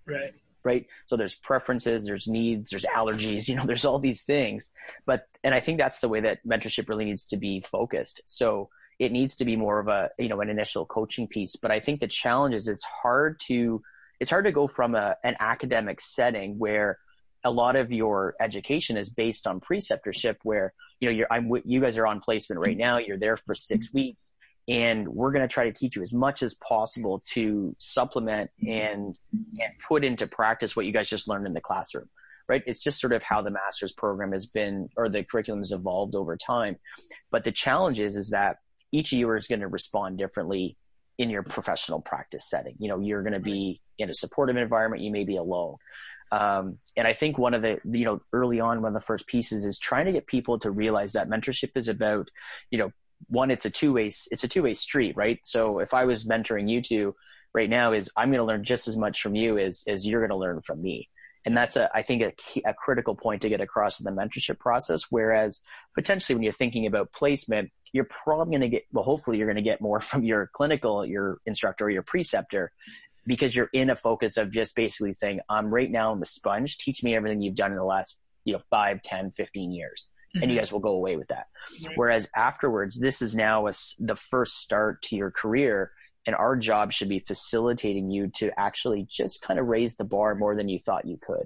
Right 0.05 0.33
right? 0.67 0.85
So 1.05 1.15
there's 1.15 1.33
preferences, 1.33 2.05
there's 2.05 2.27
needs, 2.27 2.71
there's 2.71 2.85
allergies, 2.85 3.47
you 3.47 3.55
know, 3.55 3.65
there's 3.65 3.85
all 3.85 3.99
these 3.99 4.23
things. 4.23 4.71
But, 5.05 5.27
and 5.43 5.55
I 5.55 5.59
think 5.61 5.79
that's 5.79 5.99
the 5.99 6.09
way 6.09 6.19
that 6.21 6.45
mentorship 6.45 6.89
really 6.89 7.05
needs 7.05 7.25
to 7.27 7.37
be 7.37 7.61
focused. 7.61 8.21
So 8.25 8.69
it 8.99 9.11
needs 9.11 9.35
to 9.37 9.45
be 9.45 9.55
more 9.55 9.79
of 9.79 9.87
a, 9.87 10.09
you 10.19 10.27
know, 10.27 10.41
an 10.41 10.49
initial 10.49 10.85
coaching 10.85 11.27
piece. 11.27 11.55
But 11.55 11.71
I 11.71 11.79
think 11.79 12.01
the 12.01 12.07
challenge 12.07 12.53
is 12.53 12.67
it's 12.67 12.83
hard 12.83 13.39
to, 13.47 13.81
it's 14.19 14.29
hard 14.29 14.45
to 14.45 14.51
go 14.51 14.67
from 14.67 14.93
a, 14.93 15.15
an 15.23 15.35
academic 15.39 16.01
setting 16.01 16.59
where 16.59 16.99
a 17.47 17.51
lot 17.51 17.75
of 17.75 17.91
your 17.91 18.35
education 18.41 18.97
is 18.97 19.09
based 19.09 19.47
on 19.47 19.59
preceptorship 19.59 20.35
where, 20.43 20.73
you 20.99 21.09
know, 21.09 21.15
you're, 21.15 21.27
I'm, 21.31 21.51
you 21.65 21.79
guys 21.81 21.97
are 21.97 22.05
on 22.05 22.19
placement 22.19 22.59
right 22.65 22.77
now. 22.77 22.97
You're 22.97 23.17
there 23.17 23.37
for 23.37 23.55
six 23.55 23.87
mm-hmm. 23.87 23.97
weeks 23.97 24.33
and 24.67 25.07
we're 25.07 25.31
going 25.31 25.47
to 25.47 25.53
try 25.53 25.63
to 25.63 25.71
teach 25.71 25.95
you 25.95 26.01
as 26.01 26.13
much 26.13 26.43
as 26.43 26.55
possible 26.55 27.23
to 27.33 27.73
supplement 27.79 28.51
and 28.67 29.15
and 29.31 29.71
put 29.87 30.03
into 30.03 30.27
practice 30.27 30.75
what 30.75 30.85
you 30.85 30.91
guys 30.91 31.07
just 31.07 31.27
learned 31.27 31.47
in 31.47 31.53
the 31.53 31.61
classroom 31.61 32.09
right? 32.49 32.63
It's 32.65 32.79
just 32.79 33.01
sort 33.01 33.13
of 33.13 33.21
how 33.23 33.41
the 33.41 33.51
master's 33.51 33.91
program 33.91 34.31
has 34.31 34.45
been 34.45 34.89
or 34.95 35.09
the 35.09 35.23
curriculum 35.23 35.59
has 35.59 35.73
evolved 35.73 36.15
over 36.15 36.37
time. 36.37 36.77
But 37.29 37.43
the 37.43 37.51
challenge 37.51 37.99
is 37.99 38.15
is 38.15 38.29
that 38.29 38.57
each 38.91 39.11
of 39.11 39.19
you 39.19 39.31
is 39.33 39.47
going 39.47 39.59
to 39.59 39.67
respond 39.67 40.17
differently 40.17 40.77
in 41.17 41.29
your 41.29 41.43
professional 41.43 41.99
practice 41.99 42.49
setting. 42.49 42.75
You 42.79 42.89
know 42.89 42.99
you're 42.99 43.23
going 43.23 43.33
to 43.33 43.39
be 43.39 43.81
in 43.97 44.09
a 44.09 44.13
supportive 44.13 44.57
environment 44.57 45.01
you 45.01 45.11
may 45.11 45.23
be 45.23 45.37
alone 45.37 45.77
um, 46.31 46.79
and 46.95 47.07
I 47.07 47.13
think 47.13 47.37
one 47.37 47.53
of 47.53 47.61
the, 47.61 47.79
you 47.85 48.05
know, 48.05 48.21
early 48.33 48.59
on, 48.59 48.81
one 48.81 48.89
of 48.89 49.01
the 49.01 49.05
first 49.05 49.27
pieces 49.27 49.65
is 49.65 49.79
trying 49.79 50.05
to 50.05 50.11
get 50.11 50.27
people 50.27 50.59
to 50.59 50.71
realize 50.71 51.13
that 51.13 51.29
mentorship 51.29 51.71
is 51.75 51.87
about, 51.87 52.29
you 52.71 52.77
know, 52.77 52.91
one, 53.27 53.51
it's 53.51 53.65
a 53.65 53.69
two 53.69 53.93
way, 53.93 54.07
it's 54.07 54.43
a 54.43 54.47
two 54.47 54.63
way 54.63 54.73
street, 54.73 55.15
right? 55.15 55.39
So 55.43 55.79
if 55.79 55.93
I 55.93 56.05
was 56.05 56.25
mentoring 56.25 56.69
you 56.69 56.81
two 56.81 57.15
right 57.53 57.69
now 57.69 57.93
is 57.93 58.11
I'm 58.15 58.29
going 58.29 58.39
to 58.39 58.45
learn 58.45 58.63
just 58.63 58.87
as 58.87 58.97
much 58.97 59.21
from 59.21 59.35
you 59.35 59.57
as, 59.57 59.83
as 59.87 60.05
you're 60.05 60.21
going 60.21 60.29
to 60.29 60.35
learn 60.35 60.61
from 60.61 60.81
me. 60.81 61.09
And 61.45 61.55
that's 61.55 61.77
a, 61.77 61.89
I 61.95 62.01
think 62.01 62.21
a, 62.21 62.31
key, 62.31 62.61
a 62.65 62.73
critical 62.73 63.15
point 63.15 63.41
to 63.43 63.49
get 63.49 63.61
across 63.61 64.01
in 64.01 64.03
the 64.03 64.11
mentorship 64.11 64.59
process. 64.59 65.05
Whereas 65.09 65.61
potentially 65.95 66.35
when 66.35 66.43
you're 66.43 66.51
thinking 66.51 66.85
about 66.85 67.13
placement, 67.13 67.71
you're 67.93 68.07
probably 68.09 68.51
going 68.51 68.69
to 68.69 68.75
get, 68.75 68.83
well, 68.91 69.05
hopefully 69.05 69.37
you're 69.37 69.47
going 69.47 69.55
to 69.55 69.61
get 69.61 69.79
more 69.79 69.99
from 70.01 70.23
your 70.23 70.49
clinical, 70.53 71.05
your 71.05 71.39
instructor 71.45 71.85
or 71.85 71.89
your 71.89 72.03
preceptor 72.03 72.71
because 73.27 73.55
you're 73.55 73.69
in 73.73 73.91
a 73.91 73.95
focus 73.95 74.37
of 74.37 74.51
just 74.51 74.75
basically 74.75 75.13
saying, 75.13 75.41
I'm 75.49 75.67
right 75.67 75.91
now 75.91 76.11
I'm 76.11 76.21
a 76.21 76.25
sponge. 76.25 76.79
Teach 76.79 77.03
me 77.03 77.15
everything 77.15 77.41
you've 77.41 77.55
done 77.55 77.71
in 77.71 77.77
the 77.77 77.83
last, 77.83 78.19
you 78.45 78.53
know, 78.53 78.61
five, 78.71 79.03
10, 79.03 79.31
15 79.31 79.71
years 79.71 80.09
mm-hmm. 80.37 80.43
and 80.43 80.51
you 80.51 80.57
mm-hmm. 80.57 80.61
guys 80.61 80.71
will 80.71 80.79
go 80.79 80.91
away 80.91 81.15
with 81.15 81.27
that. 81.27 81.47
Right. 81.85 81.97
Whereas 81.97 82.29
afterwards, 82.35 82.99
this 82.99 83.21
is 83.21 83.35
now 83.35 83.67
a, 83.67 83.73
the 83.99 84.15
first 84.15 84.59
start 84.59 85.01
to 85.03 85.15
your 85.15 85.31
career. 85.31 85.91
And 86.25 86.35
our 86.35 86.57
job 86.57 86.91
should 86.91 87.07
be 87.07 87.19
facilitating 87.19 88.11
you 88.11 88.27
to 88.35 88.51
actually 88.59 89.07
just 89.09 89.41
kind 89.41 89.59
of 89.59 89.67
raise 89.67 89.95
the 89.95 90.03
bar 90.03 90.35
more 90.35 90.57
than 90.57 90.67
you 90.67 90.77
thought 90.77 91.07
you 91.07 91.17
could. 91.21 91.45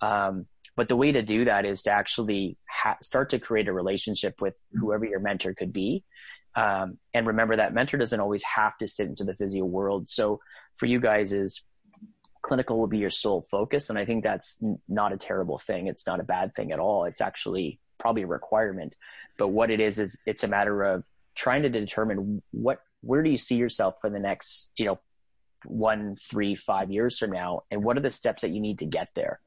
Um, 0.00 0.46
but 0.76 0.88
the 0.88 0.96
way 0.96 1.12
to 1.12 1.22
do 1.22 1.44
that 1.44 1.66
is 1.66 1.82
to 1.82 1.90
actually 1.90 2.56
ha- 2.68 2.96
start 3.02 3.30
to 3.30 3.38
create 3.38 3.68
a 3.68 3.72
relationship 3.72 4.40
with 4.40 4.54
whoever 4.72 5.04
your 5.04 5.20
mentor 5.20 5.52
could 5.52 5.74
be. 5.74 6.04
Um, 6.56 6.98
and 7.12 7.26
remember 7.26 7.56
that 7.56 7.74
mentor 7.74 7.98
doesn't 7.98 8.20
always 8.20 8.42
have 8.44 8.76
to 8.78 8.86
sit 8.86 9.08
into 9.08 9.24
the 9.24 9.34
physio 9.34 9.64
world. 9.64 10.08
So 10.08 10.40
for 10.76 10.86
you 10.86 11.00
guys 11.00 11.32
is 11.32 11.62
clinical 12.42 12.78
will 12.78 12.86
be 12.86 12.98
your 12.98 13.10
sole 13.10 13.42
focus. 13.50 13.90
And 13.90 13.98
I 13.98 14.04
think 14.04 14.22
that's 14.22 14.62
not 14.88 15.12
a 15.12 15.16
terrible 15.16 15.58
thing. 15.58 15.86
It's 15.86 16.06
not 16.06 16.20
a 16.20 16.24
bad 16.24 16.54
thing 16.54 16.72
at 16.72 16.78
all. 16.78 17.04
It's 17.04 17.20
actually 17.20 17.80
probably 17.98 18.22
a 18.22 18.26
requirement. 18.26 18.94
But 19.38 19.48
what 19.48 19.70
it 19.70 19.80
is 19.80 19.98
is 19.98 20.20
it's 20.26 20.44
a 20.44 20.48
matter 20.48 20.82
of 20.82 21.04
trying 21.34 21.62
to 21.62 21.68
determine 21.68 22.42
what 22.52 22.80
where 23.00 23.22
do 23.22 23.30
you 23.30 23.36
see 23.36 23.56
yourself 23.56 23.96
for 24.00 24.08
the 24.08 24.20
next 24.20 24.70
you 24.76 24.86
know 24.86 24.98
one, 25.66 26.16
three, 26.16 26.54
five 26.54 26.90
years 26.90 27.18
from 27.18 27.32
now, 27.32 27.62
and 27.70 27.82
what 27.82 27.96
are 27.96 28.02
the 28.02 28.10
steps 28.10 28.42
that 28.42 28.50
you 28.50 28.60
need 28.60 28.78
to 28.78 28.86
get 28.86 29.08
there. 29.14 29.40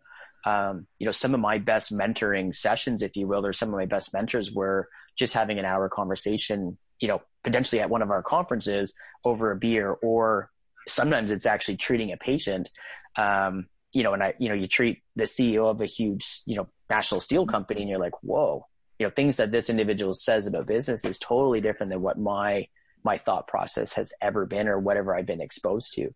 Um, 0.46 0.88
you 1.00 1.06
know, 1.06 1.12
some 1.12 1.34
of 1.34 1.40
my 1.40 1.58
best 1.58 1.96
mentoring 1.96 2.56
sessions, 2.56 3.04
if 3.04 3.16
you 3.16 3.28
will, 3.28 3.46
or 3.46 3.54
some 3.54 3.70
of 3.70 3.76
my 3.76 3.86
best 3.86 4.14
mentors 4.14 4.52
were 4.52 4.88
just 5.18 5.34
having 5.34 5.60
an 5.60 5.66
hour 5.66 5.90
conversation, 5.90 6.78
you 7.00 7.08
know, 7.08 7.22
potentially 7.44 7.82
at 7.82 7.90
one 7.90 8.02
of 8.02 8.12
our 8.12 8.24
conferences 8.24 8.94
over 9.24 9.52
a 9.52 9.56
beer, 9.56 9.92
or 9.92 10.50
sometimes 10.88 11.32
it's 11.32 11.46
actually 11.46 11.78
treating 11.78 12.12
a 12.12 12.18
patient. 12.18 12.70
Um, 13.16 13.68
you 13.94 14.04
know, 14.04 14.14
and 14.14 14.24
I, 14.24 14.34
you 14.38 14.50
know, 14.50 14.56
you 14.56 14.68
treat 14.68 15.02
the 15.16 15.24
CEO 15.24 15.70
of 15.70 15.82
a 15.82 15.86
huge, 15.86 16.42
you 16.46 16.56
know, 16.56 16.68
national 16.90 17.22
steel 17.22 17.46
company 17.46 17.82
and 17.82 17.90
you're 17.90 18.00
like, 18.00 18.22
whoa, 18.22 18.66
you 19.00 19.06
know, 19.06 19.12
things 19.12 19.38
that 19.38 19.52
this 19.52 19.70
individual 19.70 20.14
says 20.14 20.46
about 20.48 20.68
business 20.68 21.06
is 21.06 21.18
totally 21.18 21.62
different 21.62 21.92
than 21.92 22.02
what 22.02 22.20
my, 22.20 22.68
my 23.04 23.18
thought 23.18 23.48
process 23.48 23.94
has 23.94 24.14
ever 24.22 24.46
been 24.46 24.68
or 24.68 24.80
whatever 24.80 25.16
I've 25.16 25.26
been 25.26 25.42
exposed 25.42 25.94
to. 25.96 26.14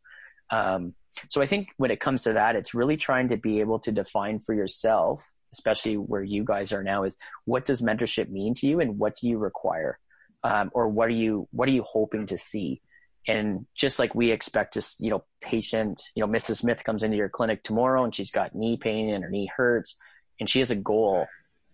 Um, 0.50 0.94
so 1.30 1.42
I 1.42 1.46
think 1.46 1.70
when 1.78 1.92
it 1.92 2.00
comes 2.00 2.24
to 2.24 2.34
that, 2.34 2.56
it's 2.56 2.74
really 2.74 2.98
trying 2.98 3.30
to 3.30 3.38
be 3.38 3.60
able 3.60 3.80
to 3.80 3.92
define 3.92 4.40
for 4.40 4.54
yourself, 4.54 5.28
especially 5.54 5.96
where 5.96 6.24
you 6.24 6.44
guys 6.44 6.72
are 6.72 6.84
now, 6.84 7.04
is 7.04 7.18
what 7.46 7.66
does 7.66 7.82
mentorship 7.82 8.30
mean 8.30 8.54
to 8.56 8.68
you 8.68 8.80
and 8.80 8.98
what 8.98 9.18
do 9.18 9.28
you 9.28 9.38
require? 9.38 10.00
Um, 10.44 10.72
or 10.74 10.88
what 10.88 11.08
are 11.08 11.14
you, 11.14 11.48
what 11.52 11.68
are 11.68 11.72
you 11.72 11.84
hoping 11.84 12.26
to 12.28 12.38
see? 12.38 12.82
And 13.28 13.68
just 13.76 14.00
like 14.00 14.16
we 14.16 14.32
expect 14.32 14.74
just, 14.74 15.00
you 15.00 15.12
know, 15.12 15.24
patient, 15.42 16.02
you 16.16 16.26
know, 16.26 16.32
Mrs. 16.32 16.58
Smith 16.58 16.84
comes 16.84 17.04
into 17.04 17.18
your 17.18 17.30
clinic 17.30 17.64
tomorrow 17.64 18.04
and 18.04 18.16
she's 18.16 18.32
got 18.32 18.56
knee 18.56 18.78
pain 18.78 19.14
and 19.14 19.24
her 19.24 19.30
knee 19.30 19.50
hurts 19.56 19.98
and 20.40 20.50
she 20.50 20.60
has 20.60 20.72
a 20.72 20.76
goal, 20.76 21.28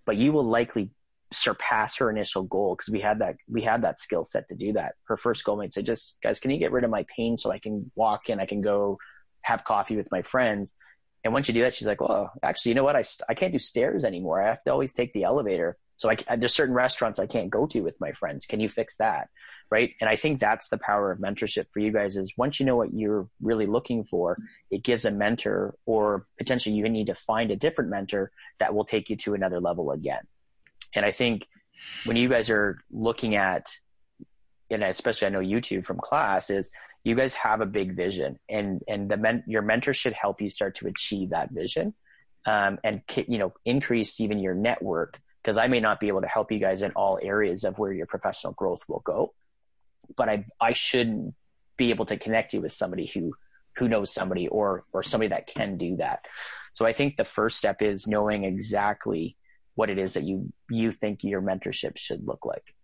but 0.06 0.18
you 0.18 0.34
will 0.34 0.44
likely 0.44 0.92
surpass 1.34 1.98
her 1.98 2.10
initial 2.10 2.44
goal 2.44 2.76
because 2.76 2.92
we 2.92 3.00
had 3.00 3.20
that 3.20 3.36
we 3.50 3.62
had 3.62 3.82
that 3.82 4.00
skill 4.00 4.24
set 4.24 4.48
to 4.50 4.56
do 4.56 4.74
that. 4.74 4.96
Her 5.06 5.18
first 5.18 5.44
goal 5.44 5.58
might 5.58 5.74
say, 5.74 5.82
"Just 5.82 6.18
guys, 6.22 6.40
can 6.40 6.52
you 6.52 6.58
get 6.58 6.72
rid 6.72 6.84
of 6.84 6.90
my 6.90 7.06
pain 7.16 7.38
so 7.38 7.52
I 7.52 7.60
can 7.60 7.92
walk 7.96 8.30
and 8.30 8.40
I 8.40 8.46
can 8.46 8.62
go 8.62 8.98
have 9.42 9.64
coffee 9.64 9.96
with 9.96 10.12
my 10.12 10.22
friends?" 10.22 10.76
And 11.24 11.34
once 11.34 11.48
you 11.48 11.54
do 11.54 11.62
that, 11.62 11.76
she's 11.76 11.88
like, 11.88 12.02
"Well, 12.02 12.32
actually, 12.44 12.72
you 12.72 12.76
know 12.76 12.84
what? 12.84 12.96
I 12.96 13.04
I 13.28 13.34
can't 13.34 13.52
do 13.52 13.60
stairs 13.60 14.06
anymore. 14.06 14.42
I 14.42 14.48
have 14.48 14.64
to 14.64 14.72
always 14.72 14.94
take 14.94 15.14
the 15.14 15.24
elevator. 15.24 15.78
So 15.98 16.10
I, 16.10 16.36
there's 16.36 16.54
certain 16.54 16.76
restaurants 16.76 17.20
I 17.20 17.26
can't 17.26 17.50
go 17.50 17.68
to 17.68 17.82
with 17.82 18.00
my 18.00 18.12
friends. 18.12 18.46
Can 18.46 18.60
you 18.60 18.70
fix 18.70 18.98
that?" 18.98 19.30
Right. 19.70 19.94
And 20.00 20.10
I 20.10 20.16
think 20.16 20.40
that's 20.40 20.70
the 20.70 20.78
power 20.78 21.12
of 21.12 21.20
mentorship 21.20 21.66
for 21.74 21.80
you 21.80 21.92
guys 21.92 22.16
is 22.16 22.38
once 22.38 22.60
you 22.60 22.66
know 22.66 22.78
what 22.78 22.94
you're 22.94 23.28
really 23.42 23.66
looking 23.66 24.06
for, 24.06 24.38
it 24.72 24.82
gives 24.82 25.04
a 25.04 25.12
mentor 25.12 25.76
or 25.86 26.26
potentially 26.38 26.76
you 26.76 26.88
need 26.88 27.08
to 27.08 27.14
find 27.14 27.52
a 27.52 27.56
different 27.58 27.90
mentor 27.90 28.32
that 28.60 28.74
will 28.74 28.86
take 28.86 29.10
you 29.10 29.18
to 29.18 29.34
another 29.34 29.60
level 29.60 29.92
again. 29.92 30.22
And 30.96 31.06
I 31.06 31.12
think 31.12 31.46
when 32.06 32.18
you 32.18 32.30
guys 32.30 32.50
are 32.50 32.80
looking 32.92 33.36
at, 33.36 33.68
and 34.70 34.84
especially 34.84 35.28
I 35.28 35.32
know 35.32 35.40
YouTube 35.40 35.86
from 35.86 35.98
class, 35.98 36.50
is 36.50 36.72
you 37.04 37.16
guys 37.16 37.34
have 37.36 37.62
a 37.62 37.66
big 37.66 37.96
vision, 37.96 38.40
and 38.50 38.82
and 38.88 39.10
the 39.10 39.18
men, 39.18 39.44
your 39.48 39.62
mentor 39.62 39.94
should 39.94 40.14
help 40.14 40.42
you 40.42 40.50
start 40.50 40.76
to 40.76 40.88
achieve 40.88 41.30
that 41.30 41.52
vision, 41.52 41.94
um, 42.46 42.80
and 42.84 43.02
you 43.28 43.38
know 43.38 43.54
increase 43.66 44.20
even 44.20 44.40
your 44.40 44.56
network 44.56 45.20
because 45.48 45.58
I 45.58 45.68
may 45.68 45.80
not 45.80 46.02
be 46.02 46.10
able 46.10 46.20
to 46.20 46.28
help 46.28 46.52
you 46.52 46.60
guys 46.60 46.82
in 46.82 46.92
all 46.92 47.18
areas 47.22 47.64
of 47.64 47.80
where 47.80 47.94
your 47.94 48.06
professional 48.06 48.52
growth 48.52 48.82
will 48.90 49.00
go, 49.00 49.34
but 50.18 50.28
I 50.28 50.46
I 50.60 50.74
should 50.74 51.34
be 51.78 51.90
able 51.90 52.06
to 52.08 52.18
connect 52.18 52.54
you 52.54 52.60
with 52.60 52.74
somebody 52.74 53.06
who 53.06 53.34
who 53.78 53.88
knows 53.88 54.14
somebody 54.14 54.50
or 54.50 54.84
or 54.92 55.04
somebody 55.04 55.30
that 55.30 55.48
can 55.48 55.78
do 55.78 55.96
that. 55.98 56.26
So 56.74 56.86
I 56.86 56.92
think 56.92 57.16
the 57.16 57.24
first 57.24 57.58
step 57.58 57.82
is 57.82 58.08
knowing 58.08 58.44
exactly 58.44 59.38
what 59.76 59.90
it 59.90 59.98
is 59.98 60.16
that 60.16 60.24
you 60.26 60.52
you 60.70 60.92
think 60.92 61.24
your 61.24 61.42
mentorship 61.42 61.98
should 61.98 62.28
look 62.28 62.46
like. 62.46 62.76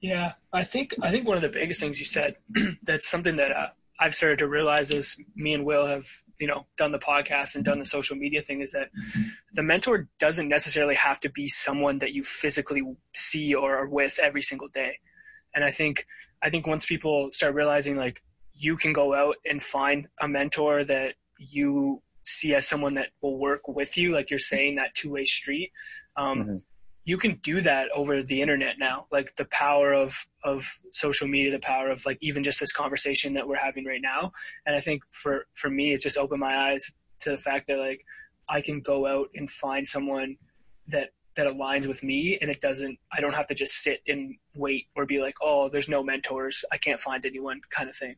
Yeah, 0.00 0.32
I 0.52 0.64
think 0.64 0.96
I 1.02 1.12
think 1.12 1.28
one 1.28 1.36
of 1.36 1.42
the 1.44 1.50
biggest 1.60 1.80
things 1.80 2.00
you 2.00 2.06
said 2.06 2.34
that's 2.82 3.06
something 3.06 3.36
that 3.36 3.52
uh, 3.52 3.68
I've 4.02 4.16
started 4.16 4.40
to 4.40 4.48
realize 4.48 4.90
as 4.90 5.16
me 5.36 5.54
and 5.54 5.64
Will 5.64 5.86
have 5.86 6.04
you 6.40 6.48
know 6.48 6.66
done 6.76 6.90
the 6.90 6.98
podcast 6.98 7.54
and 7.54 7.64
done 7.64 7.78
the 7.78 7.84
social 7.84 8.16
media 8.16 8.42
thing 8.42 8.60
is 8.60 8.72
that 8.72 8.88
the 9.52 9.62
mentor 9.62 10.08
doesn't 10.18 10.48
necessarily 10.48 10.96
have 10.96 11.20
to 11.20 11.30
be 11.30 11.46
someone 11.46 11.98
that 11.98 12.12
you 12.12 12.24
physically 12.24 12.82
see 13.14 13.54
or 13.54 13.76
are 13.76 13.88
with 13.88 14.18
every 14.20 14.42
single 14.42 14.66
day. 14.66 14.98
And 15.54 15.64
I 15.64 15.70
think 15.70 16.04
I 16.42 16.50
think 16.50 16.66
once 16.66 16.84
people 16.84 17.28
start 17.30 17.54
realizing 17.54 17.96
like 17.96 18.22
you 18.54 18.76
can 18.76 18.92
go 18.92 19.14
out 19.14 19.36
and 19.48 19.62
find 19.62 20.08
a 20.20 20.26
mentor 20.26 20.82
that 20.82 21.14
you 21.38 22.02
see 22.24 22.54
as 22.54 22.66
someone 22.66 22.94
that 22.94 23.10
will 23.20 23.38
work 23.38 23.68
with 23.68 23.96
you, 23.96 24.12
like 24.12 24.30
you're 24.30 24.38
saying, 24.40 24.76
that 24.76 24.94
two 24.94 25.12
way 25.12 25.24
street. 25.24 25.70
Um, 26.16 26.40
mm-hmm. 26.40 26.54
You 27.04 27.18
can 27.18 27.36
do 27.42 27.60
that 27.62 27.88
over 27.94 28.22
the 28.22 28.40
internet 28.40 28.78
now. 28.78 29.06
Like 29.10 29.36
the 29.36 29.44
power 29.46 29.92
of 29.92 30.26
of 30.44 30.64
social 30.90 31.26
media, 31.28 31.50
the 31.50 31.58
power 31.58 31.90
of 31.90 32.04
like 32.06 32.18
even 32.20 32.42
just 32.42 32.60
this 32.60 32.72
conversation 32.72 33.34
that 33.34 33.46
we're 33.46 33.56
having 33.56 33.84
right 33.84 34.00
now. 34.02 34.32
And 34.66 34.76
I 34.76 34.80
think 34.80 35.02
for 35.10 35.46
for 35.54 35.70
me, 35.70 35.92
it 35.92 36.00
just 36.00 36.18
opened 36.18 36.40
my 36.40 36.70
eyes 36.70 36.94
to 37.20 37.30
the 37.30 37.38
fact 37.38 37.66
that 37.68 37.78
like 37.78 38.04
I 38.48 38.60
can 38.60 38.80
go 38.80 39.06
out 39.06 39.28
and 39.34 39.50
find 39.50 39.86
someone 39.86 40.36
that 40.88 41.10
that 41.34 41.46
aligns 41.46 41.88
with 41.88 42.04
me 42.04 42.36
and 42.42 42.50
it 42.50 42.60
doesn't 42.60 42.98
i 43.10 43.18
don't 43.18 43.32
have 43.32 43.46
to 43.46 43.54
just 43.54 43.82
sit 43.82 44.02
and 44.06 44.34
wait 44.54 44.88
or 44.94 45.06
be 45.06 45.18
like 45.18 45.34
oh 45.40 45.66
there's 45.70 45.88
no 45.88 46.02
mentors 46.02 46.62
i 46.70 46.76
can't 46.76 47.00
find 47.00 47.24
anyone 47.24 47.58
kind 47.70 47.88
of 47.88 47.96
thing 47.96 48.14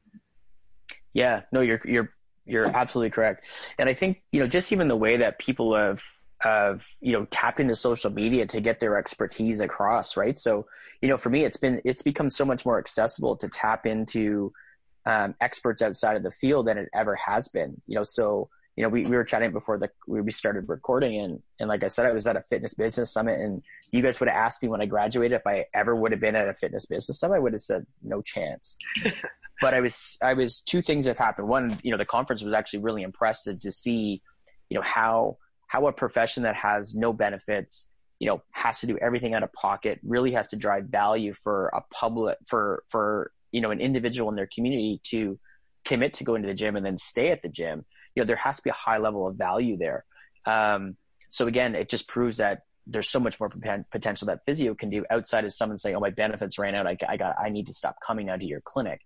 yeah 1.13 1.43
no 1.53 1.61
you're 1.61 1.81
you're 1.85 2.13
you're 2.47 2.67
absolutely 2.67 3.11
correct. 3.11 3.45
And 3.79 3.89
I 3.89 3.95
think, 3.95 4.23
you 4.33 4.41
know, 4.41 4.47
just 4.47 4.73
even 4.73 4.89
the 4.89 4.97
way 4.97 5.17
that 5.17 5.39
people 5.39 5.75
have 5.75 6.01
have, 6.45 6.85
you 7.01 7.13
know, 7.13 7.25
tapped 7.31 7.59
into 7.59 7.75
social 7.75 8.11
media 8.11 8.47
to 8.47 8.61
get 8.61 8.79
their 8.79 8.99
expertise 8.99 9.61
across, 9.61 10.15
right? 10.15 10.39
So, 10.39 10.67
you 11.01 11.09
know, 11.09 11.17
for 11.17 11.31
me 11.31 11.45
it's 11.45 11.57
been 11.57 11.81
it's 11.85 12.03
become 12.03 12.29
so 12.29 12.45
much 12.45 12.67
more 12.67 12.79
accessible 12.79 13.35
to 13.37 13.49
tap 13.49 13.87
into 13.87 14.53
um, 15.07 15.35
experts 15.41 15.81
outside 15.81 16.17
of 16.17 16.23
the 16.23 16.31
field 16.31 16.67
than 16.67 16.77
it 16.77 16.91
ever 16.95 17.17
has 17.17 17.49
been. 17.49 17.81
You 17.87 17.97
know, 17.97 18.05
so 18.05 18.51
you 18.77 18.83
know, 18.83 18.89
we, 18.91 19.05
we 19.05 19.17
were 19.17 19.25
chatting 19.25 19.53
before 19.53 19.79
the 19.79 19.89
we 20.07 20.31
started 20.31 20.69
recording 20.69 21.19
and 21.19 21.43
and 21.59 21.69
like 21.69 21.83
I 21.83 21.87
said, 21.87 22.05
I 22.05 22.13
was 22.13 22.27
at 22.27 22.37
a 22.37 22.43
fitness 22.43 22.75
business 22.75 23.11
summit 23.11 23.41
and 23.41 23.63
you 23.91 24.03
guys 24.03 24.21
would 24.21 24.29
have 24.29 24.37
asked 24.37 24.63
me 24.63 24.69
when 24.69 24.83
I 24.83 24.87
graduated 24.87 25.37
if 25.37 25.47
I 25.47 25.65
ever 25.73 25.97
would 25.97 26.13
have 26.13 26.21
been 26.21 26.37
at 26.37 26.49
a 26.49 26.55
fitness 26.55 26.85
business 26.85 27.19
summit, 27.19 27.37
I 27.37 27.39
would 27.39 27.53
have 27.53 27.61
said 27.61 27.87
no 28.03 28.21
chance. 28.21 28.77
but 29.63 29.73
I 29.73 29.81
was 29.81 30.19
I 30.23 30.35
was 30.35 30.61
two 30.61 30.83
things 30.83 31.07
have 31.07 31.17
happened. 31.17 31.49
One, 31.49 31.79
you 31.83 31.91
know, 31.91 31.97
the 31.97 32.05
conference 32.05 32.43
was 32.43 32.53
actually 32.53 32.81
really 32.81 33.03
impressive 33.03 33.61
to 33.61 33.73
see, 33.73 34.21
you 34.69 34.75
know, 34.75 34.83
how 34.83 35.39
how 35.75 35.89
a 35.89 35.93
profession 35.93 36.45
that 36.45 36.55
has 36.55 36.95
no 36.95 37.13
benefits, 37.13 37.89
you 38.21 38.29
know, 38.29 38.41
has 38.53 38.79
to 38.79 38.87
do 38.87 38.97
everything 38.99 39.35
out 39.35 39.43
of 39.43 39.53
pocket, 39.53 39.99
really 40.05 40.31
has 40.31 40.47
to 40.47 40.57
drive 40.57 40.85
value 40.85 41.35
for 41.35 41.67
a 41.75 41.83
public 41.93 42.39
for 42.47 42.85
for 42.91 43.33
you 43.51 43.61
know 43.61 43.73
an 43.73 43.81
individual 43.81 44.31
in 44.31 44.37
their 44.37 44.49
community 44.55 45.01
to 45.03 45.37
commit 45.85 46.15
to 46.15 46.25
going 46.25 46.43
to 46.43 46.49
the 46.49 46.55
gym 46.55 46.77
and 46.77 46.87
then 46.87 46.97
stay 46.97 47.31
at 47.31 47.43
the 47.43 47.49
gym. 47.49 47.85
You 48.15 48.23
know, 48.23 48.27
there 48.27 48.37
has 48.37 48.57
to 48.59 48.63
be 48.63 48.71
a 48.71 48.75
high 48.75 48.99
level 48.99 49.27
of 49.27 49.35
value 49.35 49.77
there. 49.77 50.05
Um, 50.47 50.97
so 51.31 51.49
again, 51.49 51.75
it 51.75 51.89
just 51.89 52.07
proves 52.07 52.37
that 52.37 52.61
there's 52.87 53.11
so 53.11 53.19
much 53.19 53.41
more 53.41 53.51
potential 53.91 54.27
that 54.27 54.45
physio 54.47 54.75
can 54.75 54.91
do 54.91 55.05
outside 55.11 55.45
of 55.45 55.53
someone 55.53 55.79
saying, 55.79 55.97
"Oh, 55.97 56.01
my 56.01 56.11
benefits 56.11 56.57
ran 56.57 56.77
out. 56.77 56.87
I, 56.87 56.97
I 57.09 57.17
got. 57.17 57.35
I 57.37 57.49
need 57.49 57.67
to 57.67 57.73
stop 57.73 57.97
coming 58.07 58.29
out 58.29 58.39
to 58.39 58.47
your 58.47 58.61
clinic." 58.61 59.01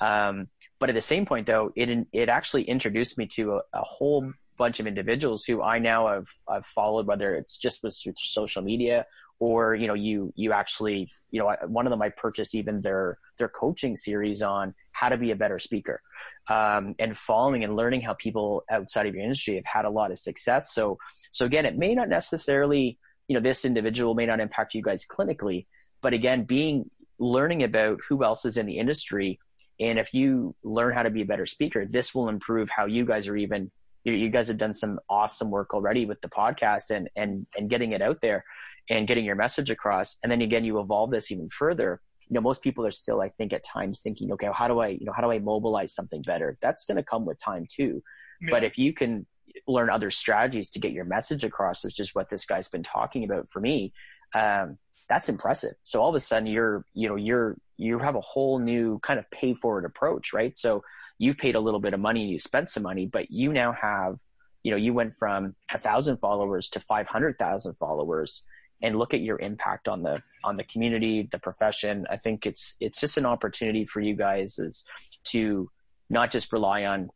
Um, 0.00 0.48
but 0.80 0.88
at 0.88 0.96
the 0.96 1.00
same 1.00 1.26
point, 1.26 1.46
though, 1.46 1.70
it 1.76 2.08
it 2.12 2.28
actually 2.28 2.64
introduced 2.64 3.18
me 3.18 3.26
to 3.34 3.54
a, 3.54 3.60
a, 3.72 3.82
whole 3.82 4.32
bunch 4.58 4.80
of 4.80 4.86
individuals 4.86 5.44
who 5.44 5.62
I 5.62 5.78
now 5.78 6.08
have 6.08 6.26
I've 6.48 6.66
followed, 6.66 7.06
whether 7.06 7.34
it's 7.34 7.56
just 7.56 7.82
with 7.82 7.94
social 8.16 8.62
media 8.62 9.06
or 9.40 9.74
you 9.74 9.86
know 9.86 9.94
you 9.94 10.32
you 10.36 10.52
actually 10.52 11.06
you 11.30 11.40
know 11.40 11.54
one 11.66 11.86
of 11.86 11.90
them 11.90 12.02
I 12.02 12.10
purchased 12.10 12.54
even 12.54 12.80
their 12.80 13.18
their 13.38 13.48
coaching 13.48 13.96
series 13.96 14.42
on 14.42 14.74
how 14.92 15.08
to 15.08 15.16
be 15.16 15.30
a 15.30 15.36
better 15.36 15.58
speaker, 15.58 16.02
um, 16.48 16.94
and 16.98 17.16
following 17.16 17.64
and 17.64 17.76
learning 17.76 18.00
how 18.00 18.14
people 18.14 18.64
outside 18.70 19.06
of 19.06 19.14
your 19.14 19.22
industry 19.22 19.54
have 19.54 19.64
had 19.64 19.84
a 19.84 19.90
lot 19.90 20.10
of 20.10 20.18
success. 20.18 20.74
So 20.74 20.98
so 21.30 21.44
again, 21.44 21.64
it 21.64 21.78
may 21.78 21.94
not 21.94 22.08
necessarily 22.08 22.98
you 23.28 23.34
know 23.34 23.40
this 23.40 23.64
individual 23.64 24.14
may 24.14 24.26
not 24.26 24.40
impact 24.40 24.74
you 24.74 24.82
guys 24.82 25.06
clinically, 25.06 25.66
but 26.02 26.12
again, 26.12 26.44
being 26.44 26.90
learning 27.20 27.62
about 27.62 27.98
who 28.08 28.24
else 28.24 28.44
is 28.44 28.56
in 28.56 28.66
the 28.66 28.78
industry 28.78 29.38
and 29.80 29.98
if 29.98 30.12
you 30.12 30.54
learn 30.62 30.92
how 30.92 31.02
to 31.02 31.10
be 31.10 31.22
a 31.22 31.26
better 31.26 31.46
speaker, 31.46 31.86
this 31.86 32.14
will 32.14 32.28
improve 32.28 32.68
how 32.68 32.86
you 32.86 33.04
guys 33.04 33.28
are 33.28 33.36
even. 33.36 33.70
You, 34.04 34.28
guys 34.30 34.48
have 34.48 34.58
done 34.58 34.72
some 34.72 35.00
awesome 35.10 35.50
work 35.50 35.74
already 35.74 36.06
with 36.06 36.20
the 36.20 36.28
podcast 36.28 36.90
and 36.90 37.10
and 37.16 37.46
and 37.56 37.68
getting 37.68 37.92
it 37.92 38.00
out 38.00 38.18
there, 38.22 38.44
and 38.90 39.06
getting 39.06 39.24
your 39.24 39.36
message 39.36 39.70
across. 39.70 40.16
And 40.22 40.32
then 40.32 40.40
again, 40.40 40.64
you 40.64 40.80
evolve 40.80 41.10
this 41.10 41.30
even 41.30 41.48
further. 41.48 42.00
You 42.28 42.34
know, 42.34 42.40
most 42.40 42.62
people 42.62 42.86
are 42.86 42.90
still, 42.90 43.20
I 43.20 43.28
think, 43.30 43.52
at 43.52 43.64
times 43.64 44.00
thinking, 44.00 44.32
okay, 44.32 44.48
how 44.52 44.68
do 44.68 44.80
I, 44.80 44.88
you 44.88 45.04
know, 45.04 45.12
how 45.12 45.22
do 45.22 45.30
I 45.30 45.38
mobilize 45.38 45.94
something 45.94 46.22
better? 46.22 46.56
That's 46.60 46.84
going 46.84 46.96
to 46.96 47.02
come 47.02 47.24
with 47.24 47.38
time 47.42 47.66
too. 47.70 48.02
Yeah. 48.40 48.50
But 48.50 48.64
if 48.64 48.78
you 48.78 48.92
can 48.92 49.26
learn 49.66 49.90
other 49.90 50.10
strategies 50.10 50.70
to 50.70 50.78
get 50.78 50.92
your 50.92 51.04
message 51.04 51.44
across, 51.44 51.84
which 51.84 52.00
is 52.00 52.14
what 52.14 52.30
this 52.30 52.44
guy's 52.44 52.68
been 52.68 52.82
talking 52.82 53.24
about 53.24 53.48
for 53.50 53.60
me, 53.60 53.92
um, 54.34 54.78
that's 55.08 55.28
impressive. 55.28 55.72
So 55.84 56.02
all 56.02 56.10
of 56.10 56.14
a 56.14 56.20
sudden 56.20 56.46
you're, 56.46 56.84
you 56.94 57.08
know, 57.08 57.16
you're, 57.16 57.56
you 57.76 57.98
have 57.98 58.14
a 58.14 58.20
whole 58.20 58.58
new 58.58 58.98
kind 59.02 59.18
of 59.18 59.30
pay 59.30 59.54
forward 59.54 59.84
approach, 59.84 60.32
right? 60.32 60.56
So 60.56 60.82
you 61.18 61.34
paid 61.34 61.54
a 61.54 61.60
little 61.60 61.80
bit 61.80 61.94
of 61.94 62.00
money, 62.00 62.26
you 62.26 62.38
spent 62.38 62.70
some 62.70 62.84
money, 62.84 63.06
but 63.06 63.30
you 63.30 63.52
now 63.52 63.72
have, 63.72 64.18
you 64.62 64.70
know, 64.70 64.76
you 64.76 64.94
went 64.94 65.14
from 65.14 65.54
a 65.72 65.78
thousand 65.78 66.18
followers 66.18 66.68
to 66.70 66.80
500,000 66.80 67.74
followers 67.74 68.44
and 68.80 68.96
look 68.96 69.12
at 69.12 69.20
your 69.20 69.38
impact 69.40 69.88
on 69.88 70.02
the, 70.02 70.22
on 70.44 70.56
the 70.56 70.64
community, 70.64 71.28
the 71.30 71.38
profession. 71.38 72.06
I 72.08 72.16
think 72.16 72.46
it's, 72.46 72.76
it's 72.80 73.00
just 73.00 73.18
an 73.18 73.26
opportunity 73.26 73.84
for 73.84 74.00
you 74.00 74.14
guys 74.14 74.58
is 74.58 74.84
to 75.24 75.70
not 76.08 76.30
just 76.30 76.52
rely 76.52 76.84
on 76.84 77.10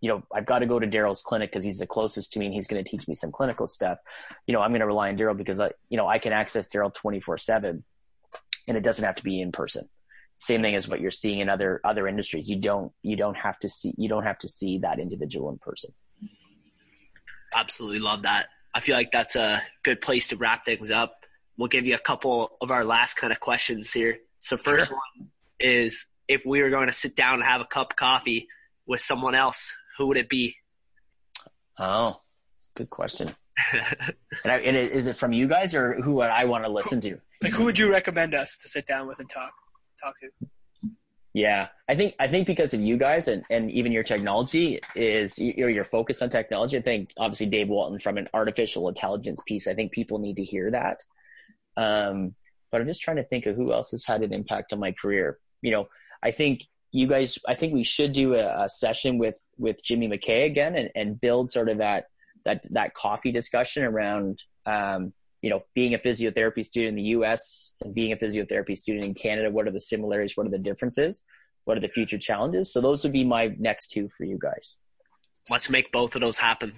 you 0.00 0.08
know, 0.08 0.22
I've 0.34 0.46
got 0.46 0.60
to 0.60 0.66
go 0.66 0.78
to 0.78 0.86
Darryl's 0.86 1.20
clinic 1.20 1.50
because 1.50 1.62
he's 1.62 1.78
the 1.78 1.86
closest 1.86 2.32
to 2.32 2.38
me 2.38 2.46
and 2.46 2.54
he's 2.54 2.66
going 2.66 2.82
to 2.82 2.90
teach 2.90 3.06
me 3.06 3.14
some 3.14 3.30
clinical 3.30 3.66
stuff. 3.66 3.98
You 4.46 4.54
know, 4.54 4.62
I'm 4.62 4.70
going 4.70 4.80
to 4.80 4.86
rely 4.86 5.10
on 5.10 5.18
Darryl 5.18 5.36
because 5.36 5.60
I, 5.60 5.72
you 5.90 5.98
know, 5.98 6.08
I 6.08 6.18
can 6.18 6.32
access 6.32 6.72
Darryl 6.72 6.92
24 6.92 7.36
seven 7.36 7.84
and 8.66 8.76
it 8.76 8.82
doesn't 8.82 9.04
have 9.04 9.16
to 9.16 9.22
be 9.22 9.40
in 9.40 9.52
person. 9.52 9.88
Same 10.40 10.62
thing 10.62 10.74
as 10.74 10.88
what 10.88 11.00
you're 11.00 11.10
seeing 11.10 11.40
in 11.40 11.50
other, 11.50 11.82
other 11.84 12.08
industries. 12.08 12.48
You 12.48 12.56
don't, 12.56 12.92
you 13.02 13.14
don't 13.14 13.36
have 13.36 13.58
to 13.58 13.68
see, 13.68 13.92
you 13.98 14.08
don't 14.08 14.22
have 14.22 14.38
to 14.38 14.48
see 14.48 14.78
that 14.78 14.98
individual 14.98 15.50
in 15.50 15.58
person. 15.58 15.92
Absolutely 17.54 17.98
love 17.98 18.22
that. 18.22 18.46
I 18.74 18.80
feel 18.80 18.96
like 18.96 19.10
that's 19.10 19.36
a 19.36 19.60
good 19.82 20.00
place 20.00 20.28
to 20.28 20.38
wrap 20.38 20.64
things 20.64 20.90
up. 20.90 21.26
We'll 21.58 21.68
give 21.68 21.84
you 21.84 21.94
a 21.94 21.98
couple 21.98 22.56
of 22.62 22.70
our 22.70 22.84
last 22.84 23.14
kind 23.14 23.34
of 23.34 23.40
questions 23.40 23.92
here. 23.92 24.16
So 24.38 24.56
first 24.56 24.88
sure. 24.88 24.96
one 24.96 25.28
is 25.58 26.06
if 26.26 26.42
we 26.46 26.62
were 26.62 26.70
going 26.70 26.86
to 26.86 26.92
sit 26.92 27.16
down 27.16 27.34
and 27.34 27.44
have 27.44 27.60
a 27.60 27.66
cup 27.66 27.92
of 27.92 27.96
coffee 27.96 28.48
with 28.86 29.00
someone 29.00 29.34
else, 29.34 29.76
who 29.98 30.06
would 30.06 30.16
it 30.16 30.30
be? 30.30 30.56
Oh, 31.78 32.16
good 32.76 32.88
question. 32.88 33.28
and, 33.74 34.52
I, 34.52 34.56
and 34.60 34.74
is 34.74 35.06
it 35.06 35.16
from 35.16 35.34
you 35.34 35.46
guys 35.48 35.74
or 35.74 36.00
who 36.00 36.14
would 36.14 36.30
I 36.30 36.46
want 36.46 36.64
to 36.64 36.70
listen 36.70 36.98
to? 37.02 37.20
Like, 37.42 37.52
who 37.52 37.64
would 37.66 37.78
you 37.78 37.90
recommend 37.90 38.34
us 38.34 38.56
to 38.58 38.68
sit 38.68 38.86
down 38.86 39.06
with 39.06 39.18
and 39.18 39.28
talk 39.28 39.52
talk 40.00 40.16
to? 40.18 40.28
Yeah, 41.32 41.68
I 41.88 41.94
think 41.94 42.16
I 42.18 42.26
think 42.26 42.46
because 42.46 42.74
of 42.74 42.80
you 42.80 42.96
guys 42.96 43.28
and, 43.28 43.44
and 43.50 43.70
even 43.70 43.92
your 43.92 44.02
technology 44.02 44.80
is 44.96 45.38
you 45.38 45.54
know 45.58 45.68
your 45.68 45.84
focus 45.84 46.22
on 46.22 46.28
technology. 46.28 46.76
I 46.76 46.82
think 46.82 47.12
obviously 47.16 47.46
Dave 47.46 47.68
Walton 47.68 48.00
from 48.00 48.18
an 48.18 48.28
artificial 48.34 48.88
intelligence 48.88 49.40
piece. 49.46 49.68
I 49.68 49.74
think 49.74 49.92
people 49.92 50.18
need 50.18 50.36
to 50.36 50.44
hear 50.44 50.70
that. 50.72 51.04
Um, 51.76 52.34
but 52.72 52.80
I'm 52.80 52.86
just 52.88 53.02
trying 53.02 53.18
to 53.18 53.24
think 53.24 53.46
of 53.46 53.54
who 53.54 53.72
else 53.72 53.92
has 53.92 54.04
had 54.04 54.22
an 54.22 54.32
impact 54.32 54.72
on 54.72 54.80
my 54.80 54.92
career. 54.92 55.38
You 55.62 55.70
know, 55.70 55.88
I 56.22 56.32
think 56.32 56.64
you 56.90 57.06
guys. 57.06 57.38
I 57.46 57.54
think 57.54 57.74
we 57.74 57.84
should 57.84 58.12
do 58.12 58.34
a, 58.34 58.64
a 58.64 58.68
session 58.68 59.18
with 59.18 59.40
with 59.56 59.84
Jimmy 59.84 60.08
McKay 60.08 60.46
again 60.46 60.74
and, 60.74 60.90
and 60.96 61.20
build 61.20 61.52
sort 61.52 61.68
of 61.68 61.78
that 61.78 62.06
that 62.44 62.64
that 62.70 62.94
coffee 62.94 63.30
discussion 63.30 63.84
around 63.84 64.42
um, 64.66 65.12
you 65.42 65.50
know, 65.50 65.64
being 65.74 65.94
a 65.94 65.98
physiotherapy 65.98 66.64
student 66.64 66.90
in 66.90 66.94
the 66.96 67.10
US 67.10 67.74
and 67.82 67.94
being 67.94 68.12
a 68.12 68.16
physiotherapy 68.16 68.76
student 68.76 69.04
in 69.04 69.14
Canada, 69.14 69.50
what 69.50 69.66
are 69.66 69.70
the 69.70 69.80
similarities? 69.80 70.36
What 70.36 70.46
are 70.46 70.50
the 70.50 70.58
differences? 70.58 71.24
What 71.64 71.76
are 71.76 71.80
the 71.80 71.88
future 71.88 72.18
challenges? 72.18 72.72
So 72.72 72.80
those 72.80 73.02
would 73.04 73.12
be 73.12 73.24
my 73.24 73.54
next 73.58 73.88
two 73.88 74.08
for 74.08 74.24
you 74.24 74.38
guys. 74.40 74.78
Let's 75.50 75.70
make 75.70 75.92
both 75.92 76.14
of 76.14 76.20
those 76.20 76.38
happen. 76.38 76.72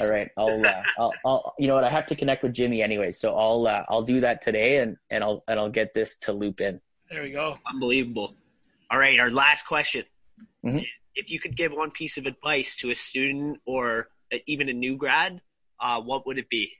All 0.00 0.08
right. 0.08 0.30
I'll, 0.36 0.64
uh, 0.64 0.82
I'll, 0.98 1.12
I'll, 1.24 1.54
you 1.58 1.66
know 1.66 1.74
what? 1.74 1.84
I 1.84 1.90
have 1.90 2.06
to 2.06 2.14
connect 2.14 2.42
with 2.42 2.54
Jimmy 2.54 2.82
anyway. 2.82 3.12
So 3.12 3.36
I'll, 3.36 3.66
uh, 3.66 3.84
I'll 3.88 4.02
do 4.02 4.20
that 4.20 4.42
today 4.42 4.78
and, 4.78 4.96
and 5.10 5.22
I'll, 5.22 5.44
and 5.48 5.60
I'll 5.60 5.70
get 5.70 5.94
this 5.94 6.16
to 6.18 6.32
loop 6.32 6.60
in. 6.60 6.80
There 7.10 7.22
we 7.22 7.30
go. 7.30 7.58
Unbelievable. 7.66 8.34
All 8.90 8.98
right. 8.98 9.18
Our 9.20 9.30
last 9.30 9.66
question. 9.66 10.04
Mm-hmm. 10.64 10.78
If 11.14 11.30
you 11.30 11.38
could 11.38 11.56
give 11.56 11.72
one 11.72 11.90
piece 11.90 12.16
of 12.16 12.24
advice 12.24 12.76
to 12.76 12.90
a 12.90 12.94
student 12.94 13.60
or 13.66 14.08
even 14.46 14.70
a 14.70 14.72
new 14.72 14.96
grad, 14.96 15.42
uh, 15.78 16.00
what 16.00 16.26
would 16.26 16.38
it 16.38 16.48
be? 16.48 16.72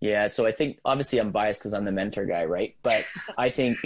Yeah, 0.00 0.28
so 0.28 0.46
I 0.46 0.52
think 0.52 0.78
obviously 0.84 1.18
I'm 1.18 1.30
biased 1.30 1.60
because 1.60 1.72
I'm 1.72 1.84
the 1.84 1.92
mentor 1.92 2.26
guy, 2.26 2.44
right? 2.44 2.76
But 2.82 3.04
I 3.38 3.50
think, 3.50 3.78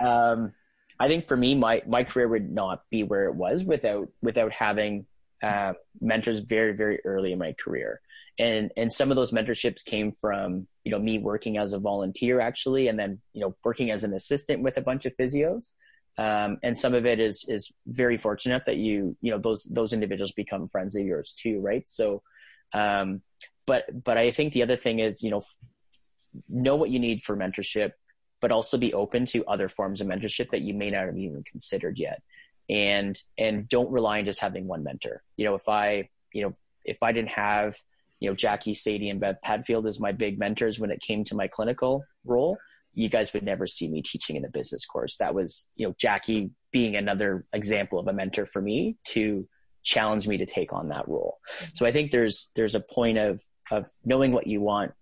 um, 0.00 0.52
I 0.98 1.08
think 1.08 1.28
for 1.28 1.36
me, 1.36 1.54
my 1.54 1.82
my 1.86 2.04
career 2.04 2.28
would 2.28 2.50
not 2.50 2.82
be 2.90 3.02
where 3.02 3.24
it 3.24 3.34
was 3.34 3.64
without 3.64 4.08
without 4.22 4.52
having 4.52 5.06
uh, 5.42 5.74
mentors 6.00 6.40
very 6.40 6.72
very 6.72 7.00
early 7.04 7.32
in 7.32 7.38
my 7.38 7.52
career, 7.52 8.00
and 8.38 8.70
and 8.76 8.92
some 8.92 9.10
of 9.10 9.16
those 9.16 9.32
mentorships 9.32 9.84
came 9.84 10.12
from 10.20 10.66
you 10.84 10.90
know 10.90 10.98
me 10.98 11.18
working 11.18 11.58
as 11.58 11.72
a 11.72 11.78
volunteer 11.78 12.40
actually, 12.40 12.88
and 12.88 12.98
then 12.98 13.20
you 13.32 13.40
know 13.40 13.56
working 13.64 13.90
as 13.90 14.04
an 14.04 14.12
assistant 14.14 14.62
with 14.62 14.76
a 14.76 14.82
bunch 14.82 15.06
of 15.06 15.16
physios, 15.16 15.72
um, 16.18 16.58
and 16.62 16.76
some 16.76 16.94
of 16.94 17.06
it 17.06 17.18
is 17.18 17.44
is 17.48 17.72
very 17.86 18.18
fortunate 18.18 18.64
that 18.66 18.76
you 18.76 19.16
you 19.20 19.30
know 19.30 19.38
those 19.38 19.64
those 19.64 19.92
individuals 19.92 20.32
become 20.32 20.66
friends 20.66 20.94
of 20.96 21.04
yours 21.04 21.34
too, 21.38 21.60
right? 21.60 21.88
So. 21.88 22.22
Um, 22.76 23.22
but 23.66 24.04
but 24.04 24.18
I 24.18 24.30
think 24.30 24.52
the 24.52 24.62
other 24.62 24.76
thing 24.76 24.98
is 24.98 25.22
you 25.22 25.30
know 25.30 25.42
know 26.48 26.76
what 26.76 26.90
you 26.90 26.98
need 26.98 27.22
for 27.22 27.36
mentorship, 27.36 27.92
but 28.40 28.52
also 28.52 28.76
be 28.76 28.92
open 28.92 29.24
to 29.26 29.44
other 29.46 29.68
forms 29.68 30.00
of 30.00 30.06
mentorship 30.06 30.50
that 30.50 30.60
you 30.60 30.74
may 30.74 30.88
not 30.88 31.06
have 31.06 31.16
even 31.16 31.42
considered 31.42 31.98
yet, 31.98 32.22
and 32.68 33.18
and 33.38 33.68
don't 33.68 33.90
rely 33.90 34.18
on 34.18 34.26
just 34.26 34.40
having 34.40 34.66
one 34.66 34.84
mentor. 34.84 35.22
You 35.36 35.46
know, 35.46 35.54
if 35.54 35.68
I 35.68 36.08
you 36.32 36.42
know 36.42 36.54
if 36.84 37.02
I 37.02 37.12
didn't 37.12 37.30
have 37.30 37.76
you 38.20 38.28
know 38.28 38.36
Jackie 38.36 38.74
Sadie 38.74 39.08
and 39.08 39.20
Bev 39.20 39.40
Padfield 39.42 39.86
as 39.86 39.98
my 39.98 40.12
big 40.12 40.38
mentors 40.38 40.78
when 40.78 40.90
it 40.90 41.00
came 41.00 41.24
to 41.24 41.34
my 41.34 41.48
clinical 41.48 42.04
role, 42.26 42.58
you 42.92 43.08
guys 43.08 43.32
would 43.32 43.42
never 43.42 43.66
see 43.66 43.88
me 43.88 44.02
teaching 44.02 44.36
in 44.36 44.42
the 44.42 44.50
business 44.50 44.84
course. 44.84 45.16
That 45.16 45.34
was 45.34 45.70
you 45.76 45.88
know 45.88 45.94
Jackie 45.98 46.50
being 46.72 46.94
another 46.94 47.46
example 47.54 47.98
of 47.98 48.06
a 48.06 48.12
mentor 48.12 48.44
for 48.44 48.60
me 48.60 48.98
to 49.14 49.48
challenge 49.86 50.26
me 50.28 50.36
to 50.36 50.44
take 50.44 50.72
on 50.72 50.88
that 50.88 51.08
role. 51.08 51.38
So 51.72 51.86
I 51.86 51.92
think 51.92 52.10
there's 52.10 52.50
there's 52.54 52.74
a 52.74 52.80
point 52.80 53.16
of 53.16 53.42
of 53.70 53.86
knowing 54.04 54.32
what 54.32 54.46
you 54.46 54.60
want, 54.60 54.92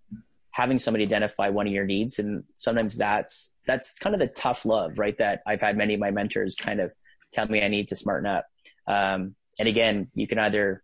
having 0.51 0.79
somebody 0.79 1.03
identify 1.03 1.49
one 1.49 1.67
of 1.67 1.73
your 1.73 1.85
needs, 1.85 2.19
and 2.19 2.43
sometimes 2.55 2.95
that's 2.95 3.53
that's 3.65 3.97
kind 3.99 4.15
of 4.15 4.21
the 4.21 4.27
tough 4.27 4.63
love, 4.65 4.97
right? 4.97 5.17
That 5.17 5.41
I've 5.45 5.61
had 5.61 5.75
many 5.75 5.95
of 5.95 5.99
my 5.99 6.11
mentors 6.11 6.55
kind 6.55 6.79
of 6.79 6.91
tell 7.33 7.47
me 7.47 7.61
I 7.61 7.67
need 7.67 7.89
to 7.89 7.95
smarten 7.95 8.27
up. 8.27 8.45
Um, 8.87 9.35
and 9.59 9.67
again, 9.67 10.07
you 10.13 10.27
can 10.27 10.39
either 10.39 10.83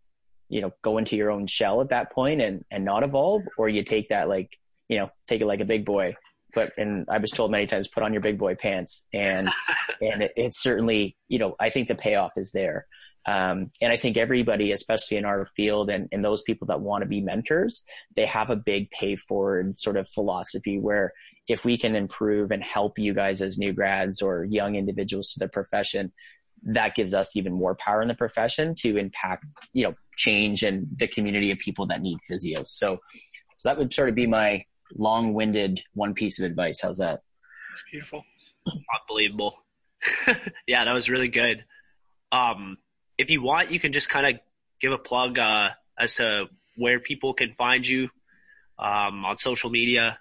you 0.49 0.61
know 0.61 0.71
go 0.81 0.97
into 0.97 1.15
your 1.15 1.31
own 1.31 1.47
shell 1.47 1.79
at 1.79 1.89
that 1.89 2.11
point 2.11 2.41
and 2.41 2.65
and 2.71 2.83
not 2.83 3.03
evolve, 3.03 3.43
or 3.57 3.69
you 3.69 3.83
take 3.83 4.09
that 4.09 4.27
like 4.27 4.57
you 4.89 4.97
know 4.97 5.09
take 5.27 5.41
it 5.41 5.45
like 5.45 5.61
a 5.61 5.65
big 5.65 5.85
boy. 5.85 6.15
But 6.53 6.73
and 6.77 7.05
I 7.09 7.19
was 7.19 7.31
told 7.31 7.51
many 7.51 7.67
times, 7.67 7.87
put 7.87 8.03
on 8.03 8.13
your 8.13 8.21
big 8.21 8.39
boy 8.39 8.55
pants, 8.55 9.07
and 9.13 9.47
and 10.01 10.23
it, 10.23 10.33
it's 10.35 10.61
certainly 10.61 11.15
you 11.27 11.37
know 11.37 11.55
I 11.59 11.69
think 11.69 11.87
the 11.87 11.95
payoff 11.95 12.33
is 12.35 12.51
there. 12.51 12.87
Um, 13.27 13.71
and 13.81 13.93
I 13.93 13.97
think 13.97 14.17
everybody, 14.17 14.71
especially 14.71 15.17
in 15.17 15.25
our 15.25 15.45
field 15.45 15.89
and, 15.89 16.07
and 16.11 16.25
those 16.25 16.41
people 16.41 16.67
that 16.67 16.81
want 16.81 17.03
to 17.03 17.07
be 17.07 17.21
mentors, 17.21 17.83
they 18.15 18.25
have 18.25 18.49
a 18.49 18.55
big 18.55 18.89
pay 18.89 19.15
forward 19.15 19.79
sort 19.79 19.97
of 19.97 20.07
philosophy 20.07 20.79
where 20.79 21.13
if 21.47 21.63
we 21.65 21.77
can 21.77 21.95
improve 21.95 22.51
and 22.51 22.63
help 22.63 22.97
you 22.97 23.13
guys 23.13 23.41
as 23.41 23.57
new 23.57 23.73
grads 23.73 24.21
or 24.21 24.45
young 24.45 24.75
individuals 24.75 25.33
to 25.33 25.39
the 25.39 25.47
profession, 25.47 26.11
that 26.63 26.95
gives 26.95 27.13
us 27.13 27.35
even 27.35 27.53
more 27.53 27.75
power 27.75 28.01
in 28.01 28.07
the 28.07 28.13
profession 28.13 28.75
to 28.75 28.97
impact, 28.97 29.45
you 29.73 29.83
know, 29.83 29.93
change 30.15 30.63
and 30.63 30.87
the 30.97 31.07
community 31.07 31.51
of 31.51 31.57
people 31.59 31.87
that 31.87 32.01
need 32.01 32.17
physios. 32.29 32.69
So, 32.69 32.99
so 33.57 33.69
that 33.69 33.77
would 33.77 33.93
sort 33.93 34.09
of 34.09 34.15
be 34.15 34.27
my 34.27 34.65
long-winded 34.95 35.81
one 35.93 36.13
piece 36.13 36.39
of 36.39 36.45
advice. 36.45 36.81
How's 36.81 36.99
that? 36.99 37.21
It's 37.71 37.83
beautiful. 37.89 38.23
Unbelievable. 39.01 39.63
yeah, 40.67 40.85
that 40.85 40.93
was 40.93 41.09
really 41.09 41.29
good. 41.29 41.65
Um, 42.31 42.77
if 43.21 43.29
you 43.29 43.41
want, 43.41 43.71
you 43.71 43.79
can 43.79 43.91
just 43.91 44.09
kind 44.09 44.25
of 44.25 44.41
give 44.79 44.91
a 44.91 44.97
plug 44.97 45.37
uh, 45.37 45.69
as 45.97 46.15
to 46.15 46.49
where 46.75 46.99
people 46.99 47.33
can 47.33 47.53
find 47.53 47.87
you 47.87 48.09
um, 48.79 49.23
on 49.25 49.37
social 49.37 49.69
media. 49.69 50.17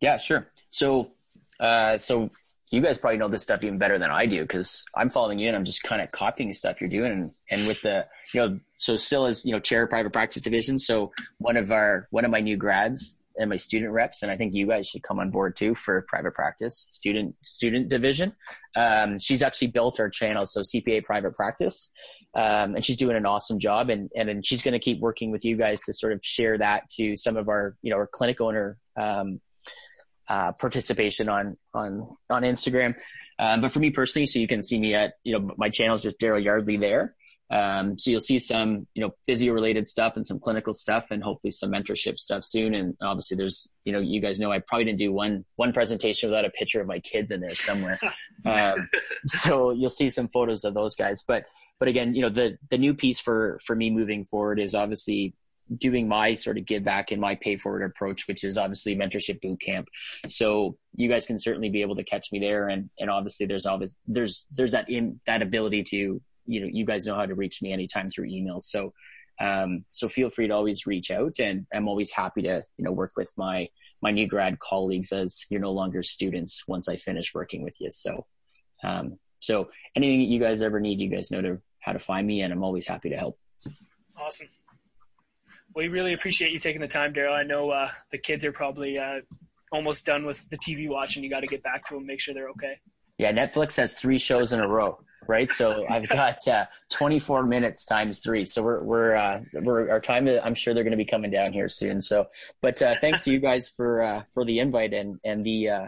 Yeah, 0.00 0.18
sure. 0.18 0.50
So, 0.70 1.12
uh, 1.60 1.98
so 1.98 2.30
you 2.70 2.80
guys 2.80 2.98
probably 2.98 3.18
know 3.18 3.28
this 3.28 3.42
stuff 3.42 3.62
even 3.64 3.78
better 3.78 3.98
than 3.98 4.10
I 4.10 4.26
do 4.26 4.42
because 4.42 4.84
I'm 4.94 5.10
following 5.10 5.38
you 5.38 5.46
and 5.46 5.56
I'm 5.56 5.64
just 5.64 5.84
kind 5.84 6.02
of 6.02 6.10
copying 6.10 6.48
the 6.48 6.54
stuff 6.54 6.80
you're 6.80 6.90
doing. 6.90 7.12
And, 7.12 7.30
and 7.50 7.66
with 7.68 7.82
the, 7.82 8.06
you 8.34 8.40
know, 8.40 8.60
so 8.74 8.96
still 8.96 9.26
as, 9.26 9.46
you 9.46 9.52
know, 9.52 9.60
chair 9.60 9.84
of 9.84 9.90
private 9.90 10.12
practice 10.12 10.42
division. 10.42 10.78
So 10.78 11.12
one 11.38 11.56
of 11.56 11.70
our, 11.70 12.08
one 12.10 12.24
of 12.24 12.30
my 12.30 12.40
new 12.40 12.56
grads 12.56 13.20
and 13.38 13.50
my 13.50 13.56
student 13.56 13.92
reps, 13.92 14.22
and 14.22 14.30
I 14.30 14.36
think 14.36 14.54
you 14.54 14.66
guys 14.66 14.88
should 14.88 15.02
come 15.02 15.18
on 15.18 15.30
board 15.30 15.56
too 15.56 15.74
for 15.74 16.04
private 16.08 16.34
practice 16.34 16.84
student 16.88 17.34
student 17.42 17.88
division. 17.88 18.32
Um, 18.76 19.18
she's 19.18 19.42
actually 19.42 19.68
built 19.68 20.00
our 20.00 20.08
channel, 20.08 20.46
so 20.46 20.60
CPA 20.60 21.04
Private 21.04 21.34
Practice, 21.34 21.90
um, 22.34 22.74
and 22.74 22.84
she's 22.84 22.96
doing 22.96 23.16
an 23.16 23.26
awesome 23.26 23.58
job. 23.58 23.90
And 23.90 24.10
and, 24.16 24.28
and 24.28 24.44
she's 24.44 24.62
going 24.62 24.72
to 24.72 24.78
keep 24.78 25.00
working 25.00 25.30
with 25.30 25.44
you 25.44 25.56
guys 25.56 25.80
to 25.82 25.92
sort 25.92 26.12
of 26.12 26.20
share 26.22 26.58
that 26.58 26.88
to 26.96 27.16
some 27.16 27.36
of 27.36 27.48
our 27.48 27.76
you 27.82 27.90
know 27.90 27.96
our 27.96 28.06
clinic 28.06 28.40
owner 28.40 28.78
um, 28.96 29.40
uh, 30.28 30.52
participation 30.52 31.28
on 31.28 31.56
on 31.74 32.08
on 32.30 32.42
Instagram. 32.42 32.94
Um, 33.38 33.60
but 33.60 33.70
for 33.70 33.78
me 33.78 33.90
personally, 33.90 34.26
so 34.26 34.38
you 34.38 34.48
can 34.48 34.62
see 34.62 34.78
me 34.78 34.94
at 34.94 35.14
you 35.24 35.38
know 35.38 35.50
my 35.56 35.70
channel 35.70 35.94
is 35.94 36.02
just 36.02 36.20
Darryl 36.20 36.42
Yardley 36.42 36.76
there. 36.76 37.14
Um, 37.50 37.96
so 37.96 38.10
you'll 38.10 38.20
see 38.20 38.38
some, 38.38 38.86
you 38.94 39.02
know, 39.02 39.14
physio 39.26 39.52
related 39.52 39.88
stuff 39.88 40.14
and 40.16 40.26
some 40.26 40.38
clinical 40.38 40.72
stuff 40.74 41.10
and 41.10 41.22
hopefully 41.22 41.50
some 41.50 41.70
mentorship 41.70 42.18
stuff 42.18 42.44
soon. 42.44 42.74
And 42.74 42.94
obviously 43.00 43.36
there's, 43.36 43.70
you 43.84 43.92
know, 43.92 44.00
you 44.00 44.20
guys 44.20 44.38
know 44.38 44.52
I 44.52 44.58
probably 44.58 44.84
didn't 44.84 44.98
do 44.98 45.12
one, 45.12 45.44
one 45.56 45.72
presentation 45.72 46.28
without 46.28 46.44
a 46.44 46.50
picture 46.50 46.80
of 46.80 46.86
my 46.86 46.98
kids 46.98 47.30
in 47.30 47.40
there 47.40 47.54
somewhere. 47.54 47.98
um, 48.44 48.88
so 49.24 49.70
you'll 49.70 49.88
see 49.88 50.10
some 50.10 50.28
photos 50.28 50.64
of 50.64 50.74
those 50.74 50.94
guys. 50.94 51.24
But, 51.26 51.46
but 51.78 51.88
again, 51.88 52.14
you 52.14 52.22
know, 52.22 52.28
the, 52.28 52.58
the 52.70 52.78
new 52.78 52.92
piece 52.94 53.20
for, 53.20 53.58
for 53.64 53.74
me 53.74 53.90
moving 53.90 54.24
forward 54.24 54.60
is 54.60 54.74
obviously 54.74 55.34
doing 55.76 56.08
my 56.08 56.34
sort 56.34 56.58
of 56.58 56.66
give 56.66 56.82
back 56.82 57.12
in 57.12 57.20
my 57.20 57.34
pay 57.34 57.56
forward 57.56 57.82
approach, 57.82 58.26
which 58.26 58.44
is 58.44 58.56
obviously 58.56 58.96
mentorship 58.96 59.40
boot 59.40 59.60
camp. 59.60 59.88
So 60.26 60.76
you 60.94 61.08
guys 61.08 61.26
can 61.26 61.38
certainly 61.38 61.68
be 61.68 61.82
able 61.82 61.96
to 61.96 62.04
catch 62.04 62.28
me 62.32 62.38
there. 62.38 62.68
And, 62.68 62.90
and 62.98 63.10
obviously 63.10 63.46
there's 63.46 63.66
always, 63.66 63.94
there's, 64.06 64.46
there's 64.50 64.72
that 64.72 64.90
in 64.90 65.20
that 65.26 65.42
ability 65.42 65.84
to, 65.90 66.20
you 66.48 66.60
know, 66.60 66.68
you 66.70 66.84
guys 66.84 67.06
know 67.06 67.14
how 67.14 67.26
to 67.26 67.34
reach 67.34 67.62
me 67.62 67.72
anytime 67.72 68.10
through 68.10 68.26
email. 68.26 68.60
So, 68.60 68.92
um, 69.40 69.84
so 69.92 70.08
feel 70.08 70.30
free 70.30 70.48
to 70.48 70.54
always 70.54 70.86
reach 70.86 71.10
out 71.10 71.38
and 71.38 71.66
I'm 71.72 71.86
always 71.88 72.10
happy 72.10 72.42
to, 72.42 72.64
you 72.76 72.84
know, 72.84 72.90
work 72.90 73.12
with 73.16 73.32
my, 73.36 73.68
my 74.02 74.10
new 74.10 74.26
grad 74.26 74.58
colleagues 74.58 75.12
as 75.12 75.44
you're 75.50 75.60
no 75.60 75.70
longer 75.70 76.02
students 76.02 76.66
once 76.66 76.88
I 76.88 76.96
finish 76.96 77.34
working 77.34 77.62
with 77.62 77.80
you. 77.80 77.90
So, 77.92 78.26
um, 78.82 79.18
so 79.38 79.68
anything 79.94 80.20
that 80.20 80.32
you 80.32 80.40
guys 80.40 80.62
ever 80.62 80.80
need, 80.80 80.98
you 80.98 81.08
guys 81.08 81.30
know 81.30 81.42
to, 81.42 81.60
how 81.80 81.92
to 81.92 81.98
find 82.00 82.26
me 82.26 82.42
and 82.42 82.52
I'm 82.52 82.64
always 82.64 82.88
happy 82.88 83.10
to 83.10 83.16
help. 83.16 83.38
Awesome. 84.20 84.48
We 85.74 85.88
really 85.88 86.14
appreciate 86.14 86.52
you 86.52 86.58
taking 86.58 86.80
the 86.80 86.88
time, 86.88 87.12
Darryl. 87.12 87.34
I 87.34 87.44
know 87.44 87.70
uh, 87.70 87.90
the 88.10 88.18
kids 88.18 88.44
are 88.44 88.52
probably 88.52 88.98
uh, 88.98 89.20
almost 89.70 90.06
done 90.06 90.24
with 90.24 90.48
the 90.48 90.58
TV 90.58 90.88
watch, 90.88 91.16
and 91.16 91.24
you 91.24 91.30
got 91.30 91.40
to 91.40 91.46
get 91.46 91.62
back 91.62 91.86
to 91.86 91.94
them, 91.94 92.06
make 92.06 92.20
sure 92.20 92.34
they're 92.34 92.50
okay. 92.50 92.80
Yeah, 93.18 93.32
Netflix 93.32 93.76
has 93.76 93.92
three 93.94 94.18
shows 94.18 94.52
in 94.52 94.60
a 94.60 94.68
row 94.68 94.98
right? 95.28 95.50
So 95.52 95.84
I've 95.90 96.08
got 96.08 96.48
uh, 96.48 96.66
24 96.90 97.44
minutes 97.44 97.84
times 97.84 98.18
three. 98.18 98.44
So 98.44 98.62
we're 98.62 98.82
we're 98.82 99.14
uh, 99.14 99.40
we're 99.52 99.88
our 99.90 100.00
time. 100.00 100.26
I'm 100.26 100.56
sure 100.56 100.74
they're 100.74 100.82
going 100.82 100.90
to 100.90 100.96
be 100.96 101.04
coming 101.04 101.30
down 101.30 101.52
here 101.52 101.68
soon. 101.68 102.00
So, 102.00 102.26
but 102.60 102.82
uh, 102.82 102.96
thanks 103.00 103.22
to 103.24 103.30
you 103.30 103.38
guys 103.38 103.68
for 103.68 104.02
uh, 104.02 104.22
for 104.32 104.44
the 104.44 104.58
invite 104.58 104.92
and 104.92 105.20
and 105.24 105.44
the 105.44 105.68
uh, 105.68 105.86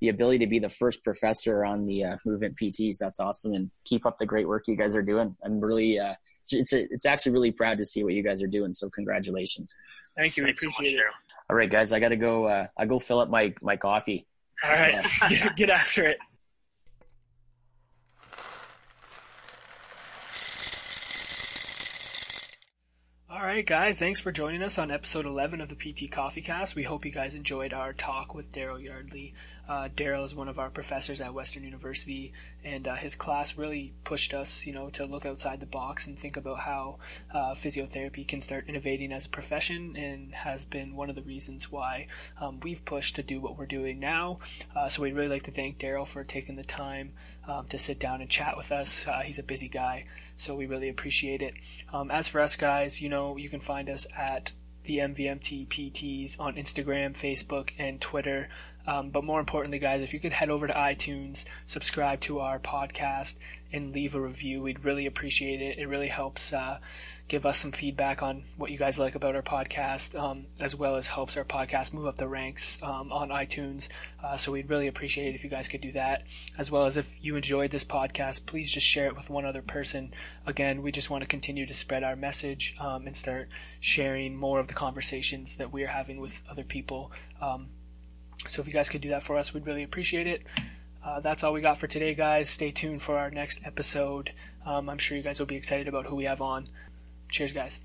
the 0.00 0.08
ability 0.08 0.38
to 0.38 0.46
be 0.46 0.58
the 0.58 0.68
first 0.68 1.02
professor 1.04 1.64
on 1.64 1.86
the 1.86 2.04
uh, 2.04 2.16
movement 2.26 2.56
PTs. 2.56 2.98
That's 2.98 3.20
awesome, 3.20 3.54
and 3.54 3.70
keep 3.84 4.04
up 4.04 4.18
the 4.18 4.26
great 4.26 4.46
work 4.46 4.64
you 4.66 4.76
guys 4.76 4.94
are 4.94 5.02
doing. 5.02 5.36
I'm 5.44 5.60
really, 5.60 5.98
uh, 5.98 6.14
it's 6.42 6.52
it's, 6.52 6.72
a, 6.72 6.92
it's 6.92 7.06
actually 7.06 7.32
really 7.32 7.52
proud 7.52 7.78
to 7.78 7.84
see 7.84 8.04
what 8.04 8.12
you 8.12 8.22
guys 8.22 8.42
are 8.42 8.48
doing. 8.48 8.72
So 8.72 8.90
congratulations. 8.90 9.74
Thank 10.16 10.36
you. 10.36 10.44
We 10.44 10.48
Thanks 10.48 10.62
so 10.62 10.68
appreciate 10.68 10.96
much, 10.96 11.06
it. 11.06 11.50
All 11.50 11.56
right, 11.56 11.70
guys, 11.70 11.92
I 11.92 12.00
got 12.00 12.08
to 12.08 12.16
go. 12.16 12.46
Uh, 12.46 12.66
I 12.76 12.86
go 12.86 12.98
fill 12.98 13.20
up 13.20 13.30
my 13.30 13.54
my 13.62 13.76
coffee. 13.76 14.26
All 14.64 14.72
right, 14.72 15.04
get, 15.28 15.56
get 15.56 15.70
after 15.70 16.04
it. 16.06 16.18
All 23.40 23.46
right, 23.46 23.64
guys, 23.64 23.98
thanks 23.98 24.20
for 24.20 24.32
joining 24.32 24.62
us 24.62 24.76
on 24.76 24.90
episode 24.90 25.24
11 25.24 25.62
of 25.62 25.70
the 25.70 25.74
PT 25.74 26.10
Coffee 26.10 26.42
Cast. 26.42 26.76
We 26.76 26.82
hope 26.82 27.06
you 27.06 27.10
guys 27.10 27.34
enjoyed 27.34 27.72
our 27.72 27.94
talk 27.94 28.34
with 28.34 28.52
Darryl 28.52 28.84
Yardley. 28.84 29.32
Uh, 29.66 29.88
Darryl 29.88 30.26
is 30.26 30.34
one 30.34 30.48
of 30.48 30.58
our 30.58 30.68
professors 30.68 31.22
at 31.22 31.32
Western 31.32 31.64
University, 31.64 32.34
and 32.62 32.86
uh, 32.86 32.96
his 32.96 33.14
class 33.14 33.56
really 33.56 33.94
pushed 34.04 34.34
us, 34.34 34.66
you 34.66 34.74
know, 34.74 34.90
to 34.90 35.06
look 35.06 35.24
outside 35.24 35.60
the 35.60 35.64
box 35.64 36.06
and 36.06 36.18
think 36.18 36.36
about 36.36 36.58
how 36.58 36.98
uh, 37.32 37.52
physiotherapy 37.52 38.28
can 38.28 38.42
start 38.42 38.66
innovating 38.68 39.10
as 39.10 39.24
a 39.24 39.30
profession, 39.30 39.96
and 39.96 40.34
has 40.34 40.66
been 40.66 40.94
one 40.94 41.08
of 41.08 41.14
the 41.14 41.22
reasons 41.22 41.72
why 41.72 42.08
um, 42.42 42.60
we've 42.60 42.84
pushed 42.84 43.16
to 43.16 43.22
do 43.22 43.40
what 43.40 43.56
we're 43.56 43.64
doing 43.64 43.98
now. 43.98 44.38
Uh, 44.76 44.88
so 44.88 45.00
we'd 45.00 45.14
really 45.14 45.28
like 45.28 45.44
to 45.44 45.50
thank 45.50 45.78
Darryl 45.78 46.06
for 46.06 46.24
taking 46.24 46.56
the 46.56 46.64
time 46.64 47.12
um, 47.48 47.66
to 47.68 47.78
sit 47.78 47.98
down 47.98 48.20
and 48.20 48.28
chat 48.28 48.56
with 48.56 48.70
us. 48.70 49.06
Uh, 49.08 49.20
he's 49.20 49.38
a 49.38 49.44
busy 49.44 49.68
guy, 49.68 50.04
so 50.36 50.54
we 50.54 50.66
really 50.66 50.88
appreciate 50.88 51.40
it. 51.40 51.54
Um, 51.92 52.10
as 52.10 52.28
for 52.28 52.40
us 52.40 52.56
guys, 52.56 53.00
you 53.00 53.08
know, 53.08 53.29
you 53.38 53.48
can 53.48 53.60
find 53.60 53.88
us 53.88 54.06
at 54.16 54.52
the 54.84 54.98
MVMT 54.98 55.68
PTs 55.68 56.40
on 56.40 56.54
Instagram, 56.54 57.12
Facebook, 57.12 57.70
and 57.78 58.00
Twitter. 58.00 58.48
Um, 58.86 59.10
but 59.10 59.24
more 59.24 59.40
importantly, 59.40 59.78
guys, 59.78 60.02
if 60.02 60.12
you 60.14 60.20
could 60.20 60.32
head 60.32 60.50
over 60.50 60.66
to 60.66 60.72
iTunes, 60.72 61.44
subscribe 61.66 62.20
to 62.20 62.40
our 62.40 62.58
podcast, 62.58 63.36
and 63.72 63.92
leave 63.92 64.14
a 64.14 64.20
review, 64.20 64.62
we'd 64.62 64.84
really 64.84 65.06
appreciate 65.06 65.62
it. 65.62 65.78
It 65.78 65.86
really 65.86 66.08
helps 66.08 66.52
uh, 66.52 66.78
give 67.28 67.46
us 67.46 67.58
some 67.58 67.70
feedback 67.70 68.22
on 68.22 68.44
what 68.56 68.70
you 68.70 68.78
guys 68.78 68.98
like 68.98 69.14
about 69.14 69.36
our 69.36 69.42
podcast, 69.42 70.18
um, 70.18 70.46
as 70.58 70.74
well 70.74 70.96
as 70.96 71.08
helps 71.08 71.36
our 71.36 71.44
podcast 71.44 71.94
move 71.94 72.06
up 72.06 72.16
the 72.16 72.26
ranks 72.26 72.82
um, 72.82 73.12
on 73.12 73.28
iTunes. 73.28 73.88
Uh, 74.22 74.36
so 74.36 74.52
we'd 74.52 74.68
really 74.68 74.88
appreciate 74.88 75.28
it 75.28 75.34
if 75.34 75.44
you 75.44 75.50
guys 75.50 75.68
could 75.68 75.80
do 75.80 75.92
that, 75.92 76.24
as 76.58 76.70
well 76.70 76.84
as 76.84 76.96
if 76.96 77.22
you 77.24 77.36
enjoyed 77.36 77.70
this 77.70 77.84
podcast, 77.84 78.46
please 78.46 78.72
just 78.72 78.86
share 78.86 79.06
it 79.06 79.16
with 79.16 79.30
one 79.30 79.44
other 79.44 79.62
person. 79.62 80.12
Again, 80.46 80.82
we 80.82 80.90
just 80.90 81.10
want 81.10 81.22
to 81.22 81.28
continue 81.28 81.66
to 81.66 81.74
spread 81.74 82.02
our 82.02 82.16
message 82.16 82.74
um, 82.80 83.06
and 83.06 83.14
start 83.14 83.48
sharing 83.78 84.34
more 84.34 84.58
of 84.58 84.66
the 84.66 84.74
conversations 84.74 85.58
that 85.58 85.72
we're 85.72 85.86
having 85.86 86.20
with 86.20 86.42
other 86.50 86.64
people. 86.64 87.12
Um, 87.40 87.68
so 88.48 88.60
if 88.62 88.66
you 88.66 88.72
guys 88.72 88.88
could 88.88 89.00
do 89.00 89.10
that 89.10 89.22
for 89.22 89.36
us, 89.36 89.52
we'd 89.52 89.66
really 89.66 89.82
appreciate 89.82 90.26
it. 90.26 90.42
Uh, 91.04 91.20
that's 91.20 91.42
all 91.42 91.52
we 91.52 91.60
got 91.60 91.78
for 91.78 91.86
today, 91.86 92.14
guys. 92.14 92.50
Stay 92.50 92.70
tuned 92.70 93.02
for 93.02 93.18
our 93.18 93.30
next 93.30 93.60
episode. 93.64 94.32
Um, 94.66 94.88
I'm 94.88 94.98
sure 94.98 95.16
you 95.16 95.22
guys 95.22 95.40
will 95.40 95.46
be 95.46 95.56
excited 95.56 95.88
about 95.88 96.06
who 96.06 96.16
we 96.16 96.24
have 96.24 96.42
on. 96.42 96.68
Cheers, 97.30 97.52
guys. 97.52 97.80